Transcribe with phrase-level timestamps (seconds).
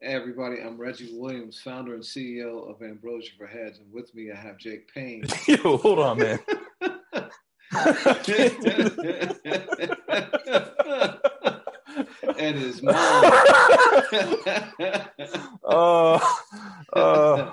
[0.00, 4.30] Hey everybody, I'm Reggie Williams, founder and CEO of Ambrosia for Heads, and with me
[4.30, 5.26] I have Jake Payne.
[5.48, 6.38] Yo, hold on, man.
[12.38, 12.94] and his mom.
[15.64, 16.38] oh,
[16.92, 17.52] uh,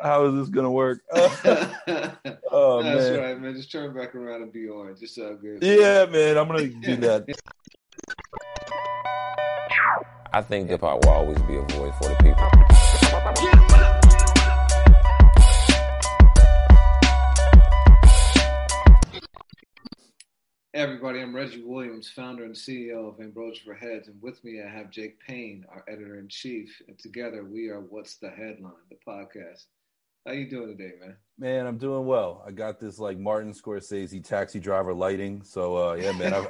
[0.00, 1.02] how is this gonna work?
[1.12, 3.20] oh That's man.
[3.20, 3.54] right, man.
[3.54, 5.02] Just turn back around and be orange.
[5.02, 5.62] It's all good.
[5.62, 7.26] Yeah, man, I'm gonna do that.
[10.36, 12.46] I think hip hop will always be a voice for the people.
[20.74, 24.68] Everybody, I'm Reggie Williams, founder and CEO of Ambrosia for Heads, and with me I
[24.68, 28.98] have Jake Payne, our editor in chief, and together we are What's the Headline, the
[29.08, 29.64] podcast.
[30.26, 31.16] How you doing today, man?
[31.38, 32.42] Man, I'm doing well.
[32.46, 35.42] I got this like Martin Scorsese taxi driver lighting.
[35.44, 36.46] So uh yeah, man, I,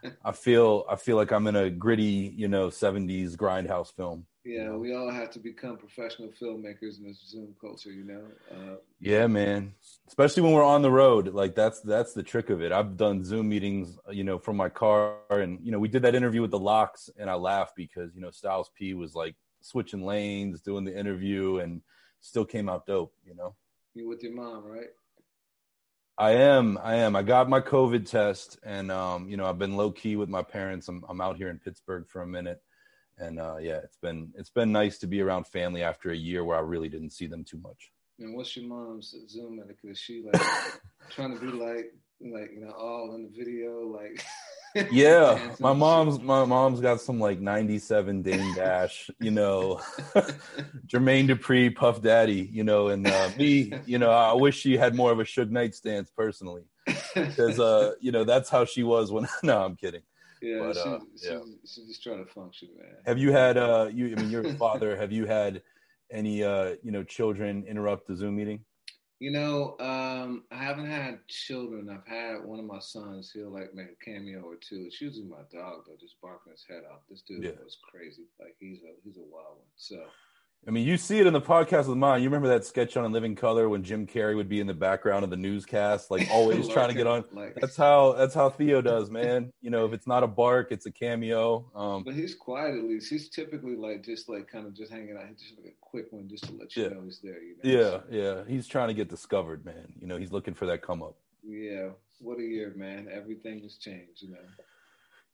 [0.24, 4.26] I feel I feel like I'm in a gritty, you know, 70s grindhouse film.
[4.44, 8.22] yeah, we all have to become professional filmmakers in this Zoom culture, you know.
[8.50, 9.74] Uh, Yeah, man.
[10.06, 12.70] Especially when we're on the road, like that's that's the trick of it.
[12.70, 16.14] I've done Zoom meetings, you know, from my car, and you know, we did that
[16.14, 20.04] interview with the LOX, and I laughed because you know Styles P was like switching
[20.04, 21.82] lanes, doing the interview, and
[22.26, 23.14] still came out dope.
[23.24, 23.54] You know,
[23.94, 24.88] you with your mom, right?
[26.18, 27.14] I am, I am.
[27.14, 30.42] I got my COVID test, and um, you know, I've been low key with my
[30.42, 30.88] parents.
[30.88, 32.62] I'm I'm out here in Pittsburgh for a minute,
[33.18, 36.44] and uh, yeah, it's been it's been nice to be around family after a year
[36.44, 37.92] where I really didn't see them too much.
[38.18, 39.90] And what's your mom's Zoom etiquette?
[39.90, 40.42] Is she like
[41.10, 44.24] trying to be like, like you know, all in the video, like?
[44.90, 49.80] Yeah, my mom's my mom's got some like '97 Dame Dash, you know,
[50.86, 54.94] Jermaine Dupri, Puff Daddy, you know, and uh, me, you know, I wish she had
[54.94, 56.64] more of a Suge Knight stance personally,
[57.14, 59.26] because uh, you know that's how she was when.
[59.42, 60.02] no, I'm kidding.
[60.42, 61.40] yeah, but, she, uh, she, yeah.
[61.64, 62.96] she's just trying to function, man.
[63.06, 64.12] Have you had uh, you?
[64.14, 64.94] I mean, you're a father.
[64.94, 65.62] Have you had
[66.10, 68.60] any uh, you know, children interrupt the Zoom meeting?
[69.18, 71.88] You know, um, I haven't had children.
[71.88, 73.30] I've had one of my sons.
[73.32, 74.84] He'll like make a cameo or two.
[74.86, 77.00] It's usually my dog though, just barking his head off.
[77.08, 77.52] This dude Yeah.
[77.64, 78.24] was crazy.
[78.38, 79.66] Like he's a he's a wild one.
[79.76, 80.04] So
[80.68, 82.22] I mean, you see it in the podcast with mine.
[82.22, 84.74] You remember that sketch on In Living Color when Jim Carrey would be in the
[84.74, 87.24] background of the newscast, like always trying to get on.
[87.32, 89.52] Like, That's how that's how Theo does, man.
[89.62, 91.70] You know, if it's not a bark, it's a cameo.
[91.74, 93.08] Um, but he's quiet at least.
[93.08, 96.26] He's typically like just like kind of just hanging out, just like a quick one,
[96.28, 96.88] just to let you Yeah.
[96.88, 97.40] know he's there.
[97.40, 97.70] You know?
[97.80, 98.42] yeah, So, yeah.
[98.52, 99.92] He's trying to get discovered, man.
[100.00, 101.14] You know, he's looking for that come up.
[101.46, 101.90] yeah.
[102.18, 103.08] What a year, man!
[103.12, 104.22] Everything has changed.
[104.22, 104.38] You know.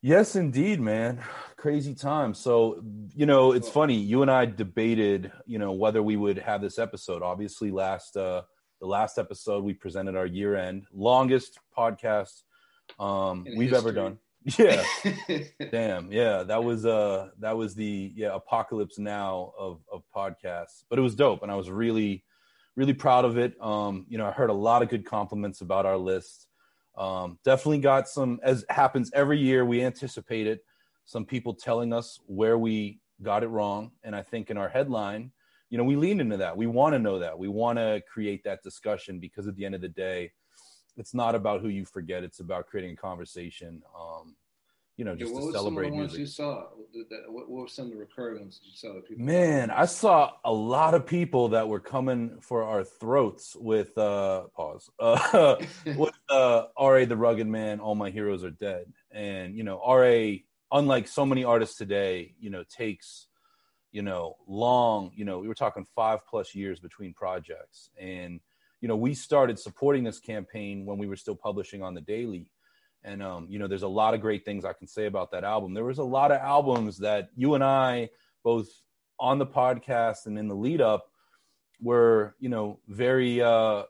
[0.04, 1.22] Yes, indeed, man.
[1.56, 2.34] Crazy time.
[2.34, 2.82] So,
[3.14, 3.94] you know, it's funny.
[3.94, 7.22] You and I debated, you know, whether we would have this episode.
[7.22, 8.42] Obviously, last uh
[8.80, 12.42] the last episode we presented our year end longest podcast
[12.98, 14.18] um In we've ever done.
[14.58, 14.84] Yeah.
[15.70, 20.98] Damn, yeah, that was uh that was the yeah apocalypse now of of podcasts, but
[20.98, 22.24] it was dope, and I was really
[22.74, 23.54] really proud of it.
[23.62, 26.48] Um, you know, I heard a lot of good compliments about our list.
[26.96, 30.64] Um, definitely got some, as happens every year, we anticipate it.
[31.04, 35.32] Some people telling us where we got it wrong, and I think in our headline,
[35.70, 36.56] you know, we lean into that.
[36.56, 37.38] We want to know that.
[37.38, 40.32] We want to create that discussion because at the end of the day,
[40.98, 42.24] it's not about who you forget.
[42.24, 43.82] It's about creating a conversation.
[43.98, 44.36] Um,
[45.02, 46.20] you know, Yeah, just what to were some of celebrate the ones music.
[46.20, 46.68] you saw?
[46.94, 49.24] That- that- What, what were some of the recurring ones that you saw that people?
[49.24, 54.44] Man, I saw a lot of people that were coming for our throats with uh
[54.54, 54.88] pause.
[55.00, 55.56] Uh
[55.96, 58.92] with uh RA the rugged man, all my heroes are dead.
[59.10, 60.36] And you know, RA,
[60.70, 63.26] unlike so many artists today, you know, takes,
[63.90, 67.90] you know, long, you know, we were talking five plus years between projects.
[68.00, 68.38] And,
[68.80, 72.46] you know, we started supporting this campaign when we were still publishing on the daily.
[73.04, 75.44] And um, you know, there's a lot of great things I can say about that
[75.44, 75.74] album.
[75.74, 78.10] There was a lot of albums that you and I
[78.44, 78.68] both
[79.18, 81.10] on the podcast and in the lead up
[81.80, 83.84] were, you know, very uh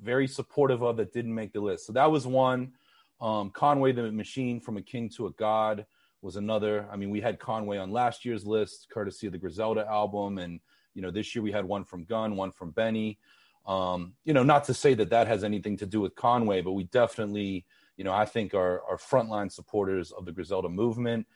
[0.00, 1.86] very supportive of that didn't make the list.
[1.86, 2.72] So that was one.
[3.20, 5.84] Um, Conway the Machine from a King to a God
[6.22, 6.86] was another.
[6.90, 10.60] I mean, we had Conway on last year's list, courtesy of the Griselda album, and
[10.94, 13.18] you know, this year we had one from Gunn, one from Benny.
[13.66, 16.72] Um, you know, not to say that that has anything to do with Conway, but
[16.72, 17.66] we definitely,
[17.98, 21.26] you know, I think are are frontline supporters of the Griselda movement.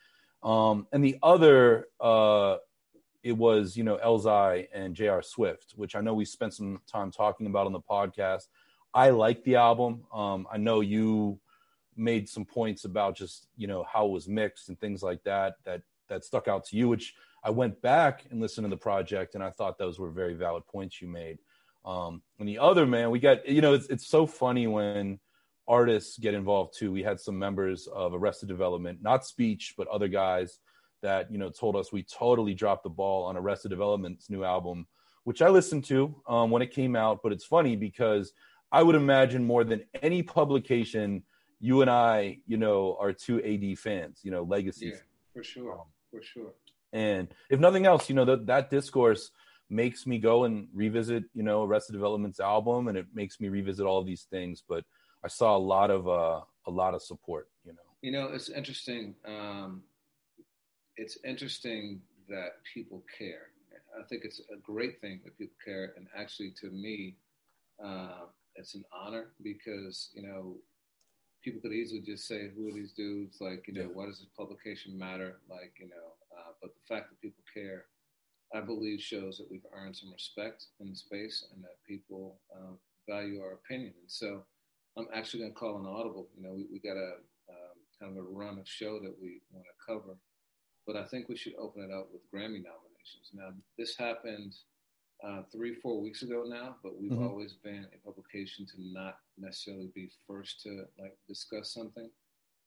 [0.43, 2.57] Um, and the other uh,
[3.23, 5.23] it was you know Elzhi and J.R.
[5.23, 8.47] Swift, which I know we spent some time talking about on the podcast.
[8.95, 10.05] I like the album.
[10.13, 11.41] Um, I know you
[11.97, 15.57] made some points about just you know how it was mixed and things like that
[15.65, 19.35] that that stuck out to you, which I went back and listened to the project,
[19.35, 21.39] and I thought those were very valid points you made.
[21.85, 25.19] Um, and the other man, we got you know it's it's so funny when
[25.69, 26.93] artists get involved too.
[26.93, 30.59] We had some members of Arrested Development, not speech, but other guys
[31.03, 34.87] that you know told us we totally dropped the ball on Arrested Development's new album,
[35.25, 37.21] which I listened to um, when it came out.
[37.23, 38.33] But it's funny because
[38.71, 41.23] I would imagine more than any publication,
[41.61, 44.87] you and I, you know, are two AD fans, you know, legacy.
[44.87, 45.01] Yeah,
[45.35, 46.55] for sure, for sure.
[46.93, 49.31] And if nothing else, you know that that discourse
[49.71, 53.87] makes me go and revisit, you know, Arrested Development's album, and it makes me revisit
[53.87, 54.63] all of these things.
[54.69, 54.85] But
[55.25, 57.79] I saw a lot of uh, a lot of support, you know.
[58.03, 59.15] You know, it's interesting.
[59.25, 59.83] Um,
[60.97, 63.49] it's interesting that people care.
[63.99, 67.17] I think it's a great thing that people care, and actually, to me,
[67.85, 68.27] uh,
[68.57, 70.57] it's an honor because you know
[71.43, 73.95] people could easily just say, "Who are these dudes?" Like, you know, yeah.
[73.95, 75.41] what does this publication matter?
[75.49, 77.87] Like, you know, uh, but the fact that people care,
[78.55, 82.73] I believe, shows that we've earned some respect in the space and that people uh,
[83.09, 83.95] value our opinion.
[84.01, 84.45] And so,
[84.97, 86.29] I'm actually going to call an audible.
[86.37, 87.15] You know, we, we got a
[87.49, 90.17] um, kind of a run of show that we want to cover
[90.87, 93.31] but I think we should open it up with Grammy nominations.
[93.33, 94.55] Now, this happened
[95.27, 97.27] uh, three, four weeks ago now, but we've mm-hmm.
[97.27, 102.11] always been a publication to not necessarily be first to like discuss something,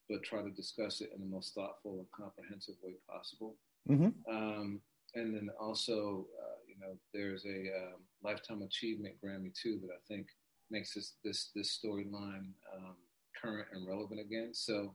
[0.10, 3.56] but try to discuss it in the most thoughtful and comprehensive way possible.
[3.90, 4.34] Mm-hmm.
[4.34, 4.80] Um,
[5.16, 10.00] and then also, uh, you know, there's a um, lifetime achievement Grammy too that I
[10.08, 10.28] think
[10.70, 12.96] makes this this this storyline um,
[13.42, 14.50] current and relevant again.
[14.54, 14.94] So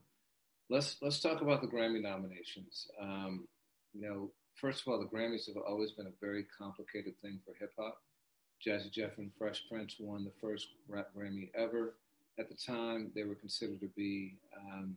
[0.69, 2.87] let's let's talk about the Grammy nominations.
[3.01, 3.47] Um,
[3.93, 7.53] you know, first of all, the Grammys have always been a very complicated thing for
[7.59, 7.97] hip hop.
[8.65, 11.95] Jazzy Jeff and Fresh Prince won the first rap Grammy ever.
[12.39, 14.95] At the time, they were considered to be um,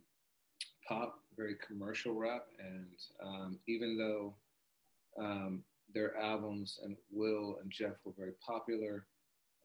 [0.87, 2.87] pop, very commercial rap, and
[3.23, 4.35] um, even though
[5.19, 9.07] um, their albums and Will and Jeff were very popular,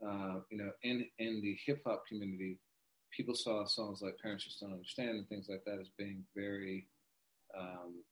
[0.05, 2.57] uh, you know, in in the hip hop community,
[3.11, 6.87] people saw songs like Parents Just Don't Understand and things like that as being very,
[7.57, 8.03] um,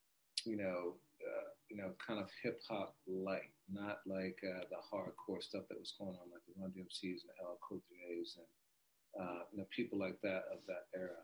[0.45, 5.41] you know, uh, you know, kind of hip hop light, not like uh, the hardcore
[5.41, 9.23] stuff that was going on, like the Run DMCs and the LL Cool J's and
[9.23, 11.23] uh, you know people like that of that era.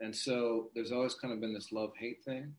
[0.00, 2.54] And so there's always kind of been this love hate thing,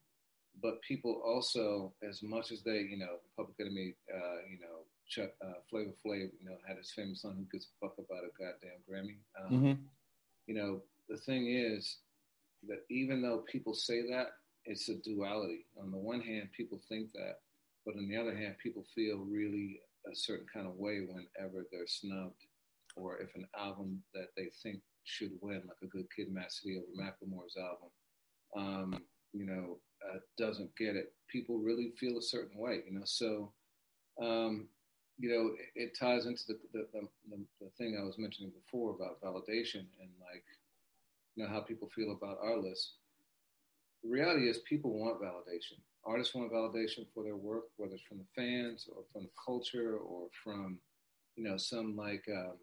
[0.61, 5.31] but people also, as much as they, you know, Public Enemy, uh, you know, Chuck
[5.43, 8.31] uh, Flavor Flav, you know, had his famous song "Who Gives a Fuck About a
[8.37, 9.83] Goddamn Grammy." Um, mm-hmm
[10.47, 11.97] you know, the thing is
[12.67, 14.27] that even though people say that,
[14.65, 15.65] it's a duality.
[15.79, 17.37] On the one hand, people think that,
[17.85, 19.79] but on the other hand, people feel really
[20.11, 22.45] a certain kind of way whenever they're snubbed,
[22.95, 26.77] or if an album that they think should win, like a Good Kid, Mad City
[26.77, 27.89] over Macklemore's album,
[28.57, 29.03] um,
[29.33, 29.77] you know,
[30.07, 31.13] uh, doesn't get it.
[31.27, 33.05] People really feel a certain way, you know.
[33.05, 33.51] So,
[34.21, 34.67] um,
[35.17, 38.91] you know, it, ties into the the, the the, the thing I was mentioning before
[38.91, 40.43] about validation and like,
[41.35, 42.93] you know, how people feel about our list.
[44.03, 45.79] The reality is, people want validation.
[46.05, 49.97] Artists want validation for their work, whether it's from the fans or from the culture
[49.97, 50.77] or from,
[51.35, 52.53] you know, some like um,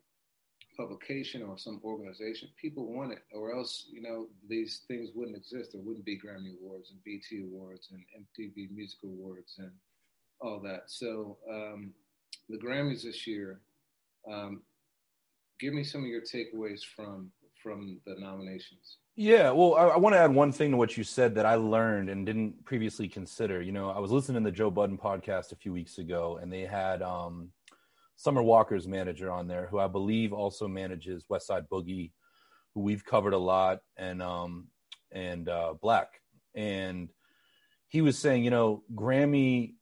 [0.77, 2.49] publication or some organization.
[2.61, 5.73] People want it, or else, you know, these things wouldn't exist.
[5.73, 9.73] There wouldn't be Grammy Awards and BT Awards and MTV Music Awards and
[10.41, 10.85] all that.
[10.87, 11.93] So, um,
[12.49, 13.61] the Grammys this year.
[14.31, 14.63] Um,
[15.61, 17.31] give me some of your takeaways from
[17.63, 18.99] from the nominations.
[19.15, 21.55] Yeah, well, I, I want to add one thing to what you said that I
[21.55, 23.63] learned and didn't previously consider.
[23.63, 26.53] You know, I was listening to the Joe Budden podcast a few weeks ago, and
[26.53, 27.51] they had um,
[28.17, 32.11] Summer Walker's manager on there, who I believe also manages Westside Boogie,
[32.75, 34.69] who we've covered a lot, and um,
[35.13, 36.09] and uh, Black,
[36.55, 37.09] and
[37.89, 39.75] he was saying, you know, Grammy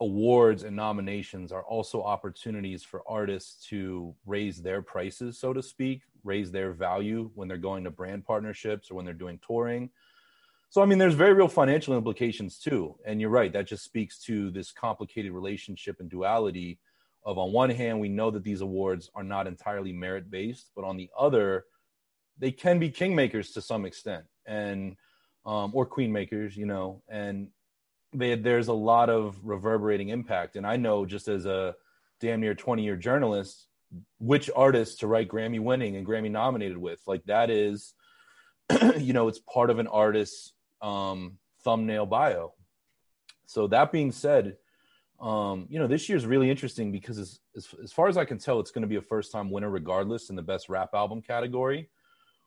[0.00, 6.02] awards and nominations are also opportunities for artists to raise their prices, so to speak,
[6.24, 9.90] raise their value when they're going to brand partnerships or when they're doing touring.
[10.70, 12.96] So, I mean, there's very real financial implications too.
[13.04, 16.78] And you're right, that just speaks to this complicated relationship and duality
[17.24, 20.84] of, on one hand, we know that these awards are not entirely merit based, but
[20.84, 21.64] on the other,
[22.38, 24.96] they can be kingmakers to some extent and,
[25.44, 27.48] um, or queen makers, you know, and
[28.12, 30.56] they, there's a lot of reverberating impact.
[30.56, 31.74] And I know just as a
[32.20, 33.66] damn near 20 year journalist,
[34.18, 37.00] which artists to write Grammy winning and Grammy nominated with.
[37.06, 37.94] Like that is,
[38.98, 42.52] you know, it's part of an artist's um, thumbnail bio.
[43.46, 44.56] So that being said,
[45.20, 48.38] Um, you know, this year's really interesting because as, as, as far as I can
[48.38, 51.20] tell, it's going to be a first time winner regardless in the best rap album
[51.20, 51.90] category,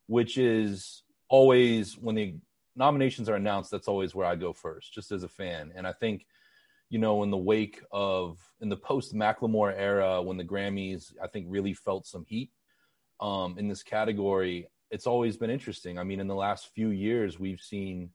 [0.07, 2.35] which is always when the
[2.75, 5.71] nominations are announced, that's always where I go first, just as a fan.
[5.75, 6.25] And I think,
[6.89, 11.27] you know, in the wake of in the post Macklemore era, when the Grammys, I
[11.27, 12.51] think really felt some heat
[13.19, 15.97] um, in this category, it's always been interesting.
[15.97, 18.11] I mean, in the last few years, we've seen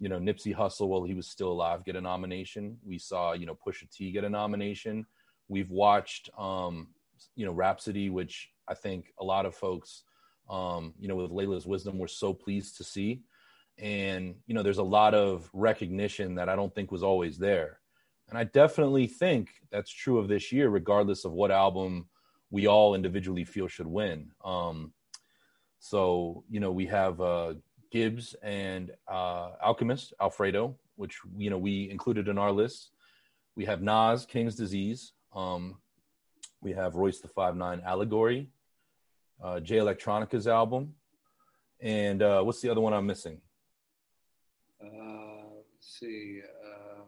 [0.00, 2.78] you know, Nipsey Hussle while he was still alive get a nomination.
[2.84, 5.06] We saw, you know, Pusha T get a nomination.
[5.48, 6.88] We've watched, um,
[7.34, 10.04] you know, Rapsody, which I think a lot of folks,
[10.48, 13.22] um, you know, with Laila's wisdom, were so pleased to see.
[13.78, 17.80] And you know, there's a lot of recognition that I don't think was always there.
[18.28, 22.08] And I definitely think that's true of this year, regardless of what album
[22.50, 24.30] we all individually feel should win.
[24.44, 24.92] Um,
[25.78, 27.54] so you know, we have uh,
[27.90, 32.90] Gibbs and uh, Alchemist, Alfredo, which you know we included in our list.
[33.56, 35.12] We have Nas, King's Disease.
[35.34, 35.76] Um,
[36.60, 38.50] we have Royce the Five Nine Allegory,
[39.42, 40.94] uh, Jay Electronica's album,
[41.80, 43.40] and uh, what's the other one I'm missing?
[44.82, 46.40] Uh, let's see.
[46.64, 47.06] Um,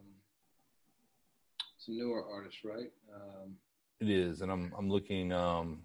[1.76, 2.90] it's a newer artist, right?
[3.14, 3.56] Um,
[4.00, 5.32] it is, and I'm I'm looking.
[5.32, 5.82] Um,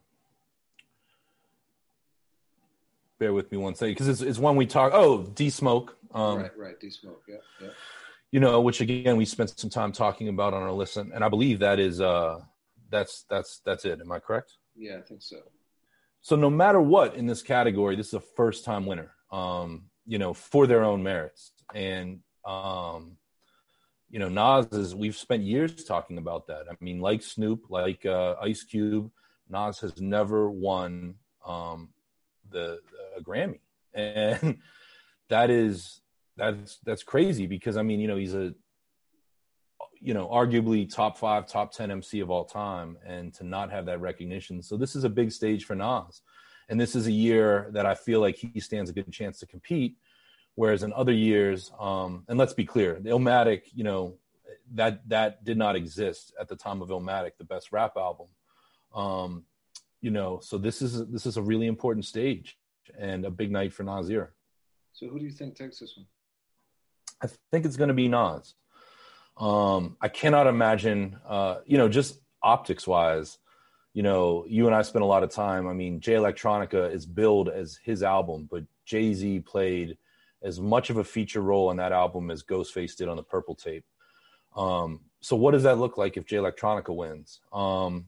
[3.19, 4.91] bear with me one second because it's, it's one we talk.
[4.93, 5.97] Oh, D Smoke.
[6.13, 7.23] Um, right, right, D Smoke.
[7.27, 7.69] Yeah, yeah.
[8.31, 11.23] You know, which again we spent some time talking about on our list, and, and
[11.23, 12.39] I believe that is uh
[12.89, 14.01] that's that's that's it.
[14.01, 14.53] Am I correct?
[14.75, 15.37] Yeah, I think so.
[16.21, 19.11] So no matter what in this category, this is a first time winner.
[19.31, 23.17] Um, you know, for their own merits, and um,
[24.09, 24.95] you know, Nas is.
[24.95, 26.63] We've spent years talking about that.
[26.69, 29.11] I mean, like Snoop, like uh, Ice Cube,
[29.49, 31.89] Nas has never won um,
[32.49, 32.79] the
[33.17, 33.59] a Grammy,
[33.93, 34.59] and
[35.29, 36.01] that is
[36.37, 38.53] that's that's crazy because I mean you know he's a
[39.99, 43.85] you know arguably top five, top ten MC of all time, and to not have
[43.87, 44.61] that recognition.
[44.61, 46.21] So this is a big stage for Nas,
[46.69, 49.47] and this is a year that I feel like he stands a good chance to
[49.47, 49.97] compete.
[50.55, 54.15] Whereas in other years, um, and let's be clear, the Illmatic, you know,
[54.73, 58.27] that that did not exist at the time of Illmatic, the best rap album.
[58.93, 59.43] Um,
[60.01, 62.57] you know, so this is this is a really important stage
[62.97, 64.33] and a big night for Nasir.
[64.93, 66.05] So who do you think takes this one?
[67.21, 68.53] I think it's going to be Nas.
[69.37, 73.37] Um, I cannot imagine, uh, you know, just optics wise,
[73.93, 75.67] you know, you and I spent a lot of time.
[75.67, 79.97] I mean, Jay Electronica is billed as his album, but Jay Z played
[80.43, 83.55] as much of a feature role on that album as Ghostface did on the Purple
[83.55, 83.85] Tape.
[84.55, 87.41] Um, so, what does that look like if Jay Electronica wins?
[87.51, 88.05] Um,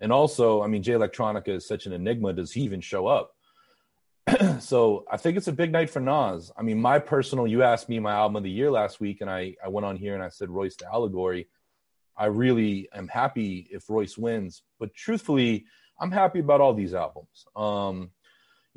[0.00, 2.32] and also, I mean, Jay Electronica is such an enigma.
[2.32, 3.32] Does he even show up?
[4.60, 6.52] so I think it's a big night for Nas.
[6.56, 9.30] I mean, my personal, you asked me my album of the year last week, and
[9.30, 11.48] I, I went on here and I said Royce the Allegory.
[12.16, 15.66] I really am happy if Royce wins, but truthfully,
[16.00, 17.46] I'm happy about all these albums.
[17.56, 18.10] Um,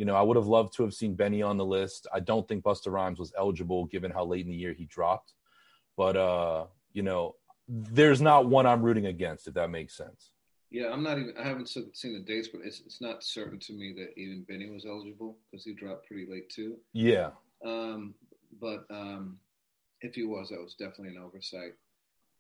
[0.02, 2.08] you know, I would have loved to have seen Benny on the list.
[2.12, 5.34] I don't think Busta Rhymes was eligible given how late in the year he dropped.
[5.96, 7.36] But uh, you know,
[7.68, 10.32] there's not one I'm rooting against, if that makes sense.
[10.72, 11.36] Yeah, I'm not even.
[11.40, 14.72] I haven't seen the dates, but it's it's not certain to me that even Benny
[14.72, 16.78] was eligible because he dropped pretty late too.
[16.94, 17.30] Yeah.
[17.64, 18.16] Um,
[18.60, 19.38] but um,
[20.02, 21.76] if he was, that was definitely an oversight.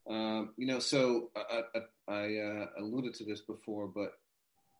[0.09, 4.13] Um, you know, so I, I, I uh, alluded to this before, but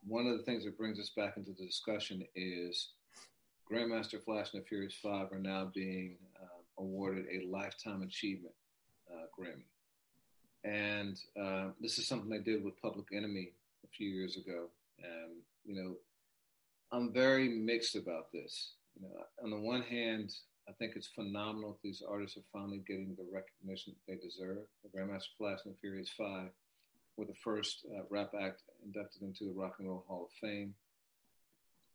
[0.07, 2.89] one of the things that brings us back into the discussion is
[3.71, 8.55] Grandmaster Flash and the Furious Five are now being uh, awarded a lifetime achievement
[9.11, 9.65] uh, Grammy.
[10.63, 13.51] And uh, this is something I did with Public Enemy
[13.83, 14.67] a few years ago.
[14.99, 15.95] And, you know,
[16.91, 18.73] I'm very mixed about this.
[18.99, 20.33] You know, on the one hand,
[20.67, 24.59] I think it's phenomenal that these artists are finally getting the recognition that they deserve.
[24.83, 26.49] The Grandmaster Flash and the Furious Five
[27.21, 30.73] were the first uh, rap act inducted into the Rock and Roll Hall of Fame.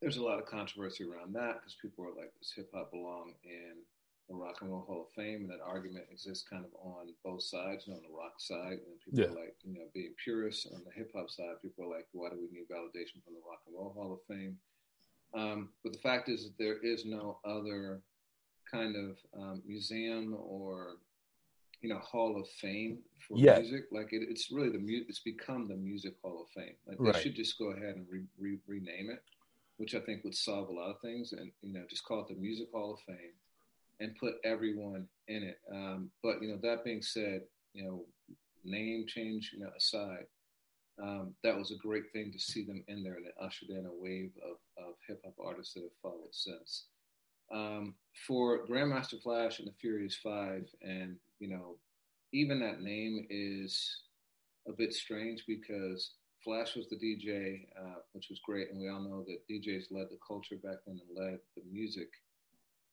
[0.01, 3.33] There's a lot of controversy around that because people are like, does hip hop belong
[3.43, 3.83] in
[4.29, 7.43] the Rock and Roll Hall of Fame, and that argument exists kind of on both
[7.43, 7.87] sides.
[7.87, 9.27] You know, on the rock side, and people yeah.
[9.27, 10.67] are like, you know, being purists.
[10.67, 13.43] On the hip hop side, people are like, why do we need validation from the
[13.49, 14.57] Rock and Roll Hall of Fame?
[15.35, 18.01] Um, but the fact is that there is no other
[18.71, 20.99] kind of um, museum or
[21.83, 23.59] you know Hall of Fame for yeah.
[23.59, 23.85] music.
[23.93, 26.75] Like it, it's really the mu- it's become the Music Hall of Fame.
[26.87, 27.23] Like they right.
[27.23, 29.23] should just go ahead and re- re- rename it,
[29.77, 31.33] which I think would solve a lot of things.
[31.33, 33.35] And you know, just call it the Music Hall of Fame
[34.01, 35.59] and put everyone in it.
[35.73, 37.43] Um, but you know, that being said,
[37.73, 38.05] you know,
[38.65, 40.27] name change you know, aside,
[41.03, 43.87] um, that was a great thing to see them in there, and it ushered in
[43.87, 46.87] a wave of, of hip hop artists that have followed since.
[47.53, 47.95] Um,
[48.27, 51.77] for Grandmaster Flash and the Furious Five, and you know,
[52.33, 54.03] even that name is
[54.69, 56.13] a bit strange because
[56.43, 60.07] Flash was the DJ, uh, which was great, and we all know that DJs led
[60.11, 62.09] the culture back then and led the music.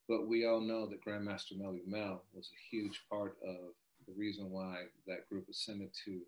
[0.09, 3.73] But we all know that Grandmaster Melle Mel was a huge part of
[4.07, 6.19] the reason why that group ascended to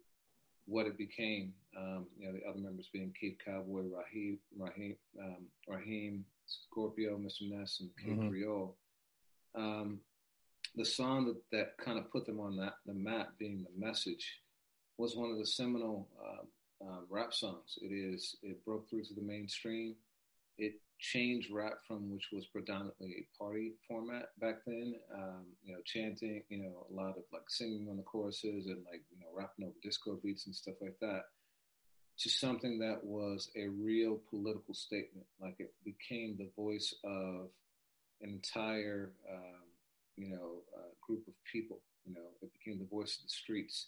[0.66, 1.54] what it became.
[1.78, 7.50] Um, you know, the other members being Keith Cowboy, Raheem, Raheem, um, Raheem Scorpio, Mr.
[7.50, 8.30] Ness, and King mm-hmm.
[8.30, 8.76] Creole.
[9.56, 10.00] Um,
[10.75, 14.41] the song that, that kind of put them on that the map, being the message,
[14.98, 16.08] was one of the seminal
[16.82, 17.77] uh, rap songs.
[17.82, 18.36] It is.
[18.44, 19.96] It broke through to the mainstream.
[20.58, 24.96] It changed rap from which was predominantly a party format back then.
[25.13, 26.44] Um, you know, chanting.
[26.50, 29.65] You know, a lot of like singing on the choruses and like you know rapping
[29.65, 31.24] over disco beats and stuff like that.
[32.20, 35.27] To something that was a real political statement.
[35.41, 37.50] Like it became the voice of
[38.22, 39.62] an entire um,
[40.18, 40.64] you know,
[41.06, 41.80] group of people.
[42.06, 43.88] You know, it became the voice of the streets,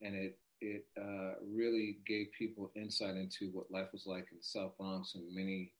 [0.00, 4.42] and it it uh, really gave people insight into what life was like in the
[4.42, 5.72] South Bronx and many,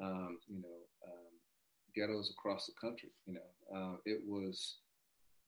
[0.00, 1.32] um, you know, um,
[1.94, 3.10] ghettos across the country.
[3.26, 4.76] You know, uh, it was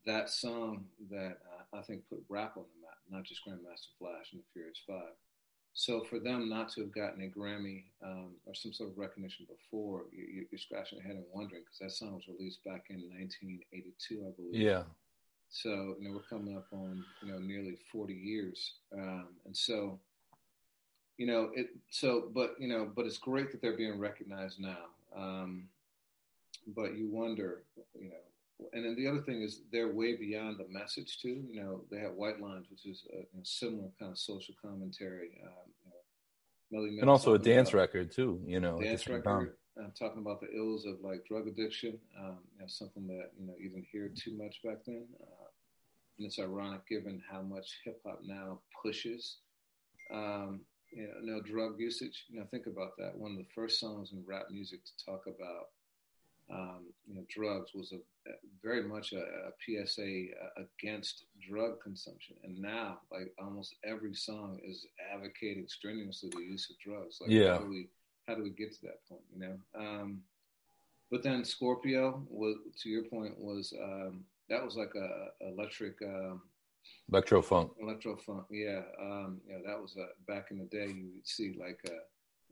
[0.07, 4.33] that song that uh, I think put rap on the map, not just Grandmaster Flash
[4.33, 5.14] and the Furious Five.
[5.75, 9.45] So for them not to have gotten a Grammy um, or some sort of recognition
[9.47, 13.02] before, you, are scratching your head and wondering because that song was released back in
[13.11, 14.54] 1982, I believe.
[14.54, 14.85] Yeah.
[15.50, 20.00] So you know we're coming up on you know nearly 40 years, um, and so
[21.16, 21.71] you know it.
[21.90, 24.78] So but you know but it's great that they're being recognized now.
[25.16, 25.69] Um,
[26.75, 27.62] but you wonder,
[28.00, 28.16] you know,
[28.73, 31.44] and then the other thing is they're way beyond the message too.
[31.50, 34.54] You know, they have White Lines, which is a you know, similar kind of social
[34.61, 35.30] commentary.
[35.42, 35.70] Um,
[36.70, 38.40] you know, and also a dance record too.
[38.46, 39.54] You know, dance record.
[39.76, 41.99] I'm talking about the ills of like drug addiction.
[42.18, 45.06] Um, you know, something that you know you didn't hear too much back then.
[45.20, 45.49] Uh,
[46.18, 49.38] and it's ironic given how much hip hop now pushes.
[50.12, 50.61] Um,
[50.92, 52.26] you know, no drug usage.
[52.28, 53.16] You know, think about that.
[53.16, 55.70] One of the first songs in rap music to talk about
[56.50, 57.98] um, you know, drugs was a,
[58.62, 64.59] very much a, a PSA uh, against drug consumption, and now like almost every song
[64.64, 67.18] is advocating strenuously the use of drugs.
[67.20, 67.54] Like, yeah.
[67.54, 67.88] how do we
[68.26, 69.22] how do we get to that point?
[69.35, 69.57] You know.
[69.78, 70.22] Um,
[71.11, 75.94] but then Scorpio was, to your point, was um, that was like a, electric.
[76.02, 76.42] Um,
[77.11, 77.72] electro funk.
[77.80, 78.83] Electro funk, yeah.
[79.00, 80.87] Um, you know, that was a, back in the day.
[80.87, 81.98] You would see like a,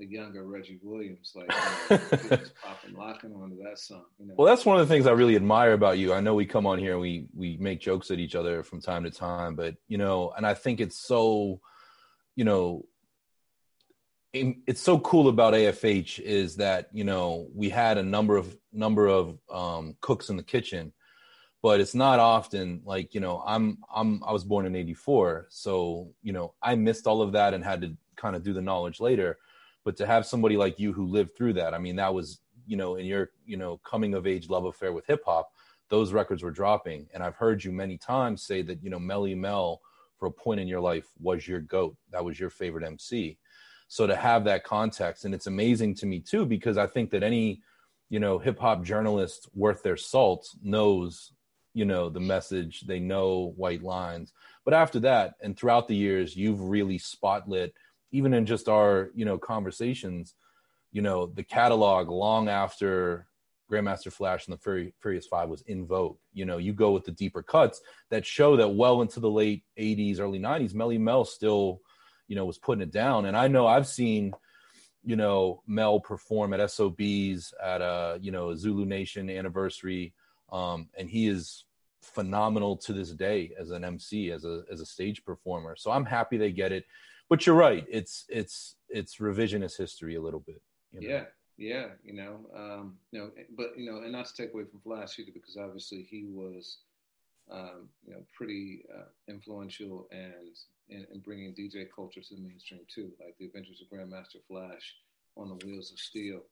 [0.03, 4.05] the younger Reggie Williams, like you know, popping, locking onto that song.
[4.19, 4.35] You know?
[4.37, 6.13] Well, that's one of the things I really admire about you.
[6.13, 8.81] I know we come on here and we we make jokes at each other from
[8.81, 11.61] time to time, but you know, and I think it's so,
[12.35, 12.85] you know,
[14.33, 19.07] it's so cool about AFH is that you know we had a number of number
[19.07, 20.93] of um, cooks in the kitchen,
[21.63, 26.11] but it's not often like you know I'm I'm I was born in '84, so
[26.25, 28.99] you know I missed all of that and had to kind of do the knowledge
[28.99, 29.39] later
[29.85, 32.77] but to have somebody like you who lived through that i mean that was you
[32.77, 35.51] know in your you know coming of age love affair with hip hop
[35.89, 37.07] those records were dropping.
[37.13, 39.81] And i've heard you many times say that you know Melle Mel
[40.17, 41.97] for a point in your life was your goat.
[42.13, 43.39] That was your favorite mc
[43.89, 47.23] so to have that context and it's amazing to me too because i think that
[47.23, 47.61] any
[48.09, 51.33] you know hip hop journalist worth their salt knows
[51.75, 52.83] you know the message.
[52.83, 54.33] They know white lines.
[54.65, 57.73] But after that and throughout the years you've really spotlit
[58.13, 60.35] even in just our you know conversations
[60.93, 63.27] you know the catalog long after
[63.71, 66.19] grandmaster flash and the furious five was in vogue.
[66.35, 69.65] You know you go with the deeper cuts that show that well into the late
[69.79, 71.81] 80s early 90s Melle Mel still
[72.29, 73.25] you know was putting it down.
[73.27, 74.33] And i know i've seen
[75.05, 80.15] you know mel perform at sobs at a you know zulu nation anniversary
[80.53, 81.65] um, and he is
[82.03, 85.75] phenomenal to this day as an mc as a as a stage performer.
[85.77, 86.85] So i'm happy they get it
[87.33, 87.87] but you're right.
[87.89, 90.61] It's it's it's revisionist history a little bit.
[90.93, 91.15] You know?
[91.15, 91.25] Yeah,
[91.57, 91.87] yeah.
[92.05, 95.19] You know, um, you know, but you know, and not to take away from Flash
[95.19, 96.81] either, because obviously he was,
[97.51, 100.59] um, you know, pretty uh, influential and
[100.91, 103.11] in, in, bringing DJ culture to the mainstream too.
[103.19, 104.95] Like the Adventures of Grandmaster Flash
[105.39, 106.43] on the Wheels of Steel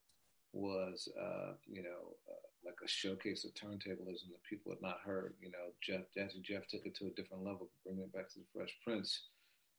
[0.54, 2.16] was, uh, you know.
[2.26, 5.32] Uh, like a showcase of turntablism that people had not heard.
[5.40, 8.38] You know, Jeff, Jazzy Jeff took it to a different level, bringing it back to
[8.38, 9.22] the Fresh Prince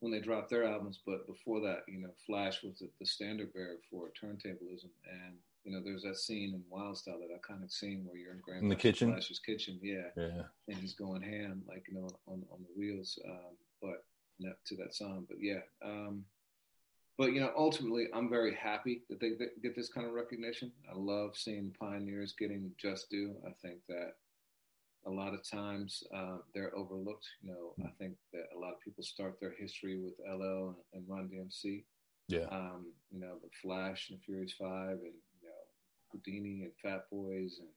[0.02, 1.00] when they dropped their albums.
[1.06, 4.92] But before that, you know, Flash was the, the standard bearer for turntablism.
[5.10, 8.42] And, you know, there's that scene in Wild Style, that iconic scene where you're in
[8.44, 9.12] Grandma in the kitchen.
[9.12, 10.10] Flash's kitchen, yeah.
[10.18, 10.44] Yeah.
[10.68, 13.18] And he's going ham, like, you know, on, on the wheels.
[13.26, 14.04] Um, but
[14.66, 15.26] to that song.
[15.30, 15.60] But yeah.
[15.86, 16.26] Um,
[17.16, 20.72] but, you know, ultimately, I'm very happy that they get this kind of recognition.
[20.90, 23.36] I love seeing pioneers getting just due.
[23.46, 24.14] I think that
[25.06, 27.28] a lot of times uh, they're overlooked.
[27.42, 31.04] You know, I think that a lot of people start their history with LL and
[31.08, 31.84] Run DMC.
[32.28, 32.46] Yeah.
[32.52, 37.58] Um, you know, the Flash and Furious Five, and you know, Whodini and Fat Boys,
[37.60, 37.70] and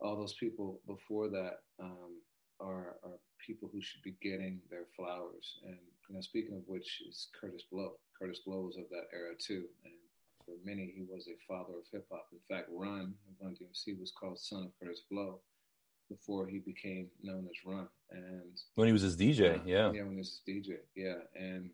[0.00, 2.20] all those people before that um,
[2.60, 5.58] are are people who should be getting their flowers.
[5.64, 7.92] And you know, speaking of which, is Kurtis Blow.
[8.20, 9.94] Kurtis Blow was of that era too, and
[10.44, 12.26] for many, he was a father of hip hop.
[12.32, 15.40] In fact, Run and Run DMC was called Son of Kurtis Blow
[16.12, 17.88] before he became known as Run.
[18.10, 21.70] And when he was his DJ, yeah, yeah, when he was his DJ, yeah, and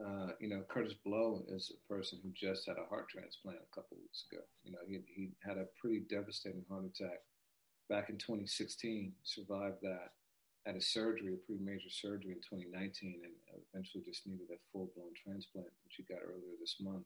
[0.00, 3.74] uh, you know, Kurtis Blow is a person who just had a heart transplant a
[3.74, 4.42] couple weeks ago.
[4.64, 7.20] You know, he he had a pretty devastating heart attack
[7.88, 9.12] back in 2016.
[9.22, 10.12] Survived that.
[10.66, 13.32] Had a surgery, a pretty major surgery in 2019, and
[13.74, 17.02] eventually just needed a full blown transplant, which he got earlier this month.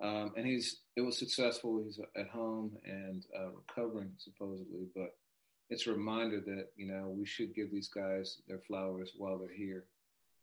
[0.00, 1.82] Um, and he's it was successful.
[1.82, 5.16] He's at home and uh, recovering supposedly, but
[5.70, 9.56] it's a reminder that you know we should give these guys their flowers while they're
[9.56, 9.84] here,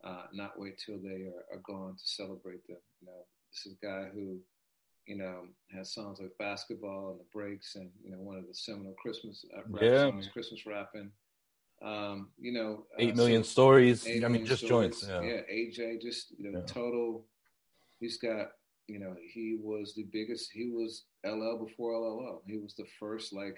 [0.04, 2.78] uh, not wait till they are, are, gone to celebrate them.
[3.00, 4.38] You know, this is a guy who,
[5.06, 8.54] you know, has songs like "Basketball" and "The Breaks" and you know one of the
[8.54, 10.10] seminal Christmas uh, rap yeah.
[10.10, 11.10] songs, "Christmas Rapping."
[11.82, 14.06] Um, you know, uh, eight million so, stories.
[14.06, 15.00] Eight I mean, just stories.
[15.00, 15.08] joints.
[15.08, 15.22] Yeah.
[15.22, 16.66] yeah, AJ, just you know, yeah.
[16.66, 17.26] total.
[18.00, 18.48] He's got
[18.86, 20.50] you know, he was the biggest.
[20.52, 22.40] He was LL before LLO.
[22.46, 23.56] He was the first like,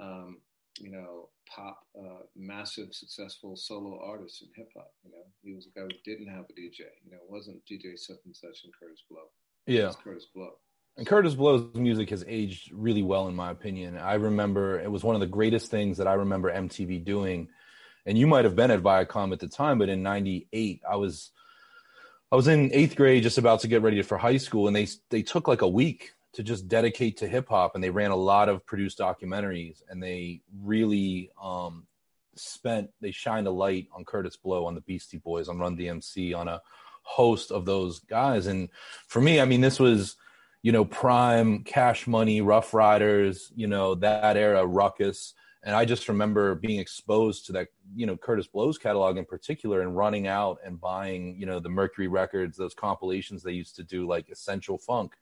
[0.00, 0.38] um,
[0.78, 4.90] you know, pop, uh, massive, successful solo artist in hip hop.
[5.04, 6.80] You know, he was a guy who didn't have a DJ.
[7.04, 9.22] You know, it wasn't DJ such and such and Kurtis Blow.
[9.66, 10.52] Yeah, Kurtis Blow.
[10.96, 13.98] And Kurtis Blow's music has aged really well, in my opinion.
[13.98, 17.48] I remember it was one of the greatest things that I remember MTV doing.
[18.06, 21.30] And you might have been at Viacom at the time, but in '98, I was
[22.30, 24.88] I was in eighth grade, just about to get ready for high school, and they
[25.10, 28.16] they took like a week to just dedicate to hip hop, and they ran a
[28.16, 31.86] lot of produced documentaries, and they really um,
[32.34, 36.36] spent they shined a light on Kurtis Blow, on the Beastie Boys, on Run DMC,
[36.36, 36.60] on a
[37.02, 38.68] host of those guys, and
[39.08, 40.16] for me, I mean, this was
[40.62, 45.32] you know prime Cash Money, Ruff Ryders, you know that era, Rawkus
[45.64, 49.80] and I just remember being exposed to that, you know, Kurtis Blow's catalog in particular,
[49.80, 53.82] and running out and buying, you know, the Mercury records, those compilations they used to
[53.82, 55.14] do, like Essential Funk.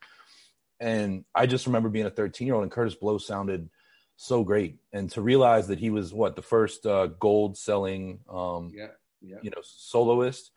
[0.83, 3.71] And I just remember being a 13 year old, and Kurtis Blow sounded
[4.17, 8.73] so great, and to realize that he was what the first uh, gold selling, um,
[8.75, 8.89] yeah,
[9.21, 9.37] yeah.
[9.43, 10.51] you know, soloist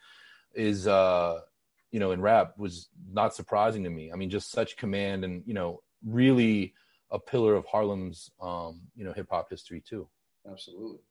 [0.55, 1.41] is, uh,
[1.91, 4.11] you know, in rap was not surprising to me.
[4.11, 6.73] I mean, just such command, and you know, really
[7.11, 10.07] a pillar of Harlem's um, you know hip hop history too.
[10.51, 11.01] Absolutely.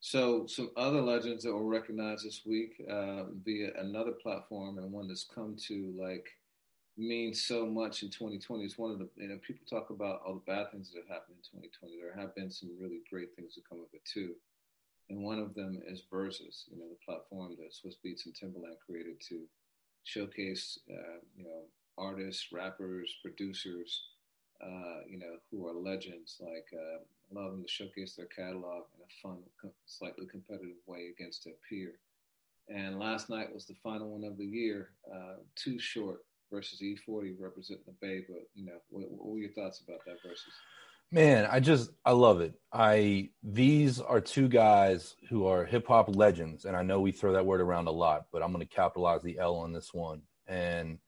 [0.00, 5.06] So some other legends that were recognized this week uh, via another platform and one
[5.06, 6.26] that's come to like
[6.96, 8.64] mean so much in 2020.
[8.64, 11.08] It's one of the you know people talk about all the bad things that have
[11.08, 11.96] happened in 2020.
[11.96, 14.34] There have been some really great things that come of it too.
[15.10, 18.76] And one of them is Verzuz, you know, the platform that Swizz Beatz and Timbaland
[18.86, 19.42] created to
[20.04, 21.62] showcase, uh, you know,
[21.98, 24.04] artists, rappers, producers,
[24.62, 29.02] uh, you know, who are legends, like uh, allow them to showcase their catalog in
[29.02, 29.38] a fun,
[29.86, 31.98] slightly competitive way against their peer.
[32.68, 34.90] And last night was the final one of the year.
[35.12, 38.24] Uh, too short versus E40 representing the Bay.
[38.28, 40.52] But you know, what, what were your thoughts about that Verzuz?
[41.10, 42.54] Man, I just I love it.
[42.72, 47.32] I these are two guys who are hip hop legends, and I know we throw
[47.32, 50.22] that word around a lot, but I'm going to capitalize the L on this one.
[50.46, 50.98] And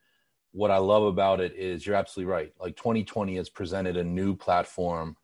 [0.53, 2.53] what I love about it is you're absolutely right.
[2.61, 5.17] Like 2020 has presented a new platform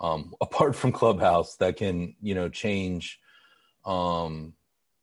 [0.00, 3.20] um, apart from Clubhouse that can, you know, change,
[3.84, 4.54] um,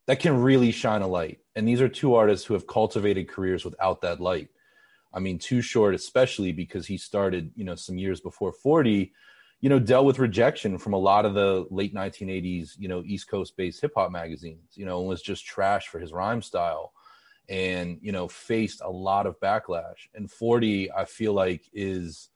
[0.08, 1.40] that can really shine a light.
[1.56, 4.50] And these are two artists who have cultivated careers without that light.
[5.14, 9.12] I mean, Too Short, especially because he started, you know, some years before 40,
[9.62, 13.28] you know, dealt with rejection from a lot of the late 1980s, you know, East
[13.28, 16.94] Coast based hip hop magazines, you know, and was just trash for his rhyme style
[17.50, 20.08] and you know faced a lot of backlash.
[20.14, 22.30] And 40 i feel like is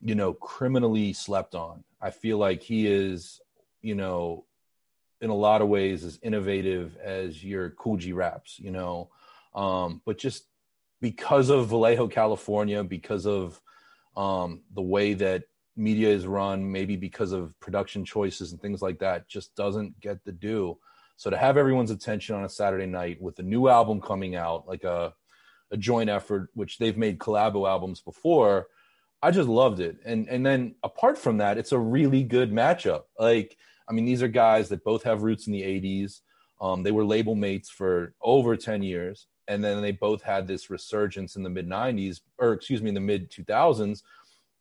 [0.00, 1.84] you know criminally slept on.
[2.00, 3.40] I feel like he is
[3.82, 4.44] you know
[5.20, 9.10] in a lot of ways as innovative as your Kool G Raps you know
[9.54, 10.44] um but just
[11.00, 13.60] because of vallejo california because of
[14.16, 15.44] um the way that
[15.76, 20.24] media is run maybe because of production choices and things like that just doesn't get
[20.24, 20.76] the due
[21.18, 24.68] so to have everyone's attention on a Saturday night with a new album coming out,
[24.68, 25.12] like a
[25.72, 28.68] a joint effort, which they've made collabo albums before,
[29.20, 29.96] I just loved it.
[30.04, 33.02] And and then apart from that, it's a really good matchup.
[33.18, 33.56] Like,
[33.88, 36.20] I mean, these are guys that both have roots in the 80s.
[36.60, 39.26] Um, they were label mates for over 10 years.
[39.48, 42.94] And then they both had this resurgence in the mid 90s, or excuse me, in
[42.94, 44.02] the mid 2000s,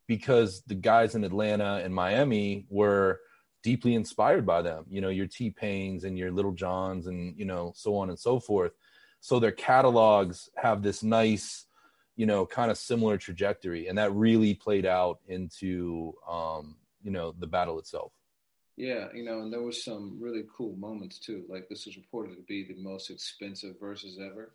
[0.07, 3.19] because the guys in Atlanta and Miami were
[3.63, 4.85] deeply inspired by them.
[4.89, 8.17] You know, your T Pains and your Lil Jons and you know so on and
[8.17, 8.71] so forth.
[9.19, 11.65] So their catalogs have this nice,
[12.15, 17.33] you know, kind of similar trajectory, and that really played out into um, you know
[17.37, 18.13] the battle itself.
[18.77, 21.43] Yeah, you know, and there was some really cool moments too.
[21.49, 24.53] Like this was reported to be the most expensive Verzuz ever.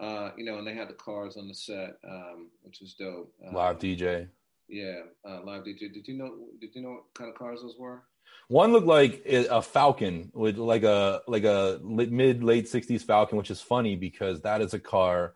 [0.00, 3.32] Uh, you know, and they had the cars on the set, um, which was dope.
[3.46, 4.28] Um, live DJ.
[4.68, 5.92] Yeah, uh, live DJ.
[5.92, 6.34] Did you know?
[6.60, 8.02] Did you know what kind of cars those were?
[8.48, 13.50] One looked like a Falcon with like a like a mid late '60s Falcon, which
[13.50, 15.34] is funny because that is a car.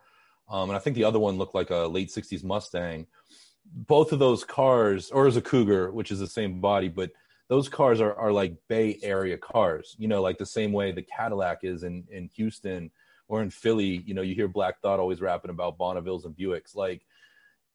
[0.49, 3.07] Um, and I think the other one looked like a late '60s Mustang.
[3.65, 7.13] Both of those cars, or as a Cougar, which is the same body, but
[7.49, 11.03] those cars are, are like Bay Area cars, you know, like the same way the
[11.03, 12.91] Cadillac is in, in Houston
[13.29, 14.03] or in Philly.
[14.07, 16.75] You know, you hear Black Thought always rapping about Bonnevilles and Buicks.
[16.75, 17.03] Like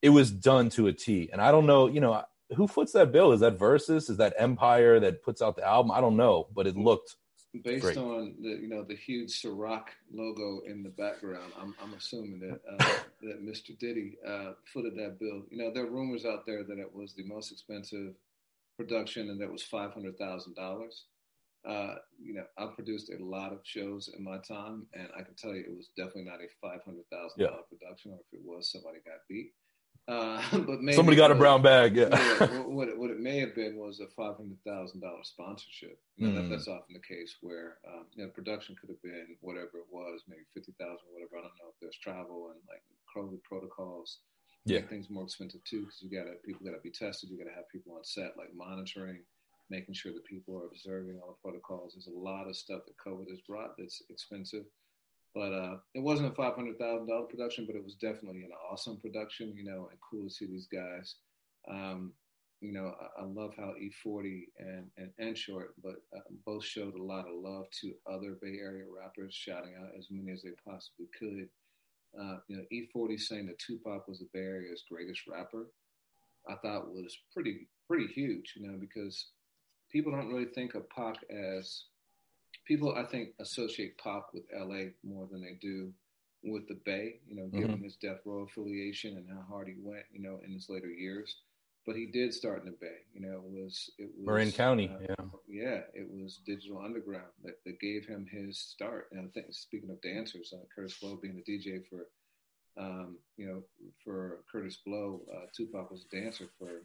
[0.02, 1.30] it was done to a T.
[1.32, 2.24] And I don't know, you know,
[2.56, 3.32] who foots that bill?
[3.32, 4.10] Is that Verzuz?
[4.10, 5.92] Is that Empire that puts out the album?
[5.92, 7.16] I don't know, but it looked
[7.64, 7.98] based great.
[7.98, 11.52] on the you know the huge Ciroc logo in the background.
[11.60, 13.78] I'm I'm assuming that uh, that Mr.
[13.78, 15.44] Diddy uh, footed that bill.
[15.50, 18.16] You know, there are rumors out there that it was the most expensive
[18.78, 21.06] production and that was five hundred thousand dollars.
[21.68, 25.36] Uh, you know, I produced a lot of shows in my time, and I can
[25.36, 27.48] tell you it was definitely not a five hundred thousand yeah.
[27.48, 29.54] dollar production, or if it was, somebody got beat.
[30.06, 31.96] Uh, but somebody got a brown bag.
[31.96, 32.10] Yeah.
[32.12, 35.98] yeah what, it, what it may have been was a five hundred thousand dollar sponsorship.
[36.18, 36.44] You know, mm.
[36.44, 39.90] that, that's often the case where um, you know production could have been whatever it
[39.90, 41.40] was, maybe fifty thousand, whatever.
[41.40, 42.84] I don't know if there's travel and like
[43.16, 44.20] COVID protocols.
[44.66, 47.30] Yeah, things more expensive too because you got to people got to be tested.
[47.30, 49.20] You got to have people on set like monitoring,
[49.74, 51.94] making sure that people are observing all the protocols.
[51.94, 54.66] There's a lot of stuff that COVID has brought that's expensive.
[55.34, 58.52] But uh, it wasn't a five hundred thousand dollar production, but it was definitely an
[58.72, 59.52] awesome production.
[59.58, 61.16] You know, and cool to see these guys.
[61.68, 62.14] Um,
[62.62, 66.94] you know, I, I, love how E40 and and, and Short, but uh, both showed
[66.94, 70.52] a lot of love to other Bay Area rappers, shouting out as many as they
[70.66, 71.50] possibly could.
[72.18, 75.66] Uh, you know, E40 saying that Tupac was the Bay Area's greatest rapper,
[76.48, 78.54] I thought was pretty pretty huge.
[78.56, 79.28] You know, because
[79.94, 81.84] people don't really think of Pac as
[82.66, 85.94] people I think associate Pac with LA more than they do
[86.44, 87.84] with the Bay, you know, given mm-hmm.
[87.86, 91.38] his death row affiliation and how hard he went, you know, in his later years.
[91.86, 94.90] But he did start in the Bay, you know, it was it was Marin County,
[94.90, 95.26] uh, yeah.
[95.48, 99.10] Yeah, it was Digital Underground that, that gave him his start.
[99.12, 102.08] And I think speaking of dancers, uh, Kurtis Blow being the DJ for
[102.76, 103.62] um, you know,
[104.04, 106.82] for Kurtis Blow, uh, Tupac was a dancer for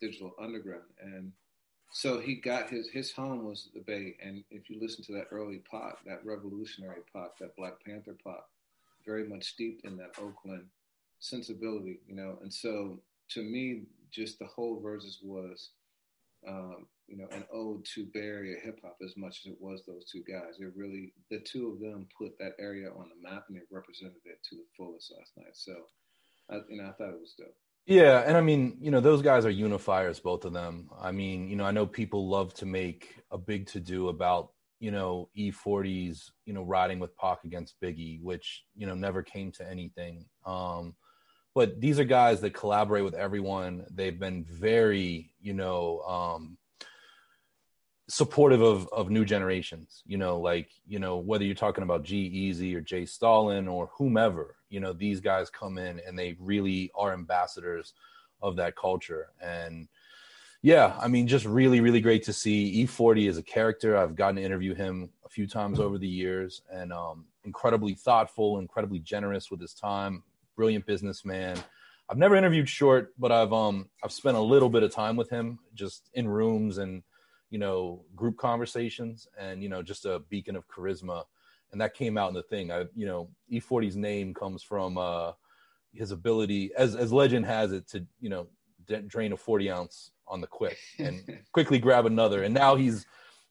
[0.00, 0.84] Digital Underground.
[1.00, 1.32] And
[1.92, 5.28] so he got his his home was the Bay, and if you listen to that
[5.30, 8.44] early Pac, that revolutionary Pac, that Black Panther Pac,
[9.04, 10.66] very much steeped in that Oakland
[11.20, 12.38] sensibility, you know.
[12.42, 15.70] And so to me, just the whole Verzuz was,
[16.46, 19.82] um, you know, an ode to Bay Area hip hop as much as it was
[19.86, 20.54] those two guys.
[20.58, 24.20] It really, the two of them put that area on the map, and they represented
[24.24, 25.54] it to the fullest last night.
[25.54, 25.74] So,
[26.50, 27.56] I, you know, I thought it was dope.
[27.86, 30.90] Yeah, and I mean, you know, those guys are unifiers, both of them.
[31.00, 34.50] I mean, you know, I know people love to make a big to do about,
[34.80, 39.52] you know, E40s, you know, riding with Pac against Biggie, which, you know, never came
[39.52, 40.26] to anything.
[40.44, 40.96] Um,
[41.54, 43.86] but these are guys that collaborate with everyone.
[43.90, 46.58] They've been very, you know, um,
[48.08, 52.74] supportive of of new generations you know like you know whether you're talking about G-Eazy
[52.76, 53.04] or J.
[53.04, 57.94] Stalin or whomever you know these guys come in and they really are ambassadors
[58.42, 59.28] of that culture.
[59.40, 59.88] And
[60.62, 63.96] yeah i mean just really really great to see e40 as a character.
[63.96, 68.58] I've gotten to interview him a few times over the years and um incredibly thoughtful
[68.58, 70.22] incredibly generous with his time.
[70.56, 71.58] Brilliant businessman.
[72.08, 75.28] I've never interviewed short but i've um i've spent a little bit of time with
[75.28, 77.02] him just in rooms and
[77.50, 81.24] you know, group conversations and, you know, just a beacon of charisma.
[81.72, 82.70] And that came out in the thing.
[82.70, 85.32] I, you know, E40's name comes from uh,
[85.92, 88.46] his ability, as, as legend has it, to, you know,
[88.86, 92.42] d- drain a 40 ounce on the quick and quickly grab another.
[92.42, 93.06] And now he's,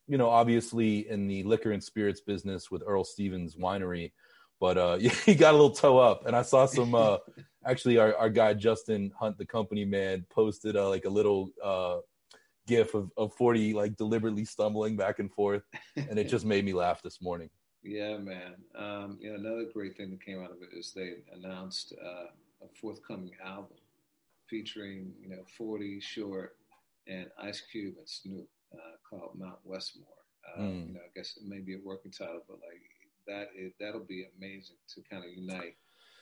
[0.08, 4.12] you know, obviously in the liquor and spirits business with Earl Stevens Winery.
[4.60, 6.26] But uh, he got a little toe up.
[6.26, 7.18] And I saw some, uh,
[7.66, 11.98] actually, our, our guy, Justin Hunt, the company man, posted uh, like a little, uh,
[12.68, 15.64] gif of, of 40 like deliberately stumbling back and forth
[15.96, 17.50] and it just made me laugh this morning
[17.86, 21.94] yeah man um, yeah another great thing that came out of it is they announced
[22.04, 22.28] uh,
[22.64, 23.78] a forthcoming album
[24.48, 26.58] featuring you know 40 short
[27.08, 30.08] and ice cube and snoop uh, called mount westmore
[30.56, 30.88] uh, mm.
[30.88, 32.82] you know i guess it may be a working title but like
[33.28, 35.76] that is, that'll be amazing to kind of unite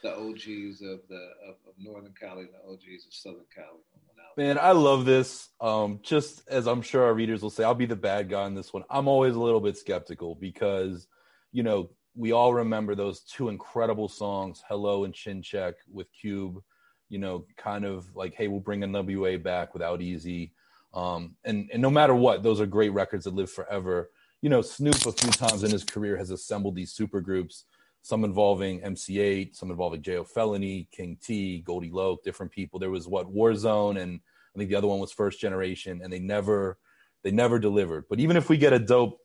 [0.04, 4.02] the og's of the of, of northern cali and the og's of southern cali on
[4.06, 5.50] one album Man, I love this.
[5.62, 8.56] Um, just as I'm sure our readers will say, I'll be the bad guy on
[8.56, 8.84] this one.
[8.90, 11.08] I'm always a little bit skeptical because,
[11.54, 16.62] you know, we all remember those two incredible songs, Hello and Chin Check with Cube,
[17.10, 20.52] you know, kind of like, hey, we'll bring NWA back without Eazy.
[20.94, 24.12] Um, and, and no matter what, those are great records that live forever.
[24.42, 27.66] You know, Snoop a few times in his career has assembled these super groups,
[28.02, 32.80] some involving MC Eiht, some involving Jayo Felony, King T, Goldie Loc, different people.
[32.80, 34.20] There was what Warzone and
[34.56, 36.78] I think the other one was First Generation, and they never
[37.24, 38.06] they never delivered.
[38.10, 39.20] But even if we get a dope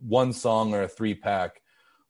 [0.00, 1.61] one song or a three pack,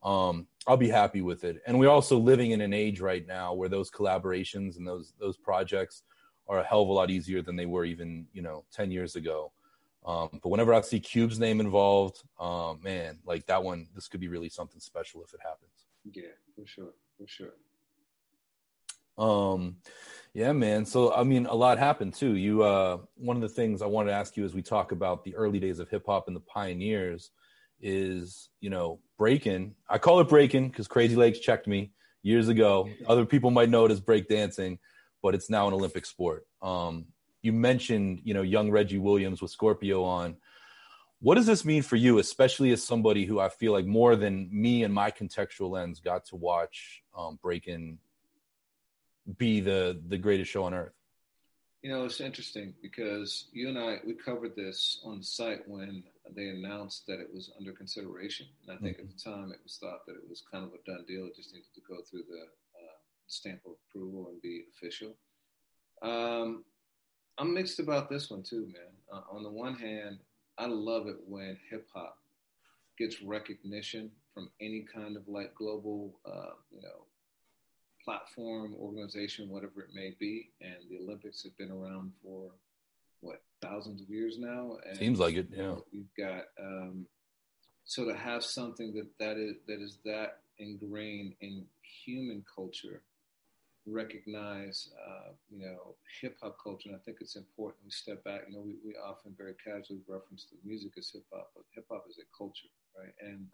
[0.02, 1.62] um, I'll be happy with it.
[1.66, 5.36] And we're also living in an age right now where those collaborations and those those
[5.36, 6.02] projects
[6.48, 9.16] are a hell of a lot easier than they were even you know ten years
[9.16, 9.52] ago.
[10.04, 14.18] Um, but whenever I see Cube's name involved, um, man, like that one, this could
[14.18, 15.70] be really something special if it happens.
[16.12, 17.54] Yeah, for sure, for sure.
[19.16, 19.76] Um,
[20.34, 20.84] yeah, man.
[20.84, 22.34] So I mean, a lot happened too.
[22.34, 25.22] You, uh, one of the things I wanted to ask you as we talk about
[25.22, 27.30] the early days of hip hop and the pioneers
[27.82, 29.74] is, you know, breaking.
[29.88, 31.92] I call it breaking because Crazy Legs checked me
[32.22, 32.88] years ago.
[33.06, 34.78] Other people might know it as break dancing,
[35.22, 36.46] but it's now an Olympic sport.
[36.62, 37.06] Um,
[37.42, 40.36] you mentioned, you know, young Reggie Williams with Scorpio on.
[41.20, 44.48] What does this mean for you, especially as somebody who I feel like more than
[44.50, 47.98] me and my contextual lens got to watch um, breaking
[49.38, 50.94] be the the greatest show on earth?
[51.82, 56.02] You know, it's interesting because you and I we covered this on the site when
[56.30, 59.08] they announced that it was under consideration, and I think mm-hmm.
[59.08, 61.26] at the time it was thought that it was kind of a done deal.
[61.26, 65.14] It just needed to go through the uh, stamp of approval and be official.
[66.02, 66.64] Um,
[67.38, 68.92] I'm mixed about this one too, man.
[69.12, 70.18] Uh, on the one hand,
[70.58, 72.18] I love it when hip hop
[72.98, 77.06] gets recognition from any kind of like global, uh, you know,
[78.04, 80.50] platform, organization, whatever it may be.
[80.60, 82.50] And the Olympics have been around for
[83.20, 84.76] what thousands of years now.
[84.88, 85.48] And Seems like it.
[85.50, 85.76] Yeah.
[85.90, 87.06] You've got um,
[87.84, 91.64] so to have something that that is that is that ingrained in
[92.04, 93.02] human culture,
[93.86, 96.88] recognize uh, you know hip hop culture.
[96.88, 98.42] And I think it's important we step back.
[98.48, 101.86] You know, we, we often very casually reference the music as hip hop, but hip
[101.90, 103.14] hop is a culture, right?
[103.20, 103.46] And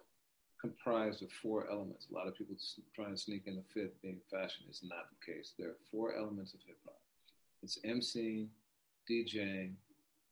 [0.61, 2.09] comprised of four elements.
[2.11, 2.57] A lot of people
[2.95, 4.65] try and sneak in the fifth being fashion.
[4.69, 5.55] It's not the case.
[5.59, 7.01] There are four elements of hip hop.
[7.63, 8.49] It's MCing,
[9.11, 9.75] DJing,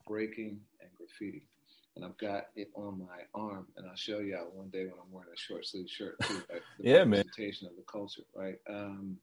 [0.06, 1.46] breaking, and graffiti.
[1.94, 4.94] And I've got it on my arm, and I'll show you out one day when
[5.02, 6.42] I'm wearing a short sleeve shirt too.
[6.50, 7.72] Like the yeah, representation man.
[7.72, 8.58] of the culture, right?
[8.68, 9.16] Um,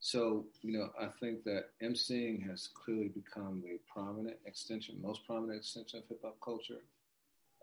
[0.00, 5.58] so you know, I think that MCing has clearly become a prominent extension, most prominent
[5.58, 6.80] extension of hip hop culture.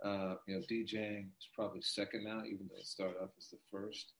[0.04, 3.58] Uh, you know, DJing is probably second now, even though it started off as the
[3.72, 4.14] first.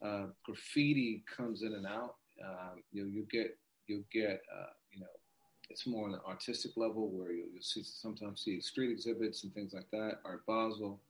[0.00, 2.14] Uh, graffiti comes in and out.
[2.42, 5.06] Um, you know, you get you get uh, you know,
[5.70, 9.52] it's more on the artistic level where you'll, you'll, see sometimes see street exhibits and
[9.52, 10.20] things like that.
[10.24, 11.00] Art Basel,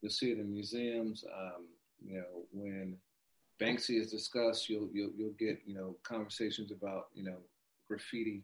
[0.00, 1.24] you'll see it in museums.
[1.34, 1.66] Um,
[2.04, 2.96] you know, when
[3.60, 7.38] Banksy is discussed, you'll you'll you'll get you know conversations about you know
[7.88, 8.42] graffiti,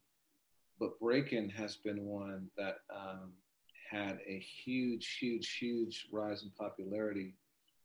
[0.78, 3.32] but breaking has been one that um,
[3.90, 7.34] had a huge, huge, huge rise in popularity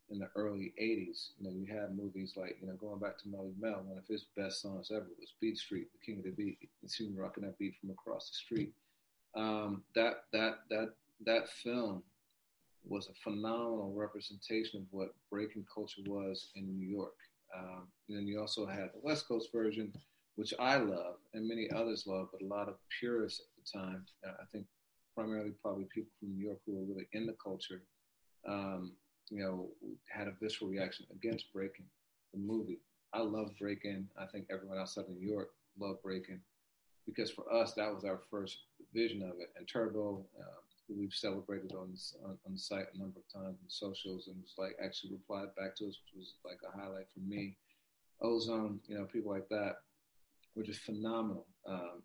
[0.10, 1.30] in the early 80s.
[1.40, 4.08] You know, you had movies like, you know, going back to Melle Mel, one of
[4.08, 6.58] his best songs ever was Beat Street, the King of the Beat.
[6.82, 8.74] You see rocking that beat from across the street.
[9.36, 10.94] Um, that, that, that,
[11.26, 12.04] that film
[12.88, 17.16] was a phenomenal representation of what breaking culture was in New York.
[17.58, 19.92] Um, and then you also had the West Coast version,
[20.36, 24.06] which I love and many others love, but a lot of purists at the time,
[24.26, 24.66] uh, I think
[25.16, 27.82] primarily probably people from New York who were really in the culture,
[28.48, 28.92] um,
[29.30, 29.68] you know,
[30.08, 31.86] had a visceral reaction against Breaking,
[32.34, 32.80] the movie.
[33.14, 34.08] I love Breaking.
[34.20, 36.40] I think everyone outside of New York loved Breaking
[37.06, 38.58] because for us, that was our first
[38.94, 39.52] vision of it.
[39.58, 40.26] And Turbo,
[40.88, 44.36] who we've celebrated on, this, on, on site a number of times in socials and
[44.42, 47.56] was like actually replied back to us, which was like a highlight for me.
[48.22, 49.78] Ozone, you know, people like that
[50.56, 51.46] were just phenomenal.
[51.68, 52.02] Um,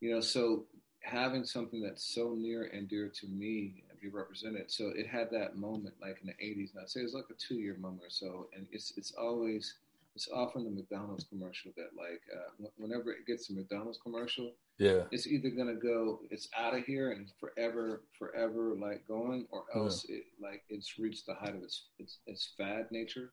[0.00, 0.64] you know, so
[1.00, 4.70] having something that's so near and dear to me be represented.
[4.70, 6.74] So it had that moment like in the 80s.
[6.74, 8.48] And I'd say it's like a two year moment or so.
[8.54, 9.74] And it's, it's always,
[10.14, 15.02] it's often the McDonald's commercial that like, uh, whenever it gets a McDonald's commercial, yeah,
[15.12, 19.64] it's either going to go, it's out of here and forever, forever like going, or
[19.74, 20.16] else yeah.
[20.16, 23.32] it like it's reached the height of its, its, its fad nature.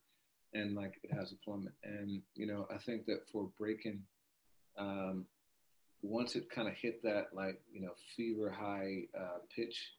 [0.54, 1.74] And like it has a plummet.
[1.84, 4.02] And, you know, I think that for breaking,
[4.78, 5.26] um,
[6.02, 9.94] once it kind of hit that like you know fever high uh, pitch,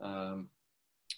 [0.00, 0.48] um,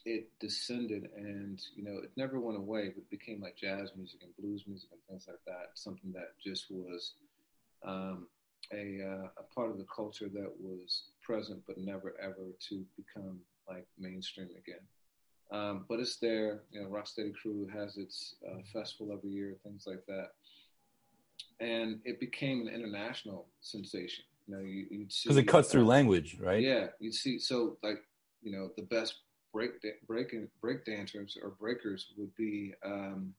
[0.05, 4.20] it descended and you know it never went away, but it became like jazz music
[4.22, 5.70] and blues music and things like that.
[5.74, 7.14] Something that just was
[7.87, 8.26] um,
[8.72, 13.39] a, uh, a part of the culture that was present but never ever to become
[13.68, 14.81] like mainstream again.
[15.51, 16.61] Um, but it's there.
[16.70, 20.31] You know, Rocksteady Crew has its uh, festival every year, things like that,
[21.61, 24.24] and it became an international sensation.
[24.47, 26.62] You know, you, would see because it cuts through language, right?
[26.62, 27.39] Yeah, you see.
[27.39, 28.03] So like,
[28.43, 29.14] you know, the best
[29.53, 29.70] break
[30.07, 33.34] break break dancers or breakers would be, um,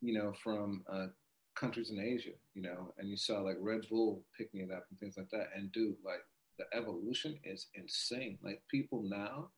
[0.00, 1.06] you know, from uh,
[1.54, 2.32] countries in Asia.
[2.54, 5.48] You know, and you saw like Red Bull picking it up and things like that.
[5.54, 6.24] And dude, like
[6.58, 8.38] the evolution is insane.
[8.42, 9.48] Like people now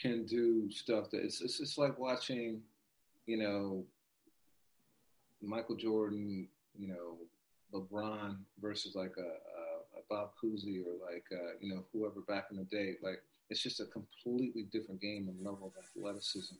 [0.00, 2.60] can do stuff that it's it's, it's like watching,
[3.26, 3.84] you know,
[5.42, 7.18] Michael Jordan, you know,
[7.72, 12.46] LeBron versus like a, a, a Bob Cousy or like uh, you know whoever back
[12.50, 12.94] in the day.
[13.02, 16.54] Like it's just a completely different game and level of athleticism.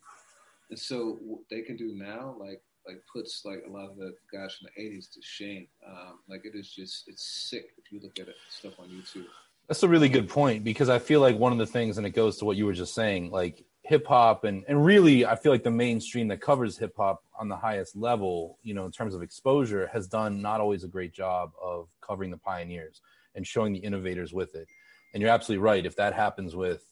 [0.70, 4.14] And so what they can do now, like like puts like a lot of the
[4.32, 5.66] guys from the '80s to shame.
[5.86, 9.26] Um, like it is just it's sick if you look at it stuff on YouTube.
[9.68, 12.10] That's a really good point because I feel like one of the things, and it
[12.10, 15.52] goes to what you were just saying, like hip hop, and and really, I feel
[15.52, 19.14] like the mainstream that covers hip hop on the highest level, you know, in terms
[19.14, 23.00] of exposure, has done not always a great job of covering the pioneers
[23.34, 24.68] and showing the innovators with it.
[25.14, 25.86] And you're absolutely right.
[25.86, 26.84] If that happens with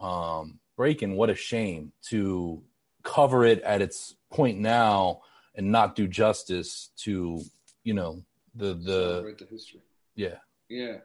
[0.00, 2.62] um, breaking, what a shame to
[3.04, 5.20] cover it at its point now
[5.54, 7.40] and not do justice to
[7.84, 8.22] you know
[8.54, 9.80] the the, the history.
[10.14, 10.38] Yeah.
[10.68, 10.98] Yeah.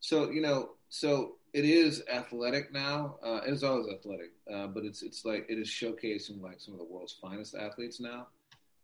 [0.00, 3.16] So you know, so it is athletic now.
[3.24, 6.74] Uh, it is always athletic, uh, but it's it's like it is showcasing like some
[6.74, 8.28] of the world's finest athletes now.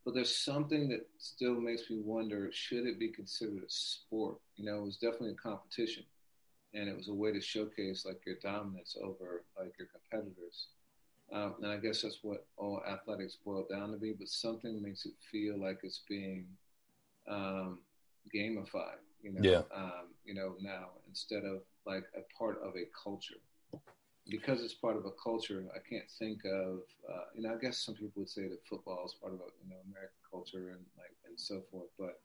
[0.05, 4.39] But there's something that still makes me wonder: should it be considered a sport?
[4.57, 6.05] You know, it was definitely a competition,
[6.75, 10.69] and it was a way to showcase like your dominance over like your competitors.
[11.33, 14.13] Um, and I guess that's what all athletics boil down to be.
[14.13, 16.47] But something makes it feel like it's being
[17.29, 17.79] um,
[18.35, 19.63] gamified you know, yeah.
[19.75, 23.41] um, you know, now instead of like a part of a culture.
[24.29, 27.85] Because it's part of a culture, I can't think of, uh, you know, I guess
[27.85, 30.81] some people would say that football is part of, a, you know, American culture and
[30.97, 31.89] like and so forth.
[31.99, 32.21] But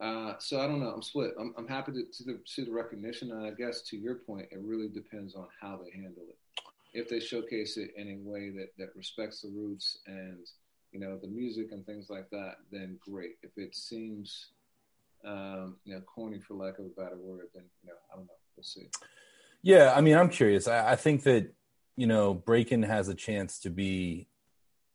[0.00, 0.90] uh, so I don't know.
[0.90, 1.32] I'm split.
[1.38, 4.46] I'm, I'm happy to, to the, see the recognition, and I guess to your point,
[4.50, 6.36] it really depends on how they handle it.
[6.92, 10.46] If they showcase it in a way that that respects the roots and
[10.92, 13.36] you know the music and things like that, then great.
[13.42, 14.48] If it seems
[15.24, 18.26] um, you know, corny for lack of a better word, then you know, I don't
[18.26, 18.32] know.
[18.56, 18.88] We'll see.
[19.62, 20.66] Yeah, I mean, I'm curious.
[20.66, 21.52] I, I think that
[21.96, 24.28] you know, breaking has a chance to be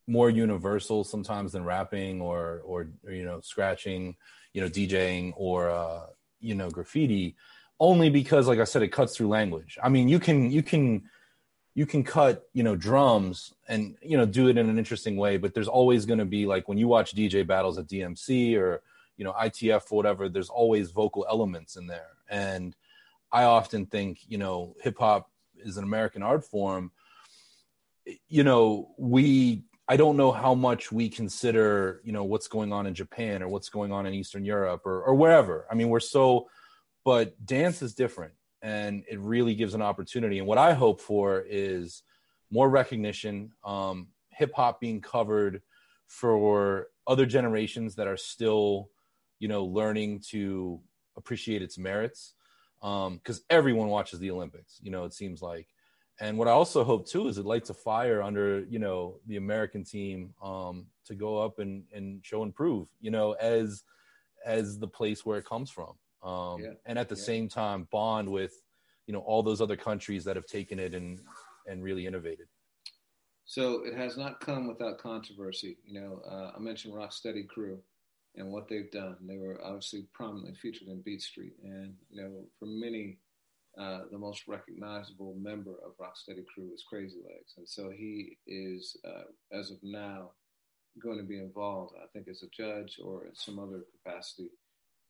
[0.08, 4.16] more universal sometimes than rapping or, or, or you know scratching,
[4.56, 6.06] you know, DJing or uh,
[6.40, 7.36] you know graffiti,
[7.78, 9.78] only because, like I said, it cuts through language.
[9.84, 11.04] I mean, you can you can
[11.74, 15.36] you can cut you know drums and you know do it in an interesting way,
[15.36, 18.82] but there's always going to be like when you watch DJ battles at DMC or
[19.18, 22.12] you know ITF or whatever, there's always vocal elements in there.
[22.30, 22.78] And
[23.34, 26.92] I often think you know hip hop is an American art form.
[28.30, 32.88] You know we I don't know how much we consider, you know, what's going on
[32.88, 35.68] in Japan or what's going on in Eastern Europe or, or wherever.
[35.70, 36.48] I mean, we're so,
[37.04, 38.34] but dance is different
[38.64, 40.40] and it really gives an opportunity.
[40.40, 42.02] And what I hope for is
[42.50, 45.62] more recognition, um, hip hop being covered
[46.08, 48.90] for other generations that are still
[49.40, 50.80] you know, learning to
[51.18, 52.34] appreciate its merits.
[52.82, 55.68] Because um, everyone watches the Olympics, you know, it seems like.
[56.22, 59.38] And what I also hope too is it lights a fire under, you know, the
[59.38, 63.84] American team um, to go up and, and show and prove, you know, as
[64.46, 65.94] as the place where it comes from.
[66.24, 66.74] Um, yeah.
[66.86, 67.24] And at the yeah.
[67.24, 68.54] same time, bond with,
[69.08, 71.20] you know, all those other countries that have taken it and
[71.68, 72.48] and really innovated.
[73.46, 75.78] So it has not come without controversy.
[75.86, 77.80] You know, uh, I mentioned Rocksteady Crew
[78.36, 79.18] and what they've done.
[79.22, 83.20] They were obviously prominently featured in Beat Street, and you know, for many,
[83.78, 88.98] uh, the most recognizable member of Rocksteady Crew is Crazy Legs, and so he is,
[89.06, 90.32] uh, as of now,
[91.02, 91.94] going to be involved.
[92.02, 94.50] I think as a judge or in some other capacity,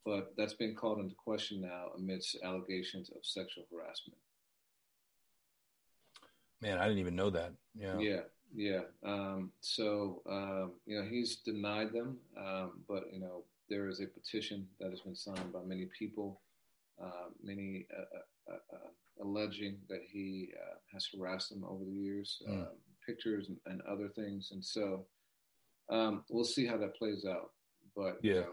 [0.04, 4.18] but that's been called into question now amidst allegations of sexual harassment.
[6.62, 7.52] Man, I didn't even know that.
[7.78, 8.00] Yeah.
[8.00, 8.22] Yeah.
[8.56, 8.82] Yeah.
[9.04, 14.06] Um, so, um, you know, he's denied them, um, but, you know, there is a
[14.06, 16.40] petition that has been signed by many people,
[17.02, 18.22] uh, many uh, uh, uh,
[19.22, 22.68] alleging that he uh, has harassed them over the years, mm.
[23.06, 24.50] pictures and, and, other things.
[24.52, 25.06] And so
[25.90, 27.52] um, we'll see how that plays out.
[27.96, 28.34] But, yeah.
[28.34, 28.46] You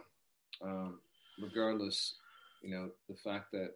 [0.63, 1.01] know, um,
[1.43, 2.15] regardless,
[2.63, 3.71] you know, the fact that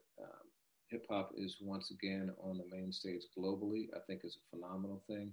[0.89, 5.03] hip hop is once again on the main stage globally, I think is a phenomenal
[5.09, 5.33] thing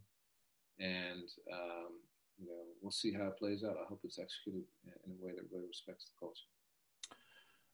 [0.79, 1.93] and um,
[2.37, 3.77] you know we'll see how it plays out.
[3.81, 4.63] I hope it's executed
[5.05, 6.47] in a way that really respects the culture.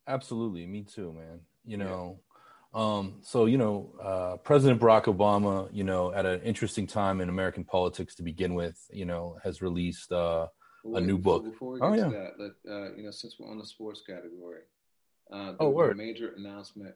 [0.08, 1.42] Absolutely, me too, man.
[1.66, 2.20] You know.
[2.74, 7.30] Um, so you know, uh, President Barack Obama, you know, at an interesting time in
[7.30, 10.48] American politics to begin with, you know, has released uh,
[10.94, 11.46] a new book.
[11.46, 12.10] Before we get oh, to yeah.
[12.10, 14.62] that, let, uh, you know, since we're on the sports category,
[15.32, 15.94] uh, oh, word.
[15.94, 16.94] a major announcement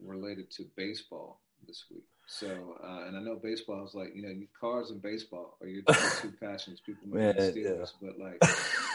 [0.00, 2.04] related to baseball this week.
[2.28, 5.68] So, uh, and I know baseball is like, you know, you cars and baseball are
[5.68, 5.82] your
[6.20, 6.80] two passions.
[6.80, 8.08] People may Man, be Steelers, yeah.
[8.08, 8.40] but like,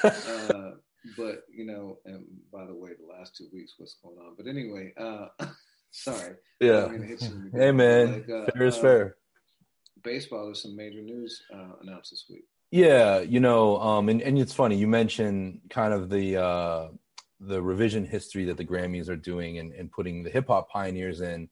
[0.53, 0.71] uh,
[1.17, 4.35] but you know, and by the way, the last two weeks, what's going on?
[4.37, 5.27] But anyway, uh,
[5.91, 6.35] sorry.
[6.59, 6.81] Yeah.
[6.81, 9.15] don't hit you in the Hey, man, like, uh, fair is uh, fair.
[10.03, 12.45] Baseball, there's some major news uh, announced this week.
[12.71, 16.87] Yeah, you know, um, and, and it's funny you mentioned kind of the uh,
[17.41, 21.21] the revision history that the Grammys are doing and, and putting the hip hop pioneers
[21.21, 21.49] in.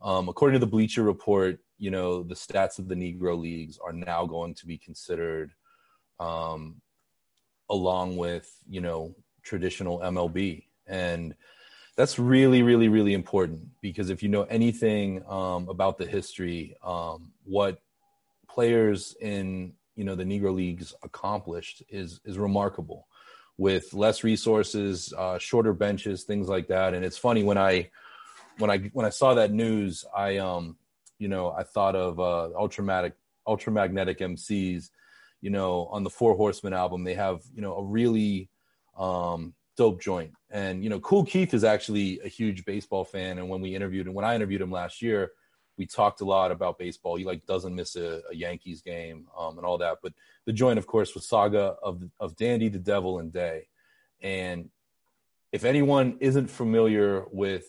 [0.00, 3.92] Um, according to the Bleacher Report, you know, the stats of the Negro leagues are
[3.92, 5.52] now going to be considered
[6.18, 6.80] um,
[7.68, 11.34] along with you know traditional MLB, and
[11.96, 17.32] that's really, really, really important because if you know anything um, about the history, um,
[17.44, 17.80] what
[18.48, 23.06] players in you know the Negro leagues accomplished is is remarkable,
[23.58, 26.94] with less resources, uh, shorter benches, things like that.
[26.94, 27.90] And it's funny when I
[28.58, 30.76] when I when I saw that news, I um
[31.18, 33.14] you know I thought of uh, ultramatic
[33.46, 34.90] ultramagnetic MCs.
[35.40, 38.48] You know, on the Four Horsemen album, they have you know a really
[38.98, 40.32] um, dope joint.
[40.54, 43.38] And you know, Kool Keith is actually a huge baseball fan.
[43.38, 45.32] And when we interviewed and when I interviewed him last year,
[45.76, 47.16] we talked a lot about baseball.
[47.16, 49.98] He like doesn't miss a, a Yankees game um, and all that.
[50.00, 50.12] But
[50.44, 53.66] the joint, of course, was Saga of of Dandy, the Devil, and Day.
[54.22, 54.70] And
[55.50, 57.66] if anyone isn't familiar with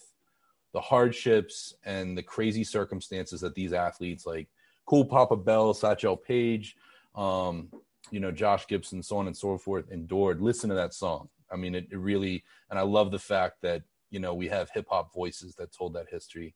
[0.71, 4.47] the hardships and the crazy circumstances that these athletes like
[4.85, 6.77] Cool Papa Bell, Satchel Paige,
[7.15, 7.69] um,
[8.11, 10.39] you know, Josh Gibson, so on and so forth, endured.
[10.39, 11.29] Listen to that song.
[11.51, 14.69] I mean, it, it really, and I love the fact that, you know, we have
[14.69, 16.55] hip hop voices that told that history.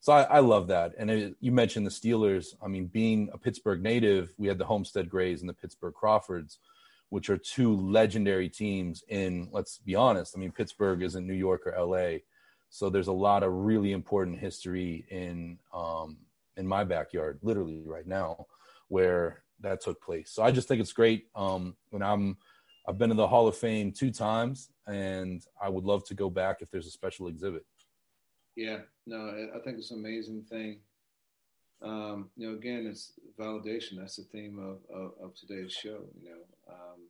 [0.00, 0.94] So I, I love that.
[0.98, 2.54] And it, you mentioned the Steelers.
[2.62, 6.58] I mean, being a Pittsburgh native, we had the Homestead Grays and the Pittsburgh Crawfords,
[7.10, 11.66] which are two legendary teams in, let's be honest, I mean, Pittsburgh isn't New York
[11.66, 12.18] or LA.
[12.68, 16.16] So there's a lot of really important history in, um,
[16.56, 18.46] in my backyard, literally right now,
[18.88, 20.30] where that took place.
[20.30, 21.26] So I just think it's great.
[21.36, 22.38] Um, when I'm,
[22.86, 26.28] I've been to the Hall of Fame two times, and I would love to go
[26.28, 27.64] back if there's a special exhibit.
[28.56, 30.80] Yeah, no, I think it's an amazing thing.
[31.80, 33.98] Um, you know, again, it's validation.
[33.98, 36.04] That's the theme of, of, of today's show.
[36.20, 37.00] You know, um,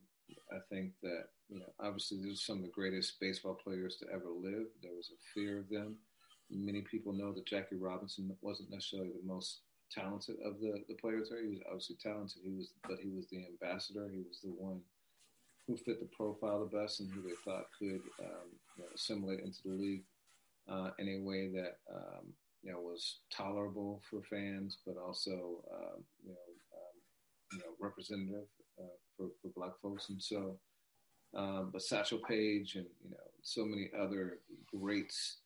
[0.51, 4.29] I think that you know, obviously, there's some of the greatest baseball players to ever
[4.29, 4.67] live.
[4.81, 5.95] There was a fear of them.
[6.49, 9.61] Many people know that Jackie Robinson wasn't necessarily the most
[9.91, 11.43] talented of the, the players there.
[11.43, 12.41] He was obviously talented.
[12.43, 14.09] He was, but he was the ambassador.
[14.11, 14.81] He was the one
[15.67, 19.39] who fit the profile the best and who they thought could um, you know, assimilate
[19.39, 20.03] into the league
[20.69, 22.33] uh, in a way that um,
[22.63, 26.95] you know was tolerable for fans, but also um, you know um,
[27.51, 28.47] you know representative
[28.79, 30.09] uh, for, for Black folks.
[30.09, 30.57] And so,
[31.35, 34.39] um, but Satchel Paige and you know so many other
[34.73, 35.37] greats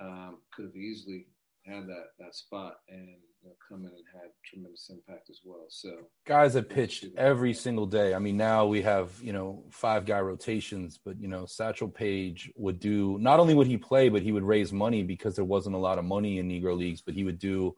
[0.00, 1.26] um, could have easily
[1.64, 3.08] had that that spot and
[3.42, 5.64] you know, come in and had tremendous impact as well.
[5.68, 5.90] So
[6.26, 8.14] guys that pitched every single day.
[8.14, 12.50] I mean, now we have you know five guy rotations, but you know Satchel Paige
[12.56, 15.76] would do not only would he play, but he would raise money because there wasn't
[15.76, 17.02] a lot of money in Negro leagues.
[17.02, 17.76] But he would do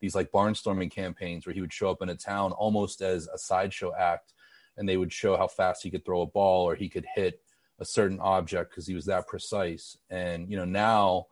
[0.00, 3.38] these like barnstorming campaigns where he would show up in a town almost as a
[3.38, 4.32] sideshow act,
[4.76, 7.40] and they would show how fast he could throw a ball or he could hit
[7.78, 9.96] a certain object because he was that precise.
[10.08, 11.26] And you know now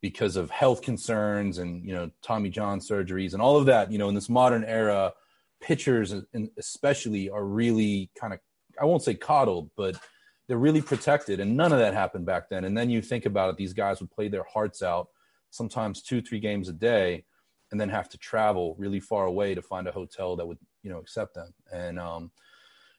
[0.00, 3.90] because of health concerns and you know Tommy John surgeries and all of that.
[3.90, 5.12] You know, in this modern era,
[5.60, 6.14] pitchers
[6.56, 8.40] especially are really kind of
[8.80, 9.98] I won't say coddled, but
[10.48, 12.64] they're really protected, and none of that happened back then.
[12.64, 15.08] And then you think about it; these guys would play their hearts out,
[15.50, 17.24] sometimes two, three games a day,
[17.72, 20.90] and then have to travel really far away to find a hotel that would you
[20.90, 21.52] know accept them.
[21.72, 22.30] And um,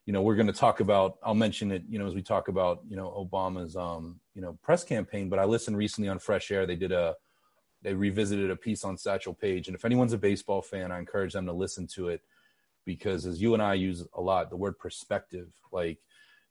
[0.07, 1.17] you know, we're going to talk about.
[1.21, 1.83] I'll mention it.
[1.87, 5.27] You know, as we talk about you know Obama's um, you know press campaign.
[5.27, 6.65] But I listened recently on Fresh Air.
[6.65, 7.15] They did a
[7.83, 11.33] they revisited a piece on Satchel Paige, and if anyone's a baseball fan, I encourage
[11.33, 12.21] them to listen to it
[12.85, 15.49] because, as you and I use a lot, the word perspective.
[15.73, 15.99] Like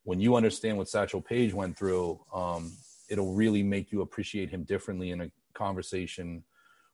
[0.05, 2.73] when you understand what Satchel Paige went through, um,
[3.09, 6.45] it'll really make you appreciate him differently in a conversation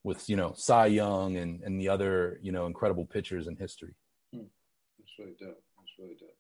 [0.05, 3.97] with you know Cy Young and and the other you know incredible pitchers in history.
[4.33, 4.45] Hmm.
[4.97, 5.61] That's really dope.
[5.77, 6.37] That's really dope.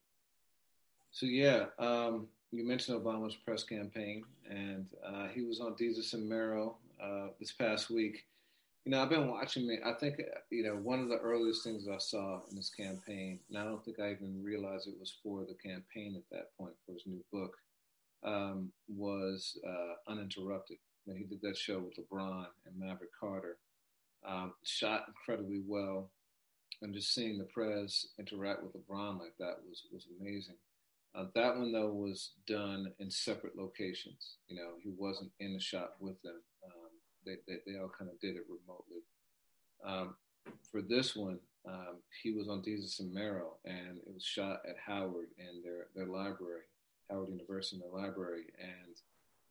[1.12, 6.28] So yeah, um, you mentioned Obama's press campaign, and uh, he was on Desus and
[6.28, 8.26] Mero uh, this past week.
[8.84, 9.80] You know, I've been watching it.
[9.86, 10.16] I think
[10.50, 13.84] you know one of the earliest things I saw in this campaign, and I don't
[13.84, 17.24] think I even realized it was for the campaign at that point for his new
[17.32, 17.56] book.
[18.24, 20.78] um, was uh, uninterrupted.
[21.06, 23.58] And he did that show with LeBron and Maverick Carter.
[24.26, 26.10] Um, shot incredibly well,
[26.82, 30.56] and just seeing the press interact with LeBron like that was was amazing.
[31.14, 34.36] Uh, that one though was done in separate locations.
[34.48, 36.40] You know, he wasn't in the shop with them.
[36.64, 36.90] Um,
[37.26, 39.02] they, they, they all kind of did it remotely.
[39.84, 40.14] Um,
[40.70, 41.38] for this one,
[41.68, 45.86] um, he was on Desus and Mero, and it was shot at Howard and their
[45.94, 46.62] their library,
[47.10, 48.96] Howard University, in their library, and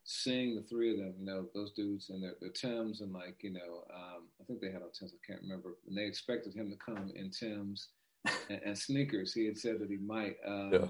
[0.04, 3.38] seeing the three of them, you know, those dudes and their, their Tims and like,
[3.42, 6.56] you know, um, I think they had on Tims, I can't remember, and they expected
[6.56, 7.90] him to come in Tims
[8.50, 9.32] and, and sneakers.
[9.32, 10.38] He had said that he might.
[10.46, 10.88] Um, yeah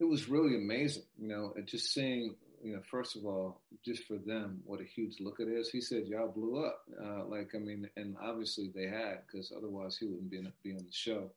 [0.00, 2.34] it was really amazing, you know, and just seeing,
[2.64, 5.70] you know, first of all, just for them, what a huge look it is.
[5.70, 6.80] He said, y'all blew up.
[7.00, 10.84] Uh, like, I mean, and obviously they had, because otherwise he wouldn't be, be on
[10.84, 11.30] the show.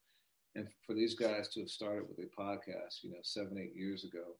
[0.56, 4.04] And for these guys to have started with a podcast, you know, seven, eight years
[4.04, 4.38] ago,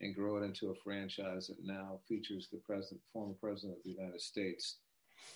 [0.00, 3.90] and grow it into a franchise that now features the president, former president of the
[3.90, 4.76] United States,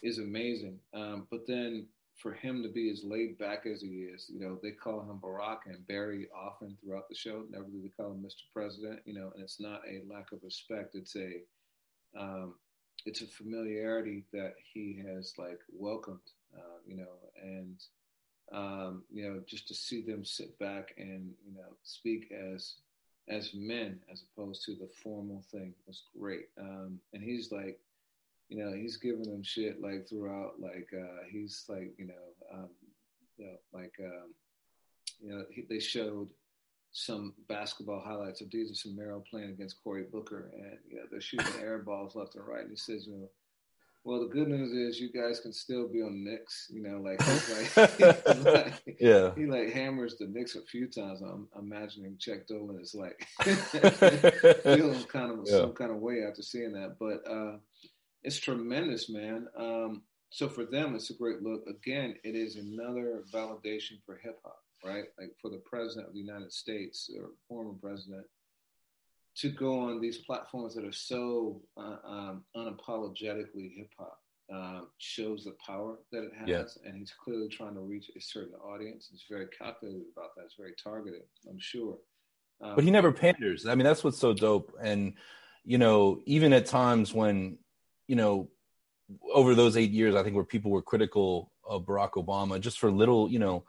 [0.02, 0.78] is amazing.
[0.92, 1.86] Um, but then
[2.18, 5.20] for him to be as laid back as he is, you know, they call him
[5.22, 7.44] Barack and Barry often throughout the show.
[7.48, 8.42] Never do they call him Mr.
[8.52, 10.94] President, you know, and it's not a lack of respect.
[10.94, 11.42] It's a,
[12.18, 12.54] um,
[13.06, 16.18] it's a familiarity that he has like welcomed,
[16.56, 17.80] uh, you know, and,
[18.52, 22.74] um, you know, just to see them sit back and, you know, speak as,
[23.28, 26.48] as men as opposed to the formal thing was great.
[26.58, 27.78] Um, and he's like,
[28.48, 32.68] you know, he's giving them shit like throughout, like uh, he's like, you know, um,
[33.36, 34.34] you know, like, um,
[35.20, 36.28] you know, he, they showed
[36.92, 41.20] some basketball highlights of Desus and Mero playing against Cory Booker, and you know, they're
[41.20, 42.62] shooting air balls left and right.
[42.62, 43.28] And he says, you know,
[44.04, 46.68] well, the good news is you guys can still be on Knicks.
[46.70, 47.20] You know, like,
[47.76, 51.20] like, like yeah, he like hammers the Knicks a few times.
[51.20, 55.58] I'm, imagining Chuck Dolan is like feeling kind of yeah.
[55.58, 57.30] some kind of way after seeing that, but.
[57.30, 57.58] uh
[58.22, 59.46] it's tremendous, man.
[59.56, 61.64] Um, so for them, it's a great look.
[61.68, 65.04] Again, it is another validation for hip hop, right?
[65.18, 68.26] Like for the president of the United States or former president
[69.36, 74.18] to go on these platforms that are so uh, um, unapologetically hip hop
[74.52, 76.88] um, shows the power that it has, yeah.
[76.88, 79.08] and he's clearly trying to reach a certain audience.
[79.10, 80.44] He's very calculated about that.
[80.44, 81.98] It's very targeted, I'm sure.
[82.60, 83.66] Um, but he never panders.
[83.66, 84.74] I mean, that's what's so dope.
[84.82, 85.14] And
[85.64, 87.58] you know, even at times when
[88.08, 88.50] you know,
[89.32, 92.90] over those eight years, I think where people were critical of Barack Obama just for
[92.90, 93.64] little, you know,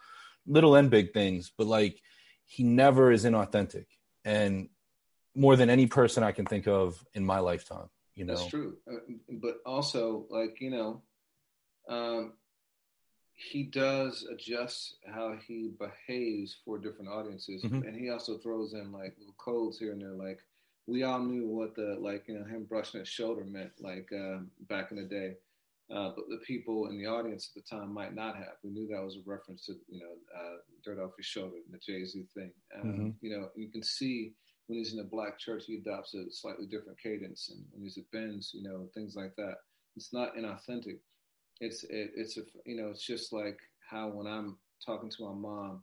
[0.47, 2.01] little and big things, but like
[2.45, 3.85] he never is inauthentic.
[4.25, 4.69] And
[5.35, 8.35] more than any person I can think of in my lifetime, you know.
[8.35, 8.77] That's true.
[8.91, 11.01] Uh, but also, like, you know,
[11.87, 12.33] um,
[13.33, 17.63] he does adjust how he behaves for different audiences.
[17.63, 17.87] Mm-hmm.
[17.87, 20.39] And he also throws in like little codes here and there, like,
[20.89, 24.39] we all knew what the like you know him brushing his shoulder meant like uh,
[24.67, 25.35] back in the day.
[25.93, 28.53] Uh, but the people in the audience at the time might not have.
[28.63, 31.79] We knew that was a reference to you know uh, dirt off his shoulder the
[31.79, 32.51] jay-z thing.
[32.75, 33.09] Um, mm-hmm.
[33.21, 34.33] you know you can see
[34.67, 37.49] when he's in a black church he adopts a slightly different cadence.
[37.51, 39.55] And when he's at ben's you know things like that.
[39.95, 40.99] It's not inauthentic.
[41.59, 43.57] It's it, it's a you know it's just like
[43.89, 45.81] how when i'm talking to my mom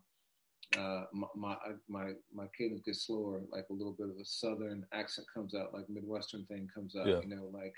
[0.76, 1.56] uh, my, my
[1.88, 5.74] my my cadence gets slower, like a little bit of a southern accent comes out,
[5.74, 7.06] like Midwestern thing comes out.
[7.06, 7.20] Yeah.
[7.22, 7.74] You know, like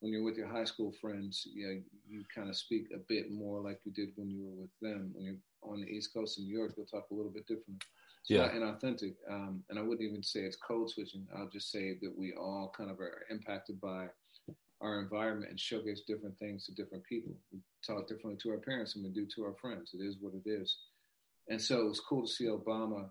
[0.00, 3.32] when you're with your high school friends, you know, you kind of speak a bit
[3.32, 5.10] more like you did when you were with them.
[5.14, 7.82] When you're on the East Coast in New York, you'll talk a little bit different.
[8.20, 8.46] It's yeah.
[8.46, 9.14] not inauthentic.
[9.30, 11.26] Um, and I wouldn't even say it's code switching.
[11.36, 14.08] I'll just say that we all kind of are impacted by
[14.80, 17.32] our environment and showcase different things to different people.
[17.52, 19.90] We talk differently to our parents than we do to our friends.
[19.94, 20.76] It is what it is.
[21.48, 23.06] And so it was cool to see Obama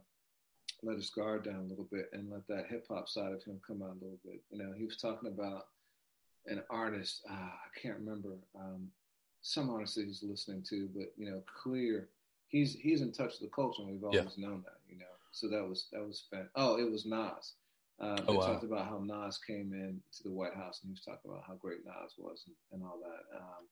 [0.83, 3.59] let his guard down a little bit and let that hip hop side of him
[3.65, 4.41] come out a little bit.
[4.51, 5.67] You know, he was talking about
[6.45, 8.89] an artist, uh, I can't remember, um,
[9.41, 12.09] some artist that he's listening to, but you know, clear.
[12.47, 14.47] He's he's in touch with the culture, and we've always yeah.
[14.47, 14.79] known that.
[14.89, 17.53] You know, so that was that was fan- oh, it was Nas.
[17.99, 18.45] Uh, oh, they wow.
[18.45, 21.43] talked about how Nas came in to the White House, and he was talking about
[21.47, 23.38] how great Nas was and, and all that.
[23.38, 23.65] Um,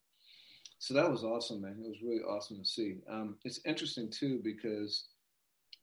[0.86, 1.78] so that was awesome, man.
[1.84, 2.98] It was really awesome to see.
[3.10, 5.06] Um, it's interesting too because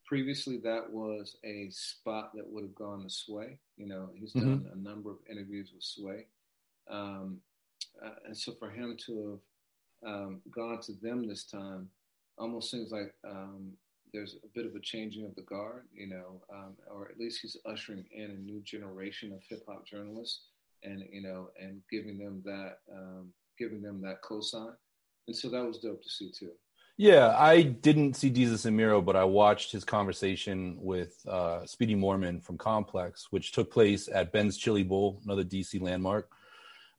[0.07, 3.59] previously that was a spot that would have gone to Sway.
[3.77, 4.49] You know, he's mm-hmm.
[4.49, 6.27] done a number of interviews with Sway,
[6.89, 7.39] um,
[8.01, 9.41] uh, and so for him to
[10.05, 11.89] have um, gone to them this time
[12.39, 13.73] almost seems like um,
[14.13, 15.83] there's a bit of a changing of the guard.
[15.93, 19.85] You know, um, or at least he's ushering in a new generation of hip hop
[19.85, 20.43] journalists,
[20.85, 24.75] and you know, and giving them that um, giving them that cosign.
[25.27, 26.51] And so that was dope to see too.
[26.99, 31.95] Yeah, I didn't see Desus and Mero, but I watched his conversation with uh, Speedy
[31.95, 36.31] Morman from Complex, which took place at Ben's Chili Bowl, another DC landmark.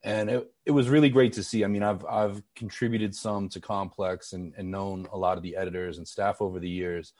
[0.03, 1.63] And it, it was really great to see.
[1.63, 5.55] I mean, I've I've contributed some to Complex and, and known a lot of the
[5.55, 7.13] editors and staff over the years.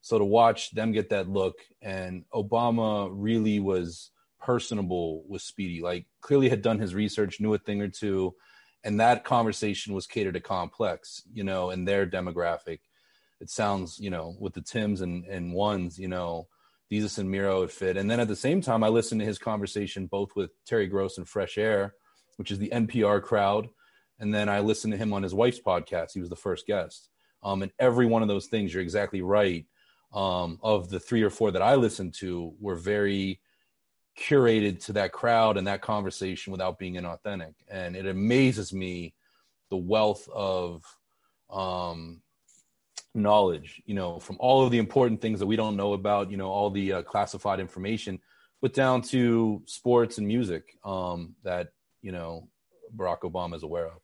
[0.00, 6.06] So to watch them get that look and Obama really was personable with Speedy, like
[6.22, 8.34] clearly had done his research, knew a thing or two,
[8.84, 12.80] and that conversation was catered to complex you know and their demographic.
[13.40, 16.48] It sounds you know with the tims and and ones you know
[16.90, 17.96] desus and mero would fit.
[17.96, 21.18] And then at the same time i listened to his conversation both with terry gross
[21.18, 21.94] and fresh air
[22.36, 23.68] which is the npr crowd.
[24.18, 26.12] And then i listened to him on his wife's podcast.
[26.12, 27.08] He was the first guest.
[27.42, 29.64] Um, and every one of those things you're exactly right
[30.12, 33.40] um, of the three or four that i listened to were very
[34.20, 37.54] curated to that crowd and that conversation without being inauthentic.
[37.68, 39.14] And it amazes me
[39.70, 40.84] the wealth of
[41.48, 42.20] um,
[43.14, 46.36] knowledge, you know, from all of the important things that we don't know about, you
[46.36, 48.20] know, all the uh, classified information,
[48.60, 51.68] but down to sports and music um, that,
[52.02, 52.48] you know,
[52.94, 54.00] Barack Obama is aware of.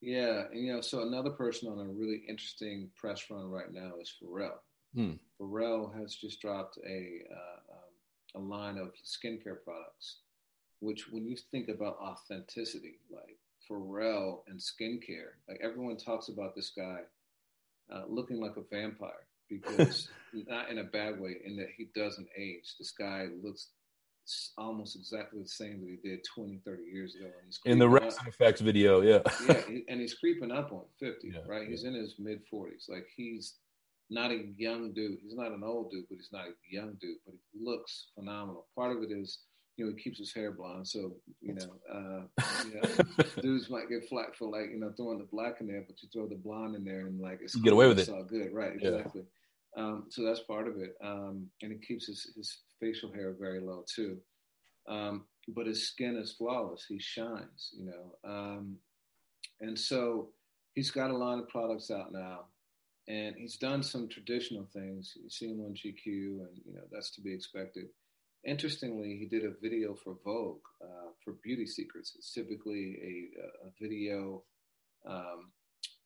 [0.00, 3.92] Yeah, and you know, so another person on a really interesting press run right now
[4.00, 4.58] is Pharrell.
[4.94, 5.14] Hmm.
[5.40, 7.67] Pharrell has just dropped a uh,
[8.34, 10.18] a line of skincare products,
[10.80, 16.72] which when you think about authenticity, like Pharrell and skincare, like everyone talks about this
[16.76, 17.00] guy
[17.92, 20.08] uh, looking like a vampire because
[20.48, 22.74] not in a bad way, in that he doesn't age.
[22.78, 23.68] This guy looks
[24.58, 27.30] almost exactly the same that he did 20, 30 years ago.
[27.64, 29.20] in the Rex Effects video, yeah.
[29.48, 31.66] yeah, and he's creeping up on 50, yeah, right?
[31.68, 31.90] He's yeah.
[31.90, 32.88] in his mid 40s.
[32.88, 33.54] Like he's
[34.10, 35.18] not a young dude.
[35.22, 37.18] He's not an old dude, but he's not a young dude.
[37.26, 38.66] But he looks phenomenal.
[38.74, 39.40] Part of it is,
[39.76, 43.88] you know, he keeps his hair blonde, so you know, uh, you know dudes might
[43.88, 46.34] get flack for like you know throwing the black in there, but you throw the
[46.34, 48.02] blonde in there and like it's get away with it.
[48.02, 48.74] It's all good, right?
[48.74, 49.22] Exactly.
[49.76, 49.82] Yeah.
[49.82, 53.60] Um, so that's part of it, um, and he keeps his his facial hair very
[53.60, 54.18] low too.
[54.88, 56.86] Um, but his skin is flawless.
[56.88, 58.30] He shines, you know.
[58.30, 58.76] Um,
[59.60, 60.30] and so
[60.74, 62.46] he's got a line of products out now
[63.08, 65.14] and he's done some traditional things.
[65.20, 67.86] You see him on GQ, and you know that's to be expected.
[68.44, 72.14] Interestingly, he did a video for Vogue uh, for beauty secrets.
[72.16, 74.44] It's typically a, a video,
[75.08, 75.50] um,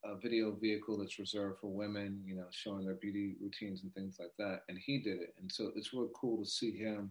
[0.04, 4.16] a video vehicle that's reserved for women, you know, showing their beauty routines and things
[4.18, 4.60] like that.
[4.68, 7.10] And he did it, and so it's real cool to see him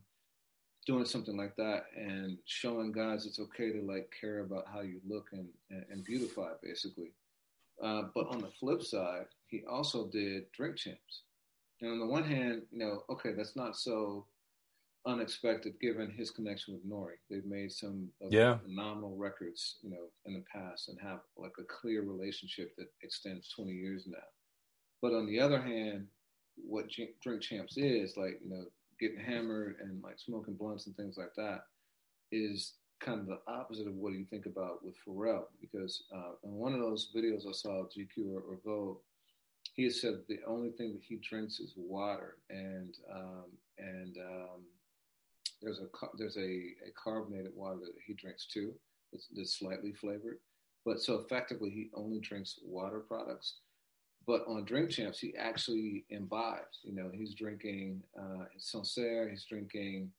[0.88, 5.00] doing something like that and showing guys it's okay to like care about how you
[5.08, 7.12] look and, and, and beautify basically.
[7.84, 11.24] Uh, but on the flip side, he also did Drink Champs.
[11.82, 14.26] And on the one hand, you know, okay, that's not so
[15.08, 17.16] unexpected given his connection with Nori.
[17.30, 18.58] They've made some yeah.
[18.60, 23.50] phenomenal records, you know, in the past and have like a clear relationship that extends
[23.56, 24.18] 20 years now.
[25.02, 26.06] But on the other hand,
[26.56, 26.86] what
[27.24, 28.66] Drink Champs is, like, you know,
[29.00, 31.62] getting hammered and like smoking blunts and things like that,
[32.32, 35.46] is kind of the opposite of what you think about with Pharrell.
[35.60, 38.98] Because uh, in one of those videos I saw, GQ or, or Vogue,
[39.74, 43.46] he said the only thing that he drinks is water, and um,
[43.78, 44.62] and um,
[45.62, 45.88] there's a
[46.18, 48.74] there's a, a carbonated water that he drinks too,
[49.12, 50.40] that's, that's slightly flavored.
[50.86, 53.56] But so effectively, he only drinks water products.
[54.28, 56.80] But on Drink Champs, he actually imbibes.
[56.84, 60.12] You know, he's drinking uh, Sancerre, he's drinking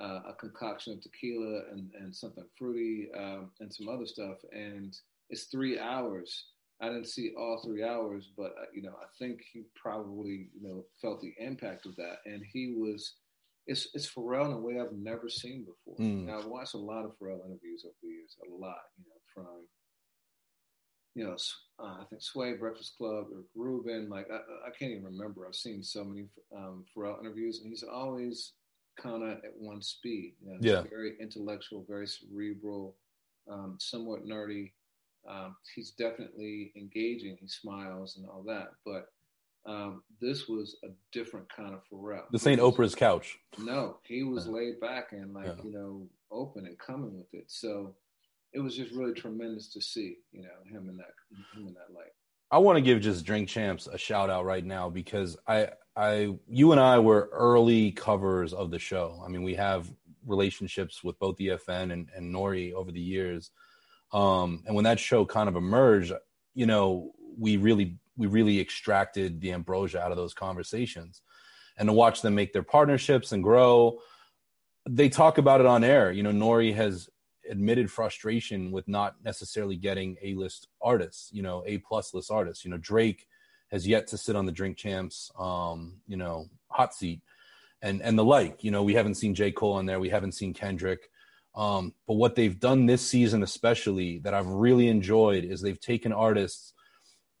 [0.00, 4.38] uh, a concoction of tequila and, and something fruity um, and some other stuff.
[4.52, 4.96] And
[5.30, 6.46] it's three hours.
[6.80, 10.62] I didn't see all three hours, but uh, you know, I think he probably you
[10.62, 13.14] know felt the impact of that, and he was.
[13.66, 15.96] It's it's Pharrell in a way I've never seen before.
[15.98, 16.24] Mm.
[16.26, 19.20] Now I've watched a lot of Pharrell interviews over the years, a lot, you know,
[19.34, 19.66] from
[21.18, 21.36] you know,
[21.82, 24.08] uh, I think Sway, Breakfast Club, or Rubin.
[24.08, 25.46] Like I, I, can't even remember.
[25.46, 28.52] I've seen so many um, Pharrell interviews, and he's always
[28.98, 30.34] kind of at one speed.
[30.44, 30.82] You know, yeah.
[30.82, 32.96] Very intellectual, very cerebral,
[33.50, 34.72] um, somewhat nerdy.
[35.28, 37.36] Um, he's definitely engaging.
[37.40, 38.68] He smiles and all that.
[38.84, 39.08] But
[39.66, 42.24] um, this was a different kind of Pharrell.
[42.32, 43.38] This ain't Oprah's couch.
[43.58, 47.44] No, he was laid back and like, you know, open and coming with it.
[47.48, 47.94] So
[48.52, 51.12] it was just really tremendous to see, you know, him in that
[51.54, 52.12] him in that light.
[52.50, 55.68] I want to give just Drink Champs a shout out right now because I,
[55.98, 59.20] I, you and I were early covers of the show.
[59.24, 59.92] I mean, we have
[60.24, 62.72] relationships with both EFN and, and N.O.R.E.
[62.72, 63.50] over the years.
[64.12, 66.12] Um, and when that show kind of emerged,
[66.54, 71.20] you know, we really, we really extracted the ambrosia out of those conversations
[71.76, 73.98] and to watch them make their partnerships and grow.
[74.88, 76.12] They talk about it on air.
[76.12, 76.72] You know, N.O.R.E.
[76.72, 77.08] has
[77.50, 82.64] admitted frustration with not necessarily getting a list artists, you know, a plus list artists.
[82.64, 83.26] You know, Drake
[83.70, 87.20] has yet to sit on the Drink Champs, um, you know, hot seat,
[87.82, 88.64] and and the like.
[88.64, 91.10] You know, we haven't seen J Cole on there, we haven't seen Kendrick.
[91.54, 96.12] Um, but what they've done this season, especially that I've really enjoyed, is they've taken
[96.12, 96.72] artists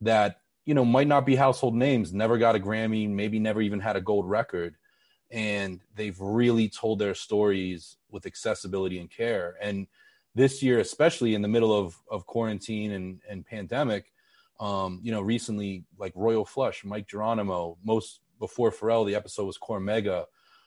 [0.00, 3.80] that you know might not be household names, never got a Grammy, maybe never even
[3.80, 4.76] had a gold record,
[5.30, 9.56] and they've really told their stories with accessibility and care.
[9.60, 9.86] And
[10.34, 14.12] this year, especially in the middle of of quarantine and and pandemic,
[14.60, 19.58] um, you know, recently like Royal Flush, Mic Geronimo, most before Pharrell, the episode was
[19.58, 20.24] Cormega.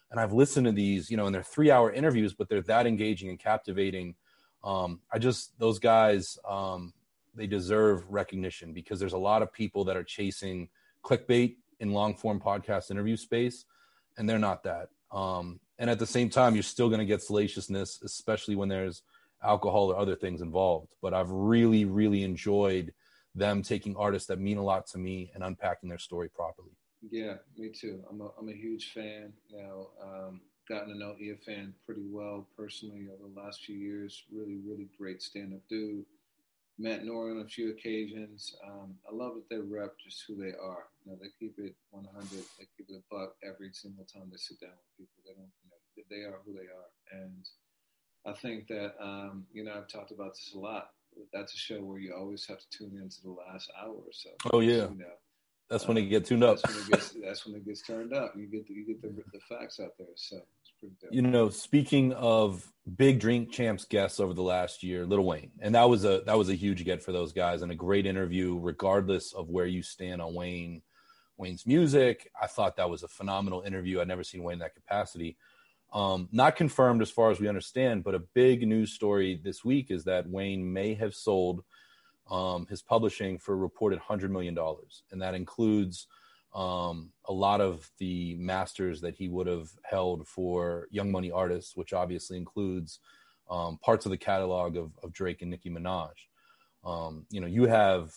[0.09, 2.85] and I've listened to these, you know, and they're three hour interviews, but they're that
[2.85, 4.15] engaging and captivating.
[4.63, 6.93] Um, I just those guys, um,
[7.33, 10.69] they deserve recognition because there's a lot of people that are chasing
[11.03, 13.65] clickbait in long form podcast interview space,
[14.17, 14.89] and they're not that.
[15.11, 19.01] Um, and at the same time, you're still going to get salaciousness, especially when there's
[19.43, 20.93] alcohol or other things involved.
[21.01, 22.93] But I've really, really enjoyed
[23.35, 26.71] them taking artists that mean a lot to me and unpacking their story properly.
[27.09, 28.03] Yeah, me too.
[28.09, 29.33] I'm a I'm a huge fan.
[29.49, 34.23] You know, um, gotten to know EFN pretty well personally over the last few years.
[34.31, 36.05] Really, really great stand-up dude.
[36.79, 37.31] Met N.O.R.E.
[37.31, 38.55] on a few occasions.
[38.65, 40.87] Um, I love that they rep just who they are.
[41.03, 42.29] You know, they keep it 100.
[42.31, 45.21] They keep it a buck every single time they sit down with people.
[45.25, 47.21] They don't, you know, they are who they are.
[47.21, 47.45] And
[48.25, 50.91] I think that, um, you know, I've talked about this a lot.
[51.33, 54.29] That's a show where you always have to tune into the last hour or so.
[54.53, 54.89] Oh yeah.
[54.89, 55.05] You know,
[55.69, 56.61] that's when it uh, gets tuned up.
[56.61, 58.33] That's when it gets, that's when it gets turned up.
[58.35, 60.07] You get the, you get the, the facts out there.
[60.15, 61.13] So it's pretty dope.
[61.13, 65.73] You know, speaking of big drink champs guests over the last year, Little Wayne, and
[65.75, 68.59] that was a that was a huge get for those guys and a great interview,
[68.59, 70.81] regardless of where you stand on Wayne.
[71.37, 72.29] Wayne's music.
[72.39, 73.99] I thought that was a phenomenal interview.
[73.99, 75.37] I'd never seen Wayne in that capacity.
[75.93, 79.91] Um, not confirmed as far as we understand, but a big news story this week
[79.91, 81.63] is that Wayne may have sold
[82.29, 84.57] um, his publishing for reported $100 million.
[85.11, 86.07] And that includes
[86.53, 91.75] um, a lot of the masters that he would have held for Young Money artists,
[91.75, 92.99] which obviously includes
[93.49, 96.11] um, parts of the catalog of, of, Drake and Nicki Minaj.
[96.85, 98.13] Um, you know, you have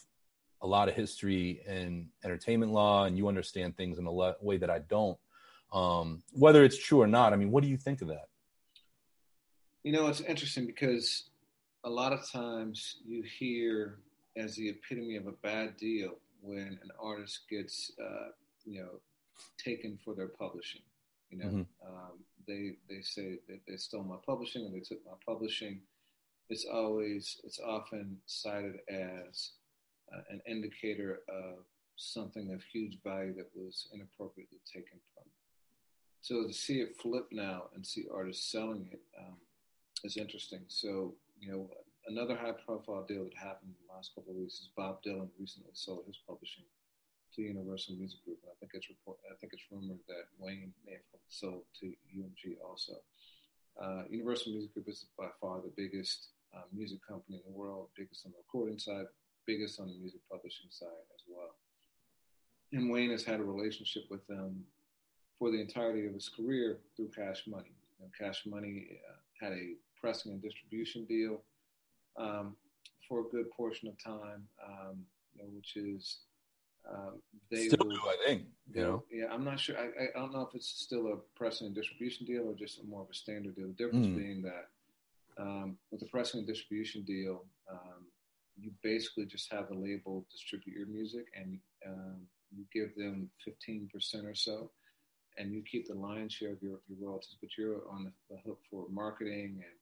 [0.63, 4.57] a lot of history in entertainment law and you understand things in a le- way
[4.59, 5.19] that I don't.
[5.75, 8.29] Um, whether it's true or not, I mean, what do you think of that?
[9.83, 11.25] You know, it's interesting because
[11.83, 13.99] a lot of times you hear
[14.37, 18.29] as the epitome of a bad deal when an artist gets, uh,
[18.65, 19.01] you know,
[19.59, 20.83] taken for their publishing.
[21.31, 21.89] You know, mm-hmm.
[21.89, 25.81] um, they they say that they stole my publishing or they took my publishing.
[26.51, 29.53] It's always it's often cited as
[30.15, 31.65] uh, an indicator of
[31.97, 35.25] something of huge value that was inappropriately taken from.
[36.25, 39.37] So to see it flip now and see artists selling it um,
[40.05, 40.65] is interesting.
[40.69, 41.69] So you know,
[42.07, 45.73] another high-profile deal that happened in the last couple of weeks is Bob Dylan recently
[45.75, 46.65] sold his publishing
[47.37, 50.73] to Universal Music Group, and I think it's report, I think it's rumored that Wayne
[50.87, 52.95] may have sold to UMG also.
[53.77, 57.89] Uh, Universal Music Group is by far the biggest uh, music company in the world,
[57.99, 59.05] biggest on the recording side,
[59.45, 61.53] biggest on the music publishing side as well.
[62.73, 64.65] And Wayne has had a relationship with them
[65.39, 67.73] for the entirety of his career through Cash Money.
[67.99, 71.43] You know, Cash Money uh, had a pressing and distribution deal
[72.19, 72.57] um,
[73.09, 74.99] for a good portion of time, um,
[75.35, 76.19] you know, which is
[76.91, 77.21] um,
[77.51, 78.43] they still do, I think.
[78.73, 79.77] You know, yeah, I'm not sure.
[79.79, 83.03] I, I, don't know if it's still a pressing and distribution deal or just more
[83.03, 83.69] of a standard deal.
[83.69, 84.17] The difference mm.
[84.17, 84.69] being that
[85.39, 88.07] um, with the pressing and distribution deal, um,
[88.61, 92.17] you basically just have the label distribute your music and um,
[92.55, 93.91] you give them 15%
[94.25, 94.71] or so
[95.37, 98.41] and you keep the lion's share of your, your royalties, but you're on the, the
[98.43, 99.75] hook for marketing and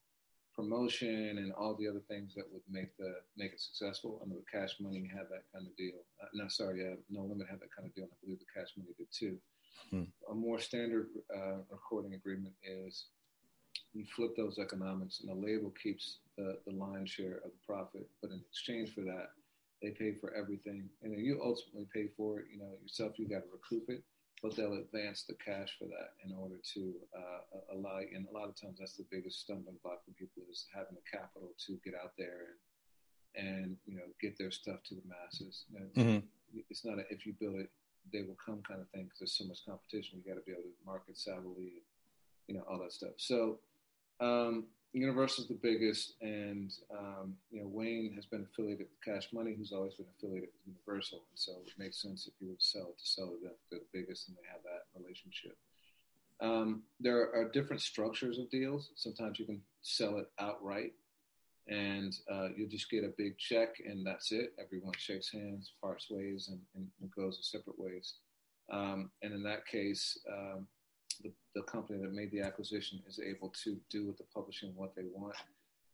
[0.55, 4.21] promotion and all the other things that would make the make it successful.
[4.23, 5.95] I know the Cash Money had that kind of deal.
[6.23, 8.05] Uh, no, sorry, uh, No Limit had that kind of deal.
[8.05, 9.39] And I believe the Cash Money did too.
[9.91, 10.05] Hmm.
[10.31, 13.07] A more standard uh, recording agreement is
[13.95, 18.09] you flip those economics, and the label keeps the the lion's share of the profit,
[18.21, 19.31] but in exchange for that,
[19.83, 22.47] they pay for everything, and then you ultimately pay for it.
[22.53, 23.19] You know yourself.
[23.19, 24.03] You got to recoup it
[24.43, 27.99] but they'll advance the cash for that in order to uh, allow.
[27.99, 31.07] And a lot of times, that's the biggest stumbling block for people is having the
[31.11, 32.59] capital to get out there and
[33.35, 35.65] and you know get their stuff to the masses.
[35.97, 36.27] Mm-hmm.
[36.69, 37.71] It's not a, if you build it,
[38.13, 40.21] they will come kind of thing because there's so much competition.
[40.21, 41.87] You got to be able to market savvily, and,
[42.49, 43.17] you know all that stuff.
[43.17, 43.59] So
[44.21, 49.33] um, Universal is the biggest, and um, you know Wayne has been affiliated with Cash
[49.33, 52.57] Money, who's always been affiliated with Universal, and so it makes sense if you to
[52.59, 53.33] sell to sell.
[53.43, 55.57] They're the biggest, and they have that relationship.
[56.43, 58.91] Um, there are different structures of deals.
[58.97, 60.93] Sometimes you can sell it outright,
[61.69, 64.53] and uh, you just get a big check, and that's it.
[64.63, 68.15] Everyone shakes hands, parts ways, and, and, goes separate ways.
[68.71, 70.67] Um, and in that case, um,
[71.23, 74.95] the, the, company that made the acquisition is able to do with the publishing what
[74.95, 75.37] they want.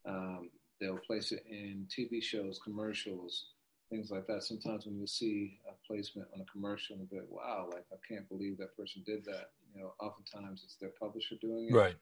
[0.06, 0.50] Um,
[0.80, 3.46] they'll place it in TV shows, commercials,
[3.90, 4.44] things like that.
[4.44, 7.96] Sometimes when you see a placement on a commercial and be like, wow, like I
[8.06, 9.50] can't believe that person did that.
[9.74, 11.74] You know, oftentimes it's their publisher doing it.
[11.74, 11.96] Right.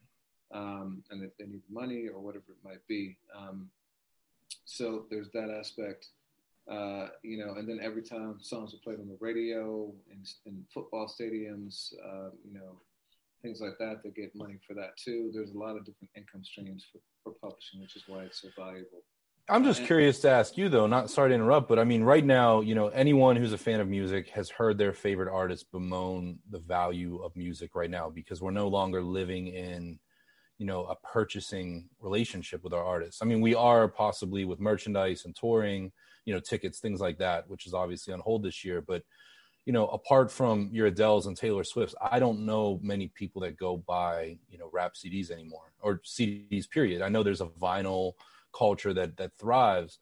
[0.53, 3.17] Um, and if they need money or whatever it might be.
[3.35, 3.69] Um,
[4.65, 6.07] so there's that aspect.
[6.69, 10.65] Uh, you know, and then every time songs are played on the radio in, in
[10.73, 12.75] football stadiums, uh, you know,
[13.41, 15.31] things like that, that get money for that too.
[15.33, 18.49] There's a lot of different income streams for, for publishing, which is why it's so
[18.57, 19.03] valuable.
[19.49, 22.25] I'm just curious to ask you though, not sorry to interrupt, but I mean, right
[22.25, 26.39] now, you know, anyone who's a fan of music has heard their favorite artist bemoan
[26.49, 29.99] the value of music right now because we're no longer living in,
[30.57, 33.21] you know, a purchasing relationship with our artists.
[33.21, 35.93] I mean, we are possibly with merchandise and touring,
[36.25, 38.81] you know, tickets, things like that, which is obviously on hold this year.
[38.81, 39.03] But,
[39.67, 43.57] you know, apart from your Adele's and Taylor Swift's, I don't know many people that
[43.57, 47.01] go buy, you know, rap CDs anymore or CDs, period.
[47.01, 48.13] I know there's a vinyl
[48.57, 49.99] culture that that thrives.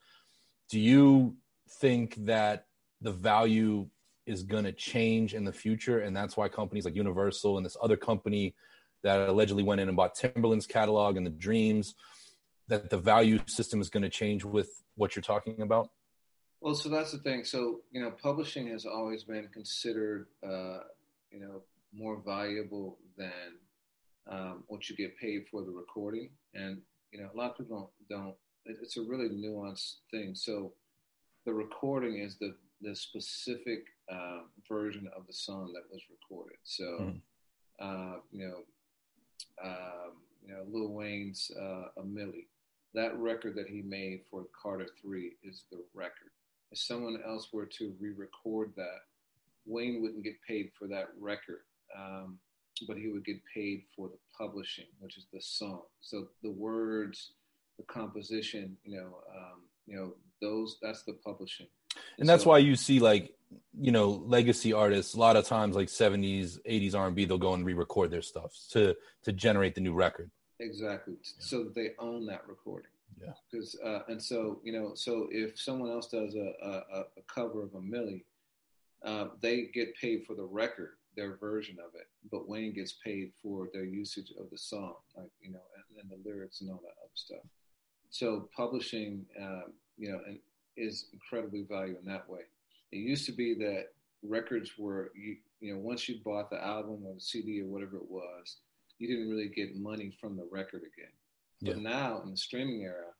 [0.70, 1.38] Do you
[1.68, 2.68] think that
[3.02, 3.88] the value
[4.28, 7.76] is going to change in the future, and that's why companies like Universal and this
[7.82, 8.54] other company
[9.02, 11.96] that allegedly went in and bought Timbaland's catalog and the Dreams,
[12.68, 15.90] that the value system is going to change with what you're talking about?
[16.66, 17.44] Well, so that's the thing.
[17.44, 20.80] So you know, publishing has always been considered, uh,
[21.30, 21.62] you know,
[21.94, 23.60] more valuable than
[24.28, 27.92] um, what you get paid for the recording, and you know, a lot of people
[28.10, 28.36] don't, don't
[28.66, 30.34] it's a really nuanced thing.
[30.34, 30.74] So
[31.46, 36.58] the recording is the the specific uh, version of the song that was recorded.
[36.64, 37.22] So mm.
[37.80, 38.58] uh, you know,
[39.64, 40.14] um,
[40.44, 42.48] you know, Lil Wayne's uh, "A Milli,"
[42.96, 46.32] that record that he made for Carter Three is the record.
[46.72, 49.02] If someone else were to re-record that,
[49.66, 51.62] Wayne wouldn't get paid for that record.
[51.98, 52.40] Um,
[52.88, 55.84] but he would get paid for the publishing, which is the song.
[56.02, 57.32] So the words,
[57.78, 61.68] the composition, you know, um, you know, those that's the publishing.
[62.20, 63.34] And that's so, why you see like,
[63.80, 67.66] you know, legacy artists a lot of times like 70s, 80s R&B they'll go and
[67.66, 70.30] re-record their stuff to to generate the new record.
[70.60, 71.14] Exactly.
[71.14, 71.30] Yeah.
[71.40, 72.90] So that they own that recording.
[73.22, 73.34] Yeah.
[73.50, 77.64] Because uh, and so, you know, so if someone else does a a, a cover
[77.64, 78.24] of a Milli,
[79.04, 83.32] uh, they get paid for the record their version of it, but Wayne gets paid
[83.42, 86.82] for their usage of the song, like you know, and, and the lyrics and all
[86.84, 87.46] that other stuff.
[88.10, 90.20] So publishing, um, you know,
[90.78, 92.42] is incredibly valuable in that way.
[92.92, 93.88] It used to be that
[94.24, 97.98] records were, you, you know, once you bought the album or the CD or whatever
[97.98, 98.58] it was,
[99.00, 101.12] you didn't really get money from the record again.
[101.66, 101.74] Yeah.
[101.74, 103.12] But now in the streaming era,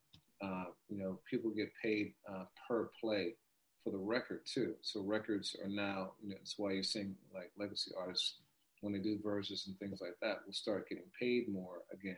[0.42, 3.36] uh, you know, people get paid uh, per play
[3.84, 4.76] for the record too.
[4.82, 8.36] So records are now, you know, that's why you're seeing like legacy artists
[8.82, 12.18] when they do verses and things like that will start getting paid more again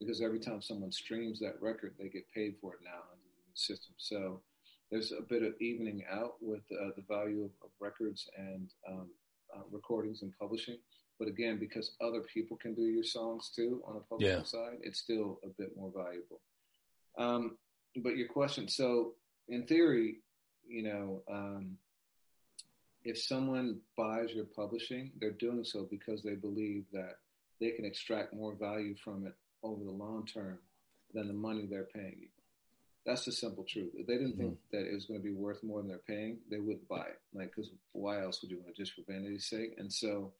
[0.00, 3.42] because every time someone streams that record, they get paid for it now under the
[3.46, 3.94] new system.
[3.98, 4.40] So
[4.90, 9.08] there's a bit of evening out with uh, the value of, of records and um,
[9.54, 10.78] uh, recordings and publishing.
[11.22, 14.42] But again, because other people can do your songs too on the publishing yeah.
[14.42, 16.40] side, it's still a bit more valuable.
[17.16, 17.58] Um,
[18.02, 19.12] but your question, so
[19.46, 20.16] in theory,
[20.66, 21.76] you know, um,
[23.04, 27.18] if someone buys your publishing, they're doing so because they believe that
[27.60, 30.58] they can extract more value from it over the long term
[31.14, 32.28] than the money they're paying you.
[33.06, 33.92] That's the simple truth.
[33.94, 34.40] If they didn't mm-hmm.
[34.40, 37.04] think that it was going to be worth more than they're paying, they wouldn't buy
[37.04, 37.20] it.
[37.32, 39.74] Like, because why else would you want it just for vanity's sake?
[39.78, 40.32] And so,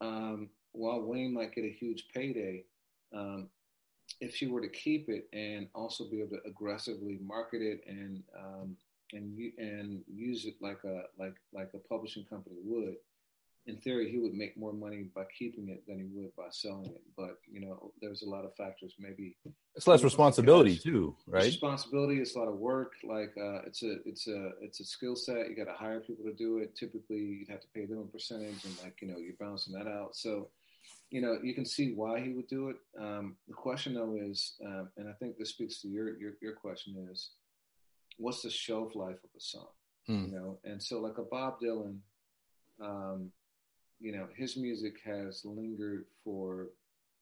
[0.00, 2.64] um, while Wayne might get a huge payday,
[3.14, 3.48] um,
[4.20, 8.22] if she were to keep it and also be able to aggressively market it and
[8.36, 8.76] um,
[9.12, 12.96] and and use it like a like like a publishing company would,
[13.68, 16.86] in theory, he would make more money by keeping it than he would by selling
[16.86, 17.02] it.
[17.16, 18.94] But you know, there's a lot of factors.
[18.98, 19.36] Maybe
[19.76, 21.44] it's less responsibility too, right?
[21.44, 22.18] Responsibility.
[22.18, 22.94] It's a lot of work.
[23.04, 25.50] Like uh, it's a it's a it's a skill set.
[25.50, 26.74] You got to hire people to do it.
[26.74, 29.86] Typically, you'd have to pay them a percentage, and like you know, you're balancing that
[29.86, 30.16] out.
[30.16, 30.48] So,
[31.10, 32.76] you know, you can see why he would do it.
[32.98, 36.54] Um, the question though is, um, and I think this speaks to your your your
[36.54, 37.30] question is,
[38.16, 39.68] what's the shelf life of a song?
[40.06, 40.24] Hmm.
[40.24, 41.98] You know, and so like a Bob Dylan.
[42.80, 43.32] Um,
[44.00, 46.68] you know, his music has lingered for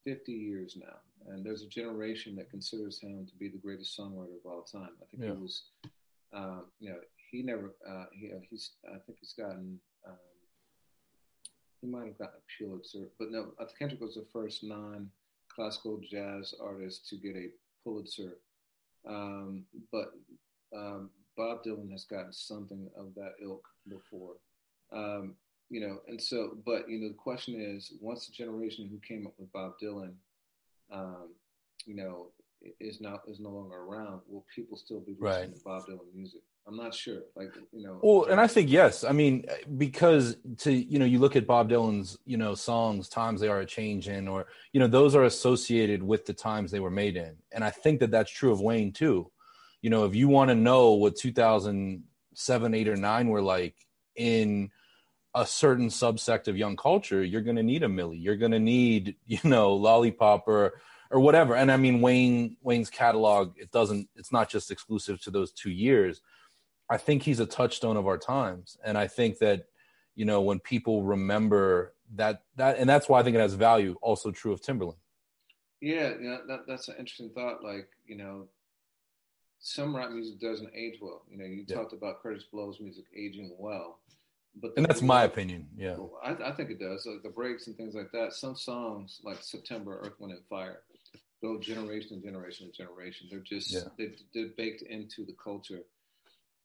[0.05, 1.33] 50 years now.
[1.33, 4.91] And there's a generation that considers him to be the greatest songwriter of all time.
[5.03, 5.35] I think yeah.
[5.35, 5.63] he was,
[6.33, 6.99] um, you know,
[7.31, 10.17] he never, uh, he, uh, he's, I think he's gotten, um,
[11.81, 15.11] he might have gotten a Pulitzer, but no, I think Kendrick was the first non
[15.49, 17.49] classical jazz artist to get a
[17.83, 18.39] Pulitzer
[19.09, 20.13] Um, but
[20.77, 24.35] um, Bob Dylan has gotten something of that ilk before.
[24.93, 25.35] Um,
[25.69, 29.27] you know, and so, but you know, the question is, once the generation who came
[29.27, 30.15] up with Bob Dylan,
[30.93, 31.31] um,
[31.87, 32.29] you know,
[32.81, 35.55] is not is no longer around, will people still be listening Right.
[35.57, 36.41] to Bob Dylan music?
[36.69, 37.21] I'm not sure.
[37.37, 39.05] Like, you know, Well, and I think yes.
[39.05, 39.45] I mean,
[39.77, 43.61] because to you know, you look at Bob Dylan's you know songs, "Times They Are
[43.61, 47.17] a Change" in, or you know, those are associated with the times they were made
[47.17, 49.31] in, and I think that that's true of Wayne too.
[49.83, 53.77] You know, if you want to know what 2007, eight, or nine were like
[54.17, 54.71] in
[55.37, 58.21] a certain subsect of young culture, you're going to need a Milli.
[58.21, 60.81] You're going to need you know Lollipop or
[61.11, 61.55] or whatever.
[61.55, 64.09] And I mean, Wayne Wayne's catalog it doesn't.
[64.17, 66.21] It's not just exclusive to those two years.
[66.89, 69.67] I think he's a touchstone of our times, and I think that
[70.15, 73.97] you know when people remember that that and that's why I think it has value.
[74.01, 74.97] Also true of Timbaland.
[75.83, 77.63] Yeah, you know, that, that's an interesting thought.
[77.63, 78.49] Like, you know,
[79.59, 81.23] some rap music doesn't age well.
[81.31, 81.77] You know, you Yeah.
[81.77, 84.01] talked about Kurtis Blow's music aging well,
[84.61, 85.69] but And that's my opinion.
[85.77, 85.97] Yeah.
[86.25, 87.07] I, I think it does.
[87.07, 88.33] Like the breaks and things like that.
[88.33, 90.81] Some songs, like September, Earth, Wind, and Fire,
[91.43, 93.29] go generation and generation and generation.
[93.31, 93.81] They're just Yeah.
[93.99, 95.81] they, they're baked into the culture.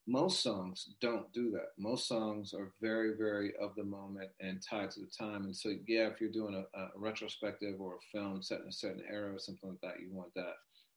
[0.06, 1.68] Most songs don't do that.
[1.78, 5.44] Most songs are very, very of the moment and tied to the time.
[5.44, 8.72] And so, yeah, if you're doing a, a retrospective or a film set in a
[8.72, 10.54] certain era or something like that, you want that.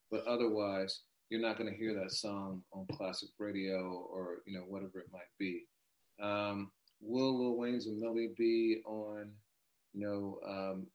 [0.10, 4.64] But otherwise, you're not going to hear that song on classic radio or you know
[4.68, 5.66] whatever it might be.
[6.20, 6.72] Um,
[7.06, 9.32] will Lil Wayne's and Milli be on,
[9.94, 10.88] you know, um,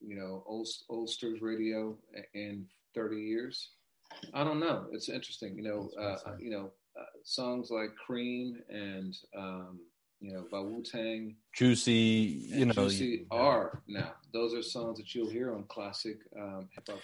[0.00, 1.96] you know, old Oldsters radio
[2.34, 3.70] in 30 years?
[4.32, 4.86] I don't know.
[4.92, 5.56] It's interesting.
[5.56, 6.36] You know, uh, what I'm saying.
[6.40, 9.80] you know, uh, songs like Cream and um,
[10.20, 14.14] you know, by Wu Tang Juicy, you know, Juicy you- are now.
[14.32, 16.98] Those are songs that you'll hear on classic um, hip hop.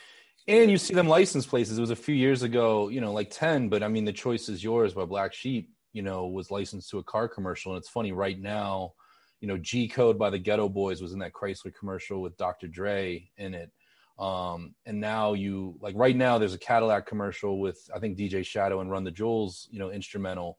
[0.49, 1.79] and you see them licensed places.
[1.79, 4.49] It was a few years ago, you know, like 10, but I mean, The Choice
[4.49, 7.73] is Yours by Black Sheep, you know, was licensed to a car commercial.
[7.73, 8.93] And it's funny, right now,
[9.41, 12.67] you know, G Code by the Geto Boys was in that Chrysler commercial with Dr.
[12.67, 13.71] Dre in it.
[14.19, 18.45] Um, and now you, like, right now, there's a Cadillac commercial with, I think, DJ
[18.45, 20.59] Shadow and Run the Jewels, you know, instrumental.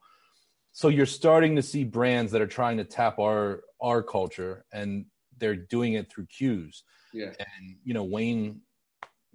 [0.71, 5.05] So you're starting to see brands that are trying to tap our our culture and
[5.38, 6.83] they're doing it through cues.
[7.13, 7.27] Yeah.
[7.27, 8.61] And, you know, Wayne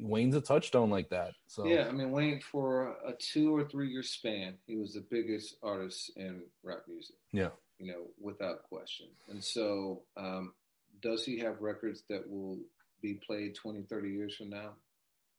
[0.03, 1.33] Wayne's a touchstone like that.
[1.47, 5.05] So Yeah, I mean, Wayne for a two or three year span, he was the
[5.11, 7.17] biggest artist in rap music.
[7.33, 7.51] Yeah.
[7.79, 9.07] you know, without question.
[9.29, 10.53] And so, um,
[11.01, 12.59] does he have records that will
[13.01, 14.73] be played 20, 30 years from now?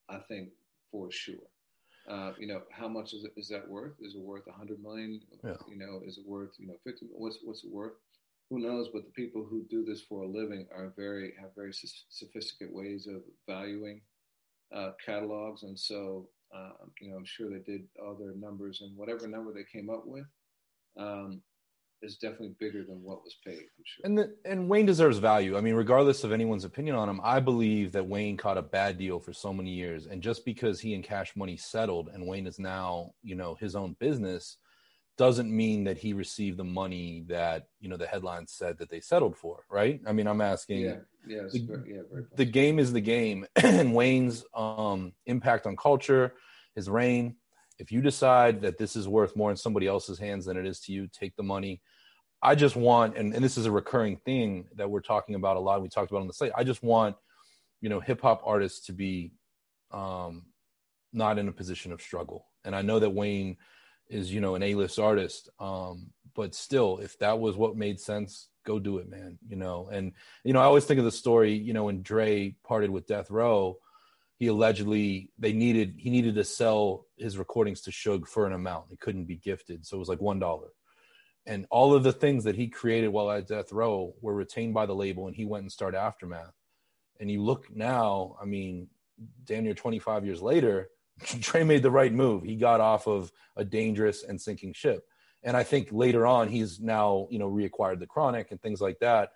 [0.09, 0.49] I think
[0.91, 1.35] for sure.
[2.09, 3.93] Uh, you know, how much is, it, is that worth?
[4.01, 5.21] Is it worth a 100 million?
[5.43, 5.53] Yeah.
[5.69, 7.07] You know, is it worth, you know, 50?
[7.11, 7.93] What's, what's it worth?
[8.49, 8.89] Who knows?
[8.91, 11.73] But the people who do this for a living are very, have very
[12.09, 14.01] sophisticated ways of valuing
[14.75, 15.63] uh, catalogs.
[15.63, 19.53] And so, um, you know, I'm sure they did all their numbers and whatever number
[19.53, 20.25] they came up with,
[20.97, 21.41] um,
[22.01, 23.59] is definitely bigger than what was paid.
[23.59, 24.05] I'm sure.
[24.05, 25.57] And the, and Wayne deserves value.
[25.57, 28.97] I mean, regardless of anyone's opinion on him, I believe that Wayne caught a bad
[28.97, 32.47] deal for so many years, and just because he and Cash Money settled, and Wayne
[32.47, 34.57] is now you know his own business,
[35.21, 38.99] doesn't mean that he received the money that you know the headlines said that they
[38.99, 39.65] settled for.
[39.69, 40.01] Right?
[40.07, 40.81] I mean, I'm asking.
[40.81, 40.95] yeah,
[41.27, 42.25] yeah, the- very, yeah, very.
[42.35, 46.33] the game is the game and wayne's um, impact on culture
[46.75, 47.35] his reign
[47.77, 50.79] if you decide that this is worth more in somebody else's hands than it is
[50.79, 51.81] to you take the money
[52.41, 55.59] i just want and, and this is a recurring thing that we're talking about a
[55.59, 57.15] lot we talked about on the site i just want
[57.81, 59.33] you know hip-hop artists to be
[59.91, 60.45] um,
[61.13, 63.57] not in a position of struggle and i know that wayne
[64.11, 68.49] is you know an a-list artist um, but still if that was what made sense
[68.65, 70.13] go do it man you know and
[70.43, 73.29] you know, I always think of the story, you know, when Dre parted with Death
[73.29, 73.77] Row,
[74.37, 78.91] he allegedly they needed he needed to sell his recordings to Suge for an amount.
[78.91, 79.85] It couldn't be gifted.
[79.85, 80.69] So it was like one dollar.
[81.45, 84.85] And all of the things that he created while at Death Row were retained by
[84.85, 86.53] the label and he went and started Aftermath.
[87.19, 88.87] And you look now, I mean,
[89.45, 90.89] damn near 25 years later,
[91.39, 92.43] Dre made the right move.
[92.43, 95.05] He got off of a dangerous and sinking ship.
[95.43, 98.99] And I think later on he's now, you know, reacquired the chronic and things like
[98.99, 99.31] that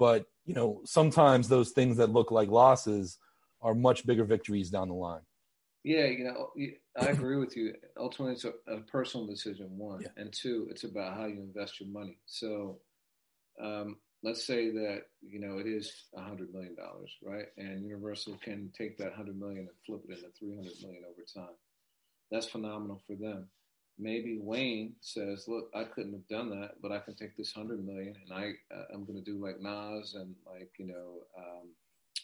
[0.00, 3.18] but you know sometimes those things that look like losses
[3.62, 5.20] are much bigger victories down the line
[5.84, 6.50] Yeah, you know,
[6.98, 7.74] I agree with you.
[7.96, 9.68] Ultimately, it's a, a personal decision.
[9.78, 10.08] One Yeah.
[10.16, 12.18] and two, it's about how you invest your money.
[12.26, 12.80] So,
[13.62, 17.46] um, let's say that you know it is a hundred million dollars, right?
[17.56, 21.22] And Universal can take that hundred million and flip it into three hundred million over
[21.34, 21.56] time.
[22.30, 23.48] That's phenomenal for them.
[23.98, 27.84] Maybe Wayne says, "Look, I couldn't have done that, but I can take this hundred
[27.84, 31.68] million and I uh, I'm going to do like Nas and like you know." Um,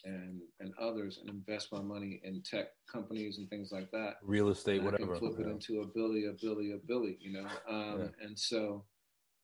[0.05, 4.17] and and others and invest my money in tech companies and things like that.
[4.21, 5.15] Real estate, and whatever.
[5.15, 5.47] Flip yeah.
[5.47, 7.17] it into a billy, a billy, a billy.
[7.19, 8.25] You know, um, Yeah.
[8.25, 8.85] and so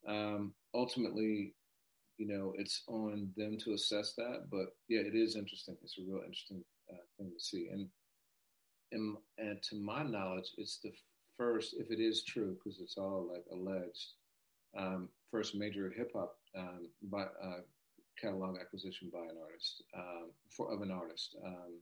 [0.07, 1.53] um, ultimately,
[2.23, 4.45] you know, it's on them to assess that.
[4.49, 5.75] But yeah, it is interesting.
[5.83, 7.67] It's a real interesting uh, thing to see.
[7.71, 7.87] And
[8.93, 10.91] and and to my knowledge, it's the
[11.37, 14.13] first, if it is true, because it's all like alleged,
[14.77, 17.61] um, first major hip hop um, by uh,
[18.21, 21.35] catalog acquisition by an artist um, for of an artist.
[21.45, 21.79] Um,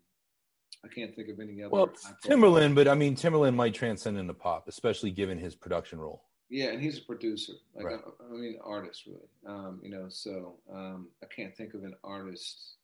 [0.84, 1.70] I can't think of any other.
[1.70, 1.92] Well,
[2.26, 6.24] Timbaland, but I mean, Timbaland might transcend into pop, especially given his production role.
[6.52, 7.54] Yeah, and he's a producer.
[7.74, 8.00] Like Right.
[8.06, 9.30] I, I mean, artist really.
[9.48, 12.76] Um, you know, so um, I can't think of an artist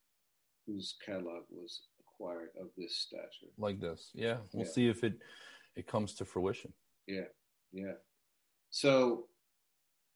[0.66, 3.52] whose catalog was acquired of this stature.
[3.58, 4.10] like this.
[4.14, 4.72] Yeah, we'll Yeah.
[4.72, 5.22] see if it
[5.76, 6.74] it comes to fruition.
[7.08, 7.26] Yeah,
[7.72, 7.94] yeah.
[8.72, 9.28] So,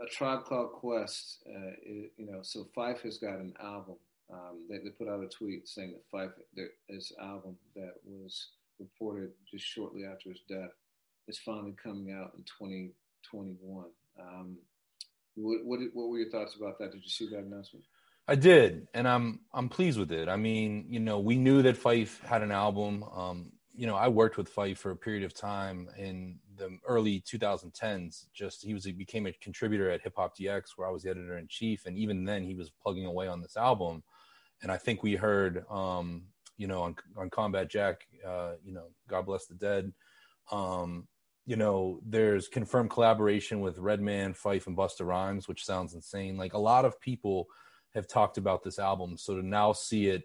[0.02, 1.44] a tribe called Quest.
[1.46, 3.98] Uh, it, you know, so Phife has got an album.
[4.34, 8.54] Um, they, they put out a tweet saying that Phife, there, his album that was
[8.80, 10.72] reported just shortly after his death,
[11.28, 12.44] is finally coming out in
[13.30, 13.86] 2021.
[14.20, 14.58] Um,
[15.36, 16.92] what, what, what were your thoughts about that?
[16.92, 17.86] Did you see that announcement?
[18.28, 20.30] I did, and I'm I'm pleased with it.
[20.30, 23.04] I mean, you know, we knew that Phife had an album.
[23.04, 27.22] Um, you know, I worked with Phife for a period of time in the early
[27.22, 28.26] 2010s.
[28.34, 31.10] Just he was he became a contributor at Hip Hop DX, where I was the
[31.10, 34.04] editor in chief, and even then he was plugging away on this album.
[34.62, 36.24] And I think we heard, um,
[36.58, 39.92] you know, on on Combat Jack, uh, you know, God bless the dead.
[40.52, 41.08] Um,
[41.52, 46.38] you know, there's confirmed collaboration with Redman, Phife, and Busta Rhymes, which sounds insane.
[46.38, 47.48] Like a lot of people
[47.94, 49.18] have talked about this album.
[49.18, 50.24] So to now see it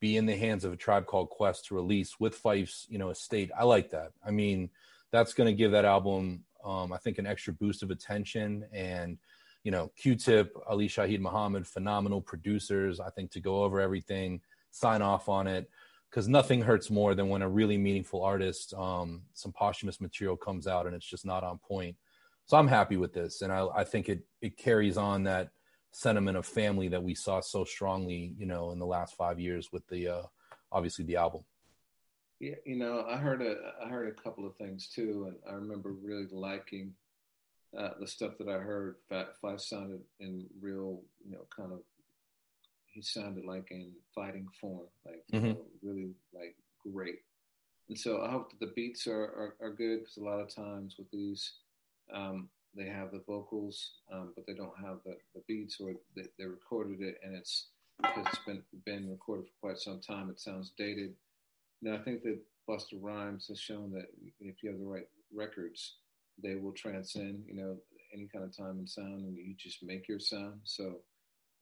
[0.00, 3.10] be in the hands of a tribe called Quest to release with Phife's, you know,
[3.10, 4.10] estate, I like that.
[4.26, 4.70] I mean,
[5.12, 8.64] that's going to give that album, um, I think, an extra boost of attention.
[8.72, 9.18] And,
[9.62, 12.98] you know, Q-Tip, Ali Shaheed Muhammad, phenomenal producers.
[12.98, 14.40] I think to go over everything,
[14.72, 15.70] sign off on it,
[16.10, 20.66] because nothing hurts more than when a really meaningful artist, um, some posthumous material comes
[20.66, 21.96] out and it's just not on point.
[22.46, 25.50] So I'm happy with this, and I, I think it it carries on that
[25.92, 29.70] sentiment of family that we saw so strongly, you know, in the last five years
[29.72, 30.22] with the uh,
[30.72, 31.42] obviously the album.
[32.40, 33.54] Yeah, you know, I heard a
[33.84, 36.94] I heard a couple of things too, and I remember really liking
[37.78, 38.96] uh, the stuff that I heard.
[39.12, 41.80] Phife sounded in real, you know, kind of.
[42.92, 45.54] He sounded like in fighting form, like you Mhm.
[45.56, 47.20] know, really like great.
[47.88, 50.48] And so I hope that the beats are are, are good because a lot of
[50.54, 51.58] times with these,
[52.12, 56.26] um, they have the vocals, um, but they don't have the, the beats, or they,
[56.38, 57.68] they recorded it and it's
[58.00, 60.30] because it's been been recorded for quite some time.
[60.30, 61.14] It sounds dated.
[61.82, 62.38] Now, I think that
[62.68, 64.06] Busta Rhymes has shown that
[64.40, 65.96] if you have the right records,
[66.42, 67.78] they will transcend, you know,
[68.12, 70.60] any kind of time and sound, and you just make your sound.
[70.64, 71.00] So,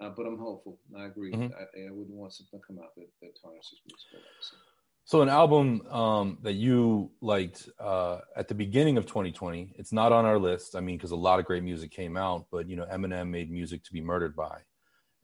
[0.00, 0.78] uh, but I'm hopeful.
[0.96, 1.32] I agree.
[1.32, 1.52] Mhm.
[1.54, 4.56] I, I wouldn't want something to come out that, that tarnishes musical legacy.
[5.04, 9.74] So an album um, that you liked uh, at the beginning of 2020.
[9.76, 10.76] It's not on our list.
[10.76, 13.50] I mean, because a lot of great music came out, but you know, Eminem made
[13.50, 14.58] music to be murdered by,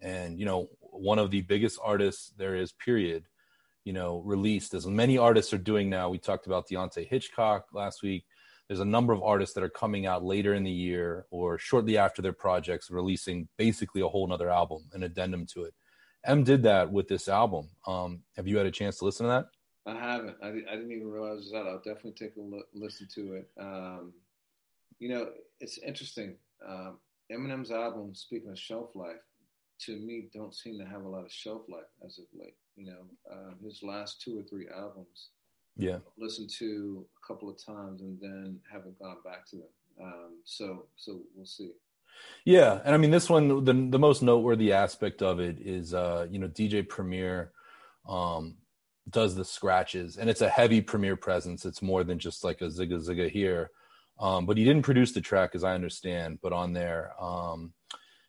[0.01, 2.73] and you know, one of the biggest artists there is.
[2.73, 3.25] Period.
[3.85, 6.09] You know, released as many artists are doing now.
[6.09, 8.25] We talked about Deante' Hitchcock last week.
[8.69, 11.99] There's a number of artists that are coming out later in the year or shortly
[11.99, 15.75] after their projects, releasing basically a whole nother album, an addendum to it.
[16.25, 17.69] M did that with this album.
[17.87, 19.47] Um, have you had a chance to listen to that?
[19.87, 20.37] I haven't.
[20.43, 21.67] I, I didn't even realize out.
[21.67, 23.51] I'll definitely take a look, listen to it.
[23.61, 24.15] Um,
[24.99, 25.29] you know,
[25.61, 26.37] it's interesting.
[26.67, 26.99] Um,
[27.31, 29.21] Eminem's album, speaking of shelf life,
[29.81, 32.57] to me, don't seem to have a lot of shelf life as of late.
[32.77, 35.29] You know, uh, his last two or three albums,
[35.77, 35.99] Yeah.
[36.19, 39.69] listened to a couple of times and then haven't gone back to them.
[40.01, 41.73] Um, so, so we'll see.
[42.45, 46.27] Yeah, and I mean this one, the the most noteworthy aspect of it is, uh,
[46.31, 47.53] you know, DJ Premier
[48.09, 48.57] um,
[49.11, 51.65] does the scratches, and it's a heavy Premier presence.
[51.65, 53.71] It's more than just like a zigga zigga here,
[54.21, 56.39] um, but he didn't produce the track, as I understand.
[56.43, 57.73] But on there, um,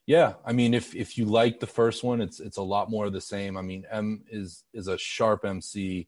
[0.06, 3.06] yeah, I mean, if if you like the first one, it's it's a lot more
[3.06, 3.58] of the same.
[3.58, 6.08] I mean, M is is a sharp MC.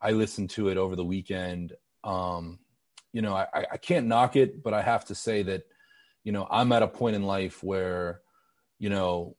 [0.00, 1.72] I listened to it over the weekend.
[2.04, 2.58] Um,
[3.12, 5.64] you know, I, I can't knock it, but I have to say that
[6.26, 8.20] you know, I'm at a point in life where,
[8.80, 9.36] you know,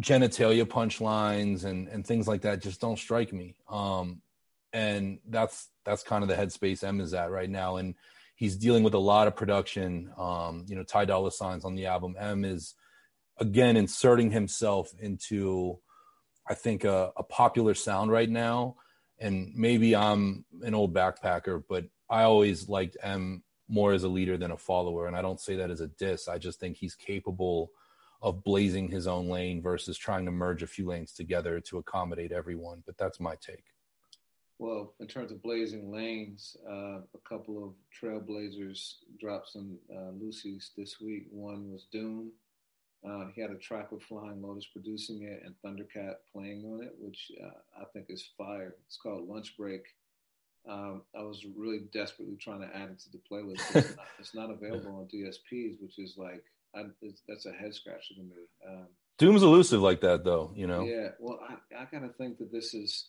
[0.00, 3.56] genitalia punchlines and and things like that just don't strike me.
[3.68, 4.22] Um,
[4.72, 7.94] and that's that's kind of the headspace M is at right now, and
[8.36, 10.10] he's dealing with a lot of production.
[10.16, 12.16] Um, you know, Ty Dolla Signs on the album.
[12.18, 12.74] M is
[13.36, 15.78] again inserting himself into,
[16.48, 18.76] I think, a, a popular sound right now.
[19.18, 24.36] And maybe I'm an old backpacker, but I always liked M more as a leader
[24.36, 25.06] than a follower.
[25.06, 26.28] And I don't say that as a diss.
[26.28, 27.70] I just think he's capable
[28.20, 32.32] of blazing his own lane versus trying to merge a few lanes together to accommodate
[32.32, 32.82] everyone.
[32.86, 33.64] But that's my take.
[34.58, 40.70] Well, in terms of blazing lanes, uh, a couple of trailblazers dropped some uh, loosies
[40.76, 41.26] this week.
[41.30, 42.30] One was Doom.
[43.06, 46.94] Uh, he had a track with Flying Lotus producing it and Thundercat playing on it,
[46.98, 48.74] which uh, I think is fire.
[48.86, 49.82] It's called Lunch Break.
[50.66, 53.60] Um, I was really desperately trying to add it to the playlist.
[53.76, 56.44] It's not, it's not available on DSPs, which is like
[56.74, 56.84] I,
[57.28, 58.46] that's a head scratcher to me.
[58.66, 58.86] Um,
[59.18, 60.52] Doom's elusive like that, though.
[60.56, 60.84] You know.
[60.84, 61.08] Yeah.
[61.18, 63.08] Well, I, I kind of think that this is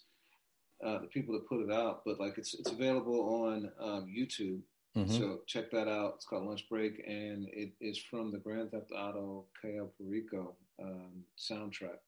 [0.86, 4.62] uh, the people that put it out, but like it's it's available on um, YouTube.
[4.96, 5.18] Mm-hmm.
[5.18, 6.14] So check that out.
[6.16, 11.24] It's called Lunch Break, and it is from the Grand Theft Auto Cayo Perico um,
[11.38, 12.00] soundtrack.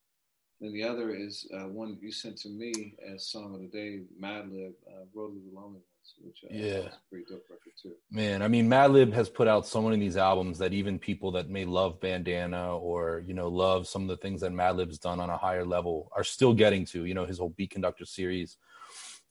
[0.62, 4.02] Then the other is uh, one you sent to me as song of the day,
[4.20, 7.92] Madlib, uh, "Road to the Lonely Ones," which uh, yeah, pretty dope record too.
[8.10, 11.32] Man, I mean, Madlib has put out so many of these albums that even people
[11.34, 15.20] that may love Bandana or you know love some of the things that Madlib's done
[15.20, 17.06] on a higher level are still getting to.
[17.06, 18.58] You know, his whole Beat Konducta series.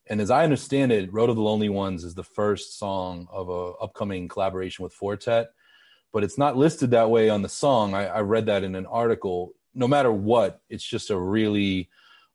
[0.08, 3.48] And as I understand it, "Road of the Lonely Ones" is the first song of
[3.48, 5.50] a upcoming collaboration with Four Tet,
[6.12, 7.94] but it's not listed that way on the song.
[7.94, 11.90] I, I read that in an article no matter what, it's just a really,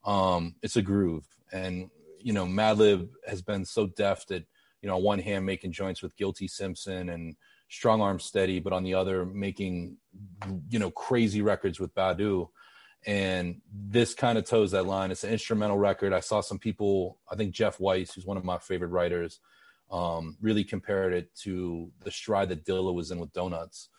[0.05, 1.25] um, it's a groove.
[1.51, 1.89] And,
[2.19, 4.43] you know, Madlib has been so deft at,
[4.81, 7.35] you know, on one hand making joints with Guilty Simpson and
[7.67, 9.97] Strong Arm Steady, but on the other making,
[10.69, 12.49] you know, crazy records with Badu.
[13.07, 15.09] And this kind of toes that line.
[15.09, 16.13] It's an instrumental record.
[16.13, 19.39] I saw some people, I think Jeff Weiss, who's one of my favorite writers,
[19.91, 23.89] um, really compared it to the stride that Dilla was in with Donuts.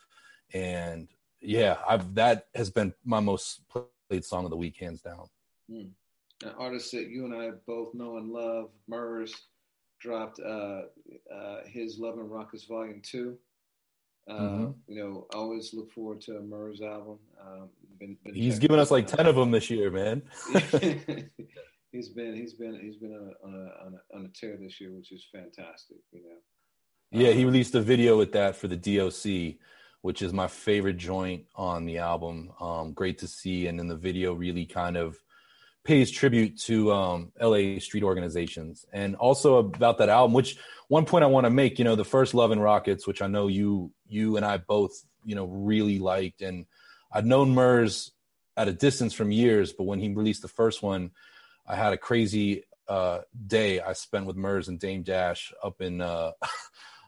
[0.55, 1.09] And
[1.41, 5.27] yeah, I've that has been my most played song of the week, hands down.
[5.71, 5.91] Mm.
[6.45, 9.35] An artist that you and I both know and love, Murs,
[10.01, 10.83] dropped uh,
[11.33, 13.37] uh, his Love and Rockets Volume Two.
[14.29, 14.71] Uh, mm-hmm.
[14.87, 17.19] You know, always look forward to a Murs album.
[17.41, 17.69] Um,
[17.99, 20.23] been, been he's given us like ten of them this year, man.
[21.93, 24.57] he's been he's been he's been on a, on a, on a, on a tear
[24.57, 25.99] this year, which is fantastic.
[26.13, 27.21] You know.
[27.21, 29.59] Yeah, he um, released a video with that for the DOC
[30.03, 32.53] which is my favorite joint on the album.
[32.61, 35.17] Um, great to see, and in the video, really kind of
[35.85, 40.33] pays tribute to um, LA street organizations, and also about that album.
[40.33, 40.57] Which
[40.89, 43.27] one point I want to make, you know, the first Love and Rockets, which I
[43.27, 44.93] know you you and I both,
[45.25, 46.67] you know, really liked, and
[47.11, 48.13] I'd known Murs
[48.57, 51.11] at a distance from years, but when he released the first one,
[51.67, 56.01] I had a crazy uh, day I spent with Murs and Dame Dash up in.
[56.01, 56.33] Uh,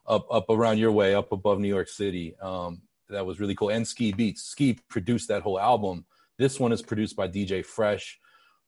[0.07, 2.37] up up around your way, up above New York City.
[2.41, 3.71] Um, that was really cool.
[3.71, 4.43] And Ski Beats.
[4.43, 6.05] Ski produced that whole album.
[6.39, 8.19] This one is produced by DJ Fresh,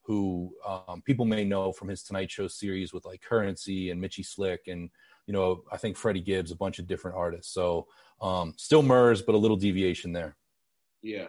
[0.07, 4.23] who um, people may know from his Tonight Show series with like Currency and Mitchy
[4.23, 4.89] Slick, and
[5.27, 7.53] you know I think Freddie Gibbs, a bunch of different artists.
[7.53, 7.87] So
[8.21, 10.37] um, still Murs, but a little deviation there.
[11.01, 11.27] Yeah,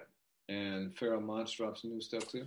[0.48, 2.44] and Pharoahe Monch drops some new stuff too.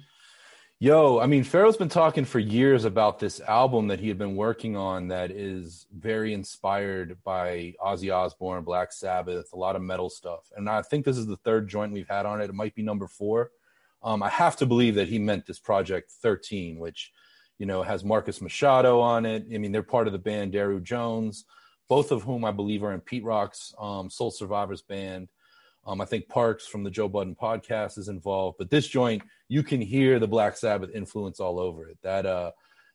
[0.79, 4.37] Yo, I mean, Pharoahe's been talking for years about this album that he had been
[4.37, 10.09] working on that is very inspired by Ozzy Osbourne, Black Sabbath, a lot of metal
[10.09, 10.49] stuff.
[10.55, 12.49] And I think this is the third joint we've had on it.
[12.49, 13.51] It might be number four.
[14.03, 17.11] Um, I have to believe that he meant this project 13, which,
[17.57, 19.45] you know, has Marcus Machado on it.
[19.53, 21.45] I mean, they're part of the band Daru Jones,
[21.87, 25.29] both of whom I believe are in Pete Rock's um, Soul Survivors band.
[25.85, 29.63] Um, I think Parks from the Joe Budden podcast is involved, but this joint you
[29.63, 31.97] can hear the Black Sabbath influence all over it.
[32.03, 32.51] That uh,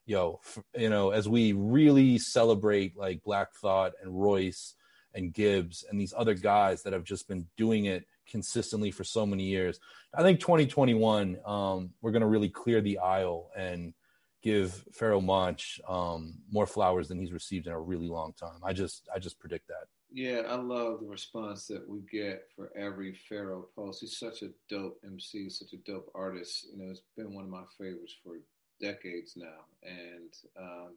[0.07, 4.75] yo, f- you know, as we really celebrate like Black Thought and Royce
[5.15, 9.27] and Gibbs and these other guys that have just been doing it consistently for so
[9.27, 9.81] many years.
[10.15, 13.95] I think 2021, um, we're going to really clear the aisle and
[14.43, 18.61] give Pharoahe Monch um, more flowers than he's received in a really long time.
[18.63, 19.87] I just, I just predict that.
[20.13, 24.01] Yeah, I love the response that we get for every Pharoahe post.
[24.01, 26.67] He's such a dope MC, such a dope artist.
[26.73, 28.37] You know, it's been one of my favorites for
[28.81, 29.65] decades now.
[29.83, 30.95] And um,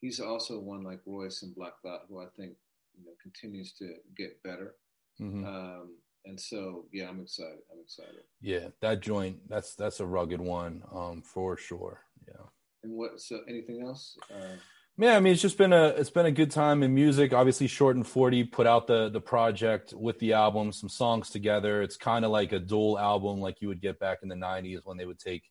[0.00, 2.52] he's also one like Royce and Black Thought, who I think
[2.96, 4.74] you know continues to get better.
[5.20, 5.44] Mm-hmm.
[5.44, 5.90] Um,
[6.28, 7.58] and so, yeah, I'm excited.
[7.72, 8.22] I'm excited.
[8.40, 12.02] Yeah, that joint, that's that's a rugged one um, for sure.
[12.26, 12.44] Yeah.
[12.84, 13.20] And what?
[13.20, 14.16] So, anything else?
[14.30, 14.56] Uh,
[15.00, 17.32] yeah, I mean it's just been a it's been a good time in music.
[17.32, 21.82] Obviously, Short and Forty put out the the project with the album, some songs together.
[21.82, 24.80] It's kind of like a dual album, like you would get back in the '90s
[24.84, 25.44] when they would take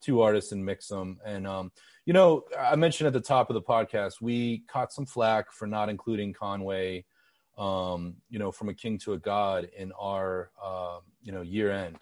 [0.00, 1.18] two artists and mix them.
[1.26, 1.72] And um,
[2.06, 5.66] you know, I mentioned at the top of the podcast, we caught some flack for
[5.66, 7.04] not including Conway,
[7.58, 11.70] um, you know, from a king to a god in our uh, you know year
[11.70, 11.98] end.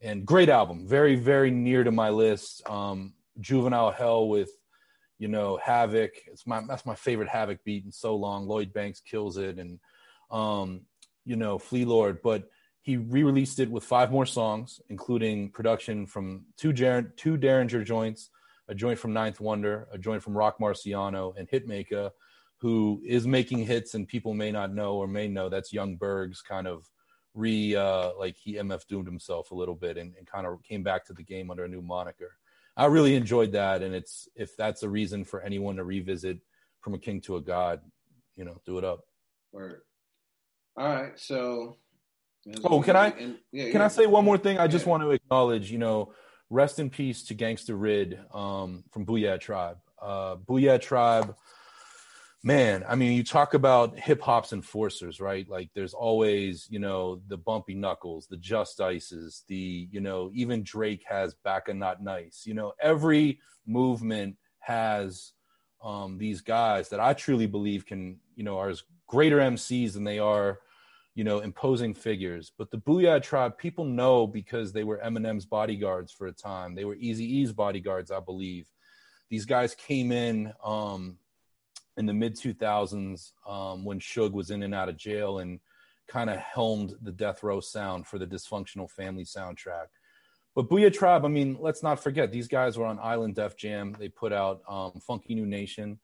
[0.00, 2.68] And great album, very very near to my list.
[2.68, 4.50] Um, Juvenile Hell with
[5.22, 6.14] you know, Havoc.
[6.26, 8.48] It's my that's my favorite Havoc beat in so long.
[8.48, 9.78] Lloyd Banks kills it, and
[10.32, 10.80] um,
[11.24, 12.20] you know, Flee Lord.
[12.22, 12.50] But
[12.80, 18.30] he re-released it with five more songs, including production from two, two Daringer joints,
[18.66, 22.10] a joint from Ninth Wonder, a joint from Roc Marciano, and Hitmaka,
[22.62, 26.40] who is making hits and people may not know or may know that's Young Berg's
[26.42, 26.88] kind of
[27.34, 30.84] re uh, like he MF doomed himself a little bit and, and kind of came
[30.84, 32.30] back to the game under a new moniker.
[32.76, 36.38] I really enjoyed that, and it's if that's a reason for anyone to revisit
[36.80, 37.80] from a king to a god,
[38.36, 39.00] you know, do it up.
[39.52, 39.82] Word.
[40.76, 41.76] All right, so
[42.64, 43.84] Oh, can I and, yeah, can yeah.
[43.84, 44.58] I say one more thing?
[44.58, 44.90] I just Yeah.
[44.90, 46.12] want to acknowledge, you know,
[46.50, 49.78] rest in peace to Gangsta Ridd um, from Boo-Yaa Tribe.
[50.00, 51.34] Uh, Boo-Yaa Tribe,
[52.42, 52.84] man.
[52.88, 55.48] I mean, you talk about hip hop's enforcers, right?
[55.48, 60.62] Like, there's always, you know, the Bumpy Knuckles, the Just Ices, the, you know, even
[60.62, 62.42] Drake has Baka Not Nice.
[62.44, 65.32] You know, every movement has
[65.82, 70.04] um, these guys that I truly believe can, you know, are as greater MCs than
[70.04, 70.58] they are
[71.14, 72.52] you know, imposing figures.
[72.56, 76.74] But the Boo-Yaa Tribe, people know because they were Eminem's bodyguards for a time.
[76.74, 78.66] They were Eazy-E's bodyguards, I believe.
[79.28, 81.18] These guys came in um,
[81.96, 85.60] in the mid 2000s um, when Suge was in and out of jail and
[86.08, 89.86] kind of helmed the death row sound for the dysfunctional family soundtrack.
[90.54, 93.96] But Boo-Yaa Tribe, I mean, let's not forget these guys were on Island Def Jam.
[93.98, 95.98] They put out um, Funky New Nation.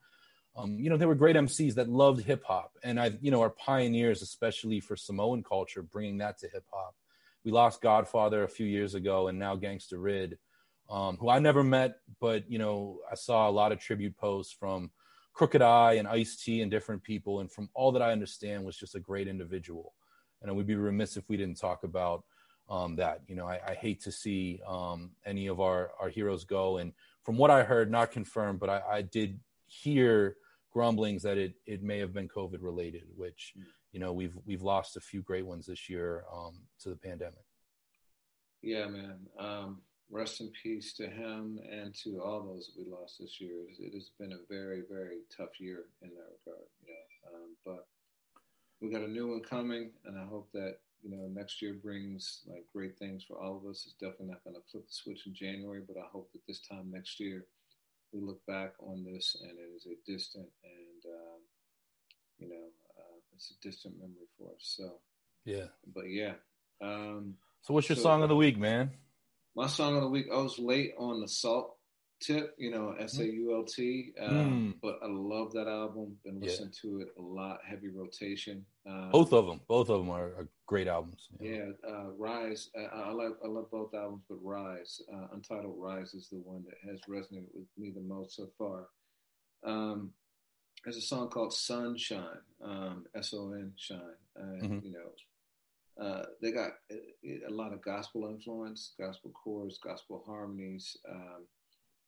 [0.56, 3.42] Um, you know, they were great MCs that loved hip hop, and I, you know,
[3.42, 6.96] are pioneers, especially for Samoan culture, bringing that to hip hop.
[7.44, 10.38] We lost Godfather a few years ago, and now Gangsta Ridd,
[10.90, 14.52] um, who I never met, but you know, I saw a lot of tribute posts
[14.52, 14.90] from
[15.38, 18.76] Crooked I and Ice T and different people, and from all that I understand, was
[18.76, 19.94] just a great individual.
[20.42, 22.24] And we'd be remiss if we didn't talk about
[22.68, 23.20] um, that.
[23.28, 26.92] You know, I, I hate to see um, any of our our heroes go, and
[27.22, 30.38] from what I heard, not confirmed, but I, I did hear
[30.72, 33.54] grumblings that it it may have been COVID related, which
[33.92, 37.44] you know we've we've lost a few great ones this year um, to the pandemic.
[38.60, 39.20] Yeah, man.
[39.38, 43.64] Um, rest in peace to him and to all those that we lost this year.
[43.68, 46.66] It, it has been a very, very tough year in that regard.
[46.86, 47.86] You know, um, but
[48.80, 52.40] we got a new one coming, and I hope that you know next year brings
[52.46, 53.84] like great things for all of us.
[53.86, 56.60] It's definitely not going to flip the switch in January, but I hope that this
[56.60, 57.44] time next year
[58.12, 61.40] we look back on this and it is a distant and um,
[62.38, 62.64] you know
[62.98, 64.60] uh, it's a distant memory for us.
[64.76, 64.94] So,
[65.44, 65.66] Yeah.
[65.94, 66.34] but yeah.
[66.80, 68.90] Um, So what's your So- song of the week, man?
[69.54, 71.76] My song of the week, I was late on the Salt
[72.20, 74.80] tip, you know, S A U L T, um, Mm.
[74.82, 76.18] but I love that album.
[76.24, 76.66] Been Yeah.
[76.82, 78.64] to it a lot, heavy rotation.
[78.86, 79.60] Um, Both of them.
[79.68, 81.28] Both of them are, are great albums.
[81.40, 82.70] Yeah, uh, Rise.
[82.76, 86.64] I, I like I love both albums, but Rise, uh, Untitled Rise, is the one
[86.64, 88.88] that has resonated with me the most so far.
[89.64, 90.12] Um,
[90.84, 94.84] there's a song called Son Shine, um, S O N Shine, and Mhm.
[94.84, 95.10] you know,
[96.00, 100.96] uh, they got a, a lot of gospel influence, gospel chords, gospel harmonies.
[101.08, 101.46] Um,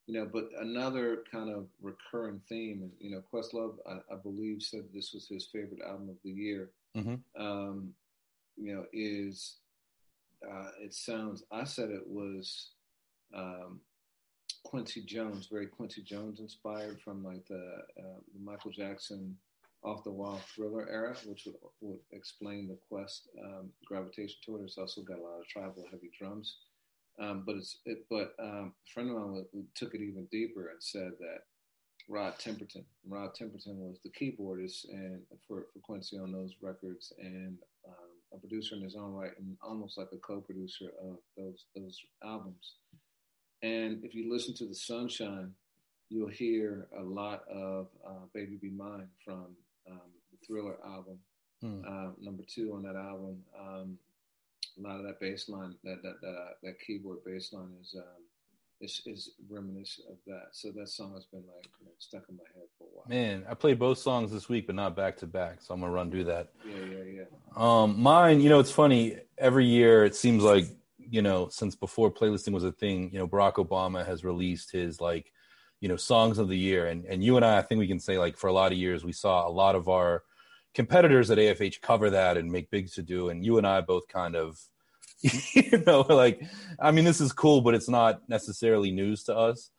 [0.06, 4.84] you know, but another kind of recurring theme, you know, Questlove, I, I believe, said
[4.92, 7.20] this was his favorite album of the year Mhm.
[7.36, 7.94] um,
[8.56, 9.56] you know, is
[10.48, 11.44] uh, it sounds.
[11.52, 12.70] I said it was
[13.34, 13.80] um,
[14.64, 19.36] Quincy Jones, very Quincy Jones inspired from like the uh, Michael Jackson
[19.82, 24.64] off the wall thriller era, which would, would explain the quest um, gravitation toward it.
[24.64, 26.56] It's also got a lot of tribal heavy drums.
[27.20, 29.44] Um, but it's it, but um, a friend of mine
[29.74, 31.40] took it even deeper and said that
[32.08, 32.84] Rod Temperton.
[33.06, 38.38] Rod Temperton was the keyboardist and for, for Quincy on those records and um, a
[38.38, 42.74] producer in his own right and almost like a co-producer of those those albums.
[43.62, 45.52] And if you listen to the Son Shine,
[46.08, 49.56] you'll hear a lot of uh, "Baby Be Mine" from
[49.88, 50.00] um,
[50.30, 51.18] the Thriller album,
[51.62, 51.82] Hmm.
[51.86, 53.44] uh, number two on that album.
[53.58, 53.98] Um,
[54.78, 57.94] a lot of that bass line, that that that, uh, that keyboard bass line is
[57.98, 58.22] um,
[58.80, 60.48] is is reminiscent of that.
[60.52, 63.04] So that song has been like you know, stuck in my head for a while.
[63.08, 65.60] Man, I played both songs this week, but not back to back.
[65.60, 66.48] So I'm gonna run do that.
[66.66, 67.24] Yeah, yeah, yeah.
[67.56, 69.18] Um, mine, you know, it's funny.
[69.36, 70.64] Every year, it seems like
[70.98, 75.00] you know, since before playlisting was a thing, you know, Barack Obama has released his
[75.00, 75.32] like,
[75.80, 78.00] you know, songs of the year, and and you and I, I think we can
[78.00, 80.22] say like for a lot of years, we saw a lot of our
[80.74, 84.06] competitors at AFH cover that and make big to do, and you and I both
[84.08, 84.60] kind of,
[85.22, 86.42] you know, like,
[86.78, 89.70] I mean, this is cool, but it's not necessarily news to us,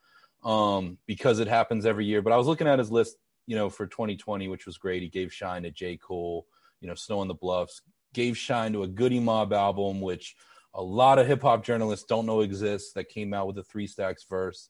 [0.44, 2.22] um, because it happens every year.
[2.22, 3.18] But I was looking at his list,
[3.48, 5.02] you know, for 2020, which was great.
[5.02, 5.98] He gave shine to J.
[5.98, 6.46] Cole
[6.82, 7.82] you know, Snow on the Bluffs,
[8.14, 10.36] gave shine to a Goodie Mob album, which
[10.74, 13.88] a lot of hip hop journalists don't know exists, that came out with a three
[13.88, 14.70] stacks verse.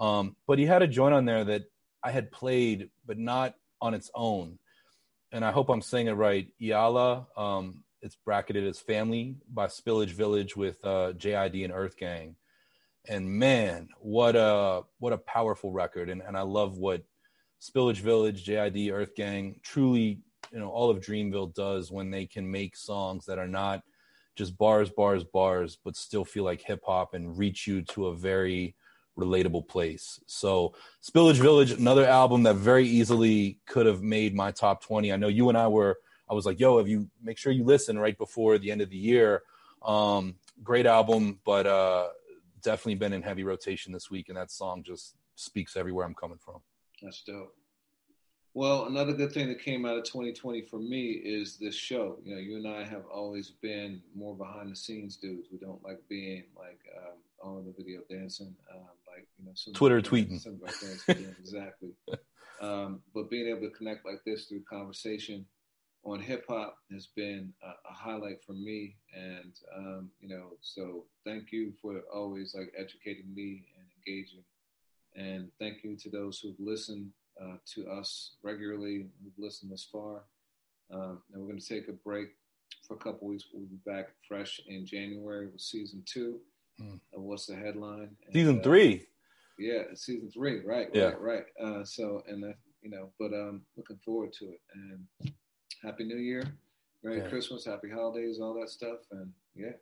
[0.00, 1.64] Um, but he had a joint on there that
[2.02, 4.58] I had played, but not on its own.
[5.30, 6.48] And I hope I'm saying it right.
[6.60, 12.36] Iala, um, it's bracketed as Family by Spillage Village with uh, JID and Earth Gang.
[13.08, 16.08] And man, what a what a powerful record.
[16.08, 17.02] And and I love what
[17.60, 20.20] Spillage Village, JID, Earth Gang, truly,
[20.50, 23.82] you know, all of Dreamville does when they can make songs that are not
[24.36, 28.16] just bars, bars, bars, but still feel like hip hop and reach you to a
[28.16, 28.74] very
[29.20, 30.20] relatable place.
[30.26, 35.12] So, Spillage Village, another album that very easily could have made my top 20.
[35.12, 35.98] I know you and I were,
[36.28, 38.90] I was like, yo, if you make sure you listen right before the end of
[38.90, 39.42] the year.
[39.82, 42.08] Um, great album, but uh,
[42.62, 46.38] definitely been in heavy rotation this week, and that song just speaks everywhere I'm coming
[46.38, 46.60] from.
[47.02, 47.54] That's dope.
[48.52, 52.18] Well, another good thing that came out of 2020 for me is this show.
[52.24, 55.48] You know, you and I have always been more behind the scenes dudes.
[55.52, 60.00] We don't like being like um, on the video dancing, um, like you know, Twitter
[60.00, 60.44] tweeting.
[61.38, 61.90] exactly.
[62.60, 65.46] um, but being able to connect like this through conversation
[66.02, 71.04] on hip hop has been a, a, highlight for me, and um, you know, so
[71.24, 74.44] thank you for always like educating me and engaging,
[75.14, 77.10] and thank you to those who've listened
[77.40, 80.22] uh, to us regularly, who've listened this far.
[80.92, 82.30] Um, and we're going to take a break
[82.86, 83.44] for a couple weeks.
[83.52, 86.40] We'll be back fresh in January with season two.
[86.80, 87.00] Mm.
[87.12, 88.16] what's the headline?
[88.26, 89.06] And, season uh, three.
[89.58, 90.60] Yeah, season three.
[90.64, 90.88] Right.
[90.92, 91.10] Yeah.
[91.10, 91.20] Right.
[91.20, 91.44] Right.
[91.62, 94.60] Uh, so, and that, you know, but um, looking forward to it.
[94.74, 95.32] And
[95.82, 96.42] Happy New Year,
[97.02, 97.28] Merry yeah.
[97.28, 98.98] Christmas, Happy Holidays, all that stuff.
[99.12, 99.72] And yeah.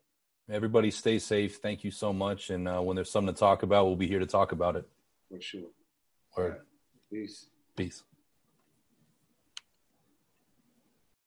[0.51, 1.57] Everybody stay safe.
[1.57, 2.51] Thank you so much.
[2.51, 4.89] And uh, when there's something to talk about, we'll be here to talk about it.
[5.29, 5.69] For sure.
[6.37, 6.61] Word.
[7.13, 7.47] Peace.
[7.77, 8.03] Peace.